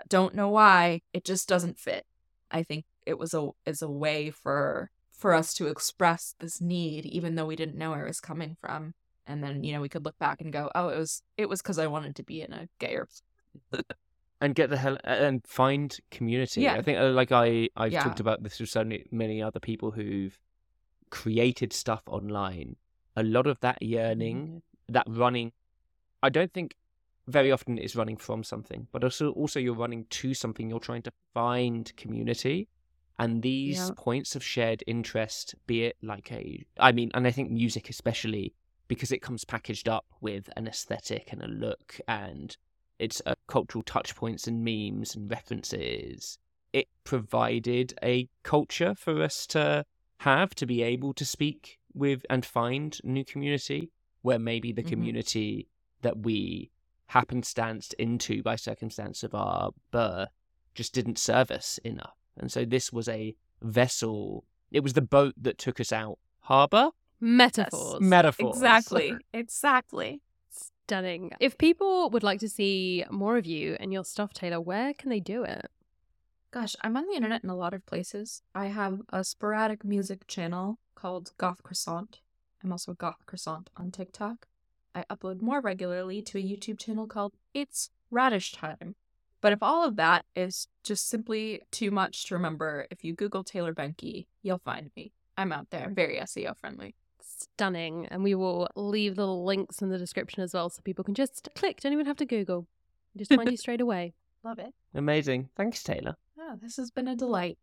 Don't 0.08 0.34
know 0.34 0.48
why. 0.48 1.02
It 1.12 1.24
just 1.24 1.48
doesn't 1.48 1.78
fit. 1.78 2.04
I 2.50 2.62
think 2.62 2.84
it 3.04 3.18
was 3.18 3.34
a 3.34 3.50
is 3.64 3.82
a 3.82 3.90
way 3.90 4.30
for 4.30 4.90
for 5.10 5.32
us 5.32 5.54
to 5.54 5.66
express 5.66 6.34
this 6.38 6.60
need, 6.60 7.06
even 7.06 7.34
though 7.34 7.46
we 7.46 7.56
didn't 7.56 7.76
know 7.78 7.90
where 7.90 8.04
it 8.04 8.08
was 8.08 8.20
coming 8.20 8.56
from. 8.60 8.94
And 9.26 9.42
then, 9.42 9.64
you 9.64 9.72
know, 9.72 9.80
we 9.80 9.88
could 9.88 10.04
look 10.04 10.18
back 10.18 10.40
and 10.40 10.52
go, 10.52 10.70
Oh, 10.74 10.88
it 10.88 10.98
was 10.98 11.22
it 11.36 11.48
was 11.48 11.62
because 11.62 11.78
I 11.78 11.86
wanted 11.86 12.14
to 12.16 12.22
be 12.22 12.42
in 12.42 12.52
a 12.52 12.68
gayer 12.78 13.08
and 14.40 14.54
get 14.54 14.70
the 14.70 14.76
hell 14.76 14.98
and 15.04 15.44
find 15.46 15.96
community. 16.10 16.60
Yeah. 16.62 16.74
I 16.74 16.82
think 16.82 16.98
uh, 16.98 17.08
like 17.10 17.32
I 17.32 17.68
I've 17.76 17.92
Yeah. 17.92 18.04
talked 18.04 18.20
about 18.20 18.42
this 18.42 18.60
with 18.60 18.68
so 18.68 18.84
many, 18.84 19.04
many 19.10 19.42
other 19.42 19.60
people 19.60 19.90
who've 19.92 20.38
created 21.10 21.72
stuff 21.72 22.02
online. 22.06 22.76
A 23.16 23.22
lot 23.22 23.46
of 23.46 23.58
that 23.60 23.80
yearning, 23.80 24.62
that 24.88 25.06
running, 25.08 25.52
I 26.22 26.28
don't 26.28 26.52
think 26.52 26.74
very 27.26 27.50
often 27.52 27.78
it's 27.78 27.96
running 27.96 28.16
from 28.16 28.44
something, 28.44 28.86
but 28.92 29.02
also 29.04 29.30
also 29.32 29.58
you're 29.60 29.74
running 29.74 30.06
to 30.10 30.34
something. 30.34 30.68
You're 30.70 30.80
trying 30.80 31.02
to 31.02 31.12
find 31.34 31.94
community, 31.96 32.68
and 33.18 33.42
these 33.42 33.80
Yeah. 33.80 33.94
points 33.96 34.36
of 34.36 34.44
shared 34.44 34.84
interest, 34.86 35.54
be 35.66 35.84
it 35.84 35.96
like 36.02 36.30
a, 36.32 36.64
I 36.78 36.92
mean, 36.92 37.10
and 37.14 37.26
I 37.26 37.30
think 37.30 37.50
music 37.50 37.88
especially 37.88 38.54
because 38.88 39.10
it 39.10 39.22
comes 39.22 39.44
packaged 39.44 39.88
up 39.88 40.04
with 40.20 40.48
an 40.56 40.68
aesthetic 40.68 41.32
and 41.32 41.42
a 41.42 41.48
look 41.48 41.98
and 42.06 42.56
its 42.98 43.20
uh, 43.26 43.34
cultural 43.48 43.82
touch 43.82 44.14
points 44.14 44.46
and 44.46 44.64
memes 44.64 45.16
and 45.16 45.30
references. 45.30 46.38
It 46.72 46.86
provided 47.04 47.94
a 48.02 48.28
culture 48.42 48.94
for 48.94 49.22
us 49.22 49.46
to 49.48 49.84
have 50.18 50.54
to 50.54 50.66
be 50.66 50.82
able 50.82 51.12
to 51.14 51.24
speak 51.24 51.78
with 51.94 52.24
and 52.30 52.44
find 52.44 52.98
new 53.02 53.24
community 53.24 53.90
where 54.22 54.38
maybe 54.38 54.72
the 54.72 54.82
Mhm. 54.82 54.88
community 54.88 55.68
that 56.02 56.18
we 56.18 56.70
happenstanced 57.08 57.94
into 57.94 58.42
by 58.42 58.56
circumstance 58.56 59.22
of 59.22 59.34
our 59.34 59.70
birth 59.90 60.28
just 60.74 60.92
didn't 60.92 61.18
serve 61.18 61.50
us 61.50 61.78
enough. 61.84 62.16
And 62.36 62.52
so 62.52 62.64
this 62.64 62.92
was 62.92 63.08
a 63.08 63.34
vessel. 63.62 64.44
It 64.70 64.80
was 64.80 64.92
the 64.92 65.02
boat 65.02 65.34
that 65.40 65.58
took 65.58 65.80
us 65.80 65.92
out 65.92 66.18
harbor. 66.40 66.90
Metaphors. 67.20 68.00
Metaphors. 68.00 68.56
Exactly. 68.56 69.16
Exactly. 69.32 70.20
Stunning. 70.50 71.32
If 71.40 71.58
people 71.58 72.10
would 72.10 72.22
like 72.22 72.40
to 72.40 72.48
see 72.48 73.04
more 73.10 73.36
of 73.36 73.46
you 73.46 73.76
and 73.80 73.92
your 73.92 74.04
stuff, 74.04 74.32
Taylor, 74.32 74.60
where 74.60 74.94
can 74.94 75.10
they 75.10 75.20
do 75.20 75.42
it? 75.42 75.70
Gosh, 76.52 76.76
I'm 76.82 76.96
on 76.96 77.06
the 77.06 77.14
internet 77.14 77.42
in 77.42 77.50
a 77.50 77.56
lot 77.56 77.74
of 77.74 77.84
places. 77.86 78.42
I 78.54 78.66
have 78.66 79.00
a 79.10 79.24
sporadic 79.24 79.84
music 79.84 80.26
channel 80.26 80.78
called 80.94 81.32
Goth 81.38 81.62
Croissant. 81.62 82.20
I'm 82.62 82.72
also 82.72 82.94
Goth 82.94 83.26
Croissant 83.26 83.68
on 83.76 83.90
TikTok. 83.90 84.46
I 84.96 85.04
upload 85.10 85.42
more 85.42 85.58
mm-hmm. 85.58 85.66
regularly 85.66 86.22
to 86.22 86.38
a 86.38 86.42
YouTube 86.42 86.78
channel 86.78 87.06
called 87.06 87.34
It's 87.52 87.90
Radish 88.10 88.52
Time. 88.52 88.96
But 89.42 89.52
if 89.52 89.62
all 89.62 89.84
of 89.84 89.96
that 89.96 90.24
is 90.34 90.68
just 90.82 91.08
simply 91.08 91.60
too 91.70 91.90
much 91.90 92.24
to 92.26 92.34
remember, 92.34 92.86
if 92.90 93.04
you 93.04 93.12
Google 93.12 93.44
Taylor 93.44 93.74
Behnke, 93.74 94.26
you'll 94.42 94.58
find 94.58 94.90
me. 94.96 95.12
I'm 95.36 95.52
out 95.52 95.68
there, 95.70 95.90
very 95.94 96.16
SEO 96.16 96.56
friendly. 96.56 96.94
Stunning. 97.20 98.06
And 98.06 98.24
we 98.24 98.34
will 98.34 98.68
leave 98.74 99.18
little 99.18 99.44
links 99.44 99.82
in 99.82 99.90
the 99.90 99.98
description 99.98 100.42
as 100.42 100.54
well 100.54 100.70
so 100.70 100.80
people 100.82 101.04
can 101.04 101.14
just 101.14 101.50
click. 101.54 101.80
Don't 101.80 101.92
even 101.92 102.06
have 102.06 102.16
to 102.16 102.24
Google. 102.24 102.66
Just 103.14 103.34
find 103.34 103.50
you 103.50 103.56
straight 103.58 103.82
away. 103.82 104.14
Love 104.42 104.58
it. 104.58 104.72
Amazing. 104.94 105.50
Thanks, 105.56 105.82
Taylor. 105.82 106.16
Oh, 106.40 106.56
this 106.60 106.78
has 106.78 106.90
been 106.90 107.08
a 107.08 107.14
delight. 107.14 107.58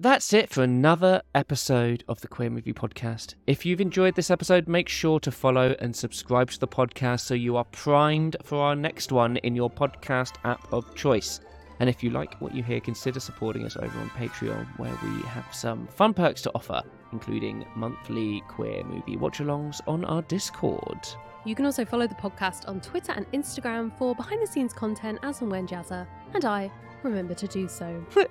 That's 0.00 0.32
it 0.32 0.50
for 0.50 0.64
another 0.64 1.22
episode 1.36 2.02
of 2.08 2.20
the 2.20 2.26
Queer 2.26 2.50
Movie 2.50 2.72
Podcast. 2.72 3.36
If 3.46 3.64
you've 3.64 3.80
enjoyed 3.80 4.16
this 4.16 4.28
episode, 4.28 4.66
make 4.66 4.88
sure 4.88 5.20
to 5.20 5.30
follow 5.30 5.76
and 5.78 5.94
subscribe 5.94 6.50
to 6.50 6.58
the 6.58 6.66
podcast 6.66 7.20
so 7.20 7.34
you 7.34 7.56
are 7.56 7.64
primed 7.66 8.36
for 8.42 8.58
our 8.58 8.74
next 8.74 9.12
one 9.12 9.36
in 9.38 9.54
your 9.54 9.70
podcast 9.70 10.34
app 10.42 10.60
of 10.72 10.92
choice. 10.96 11.38
And 11.78 11.88
if 11.88 12.02
you 12.02 12.10
like 12.10 12.40
what 12.40 12.56
you 12.56 12.64
hear, 12.64 12.80
consider 12.80 13.20
supporting 13.20 13.64
us 13.64 13.76
over 13.76 13.96
on 14.00 14.10
Patreon, 14.10 14.66
where 14.80 14.98
we 15.04 15.22
have 15.28 15.46
some 15.54 15.86
fun 15.86 16.12
perks 16.12 16.42
to 16.42 16.50
offer, 16.56 16.82
including 17.12 17.64
monthly 17.76 18.42
queer 18.48 18.82
movie 18.82 19.16
watch 19.16 19.38
alongs 19.38 19.80
on 19.86 20.04
our 20.06 20.22
Discord. 20.22 21.06
You 21.44 21.54
can 21.54 21.66
also 21.66 21.84
follow 21.84 22.08
the 22.08 22.16
podcast 22.16 22.68
on 22.68 22.80
Twitter 22.80 23.12
and 23.12 23.30
Instagram 23.30 23.96
for 23.96 24.16
behind 24.16 24.42
the 24.42 24.46
scenes 24.48 24.72
content 24.72 25.20
as 25.22 25.40
and 25.40 25.52
when 25.52 25.68
Jazza 25.68 26.04
and 26.34 26.44
I 26.44 26.68
remember 27.04 27.34
to 27.34 27.46
do 27.46 27.68
so. 27.68 28.04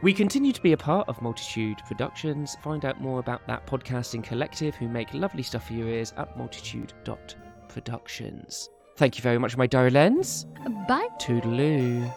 We 0.00 0.14
continue 0.14 0.52
to 0.52 0.62
be 0.62 0.74
a 0.74 0.76
part 0.76 1.08
of 1.08 1.20
Multitude 1.20 1.78
Productions. 1.88 2.56
Find 2.62 2.84
out 2.84 3.00
more 3.00 3.18
about 3.18 3.44
that 3.48 3.66
podcasting 3.66 4.22
collective 4.22 4.76
who 4.76 4.86
make 4.86 5.12
lovely 5.12 5.42
stuff 5.42 5.66
for 5.66 5.72
your 5.72 5.88
ears 5.88 6.12
at 6.16 6.38
multitude.productions. 6.38 8.70
Thank 8.96 9.16
you 9.16 9.22
very 9.22 9.38
much, 9.38 9.56
my 9.56 9.66
diary 9.66 9.90
lens. 9.90 10.46
Bye. 10.86 11.08
Toodaloo. 11.18 12.08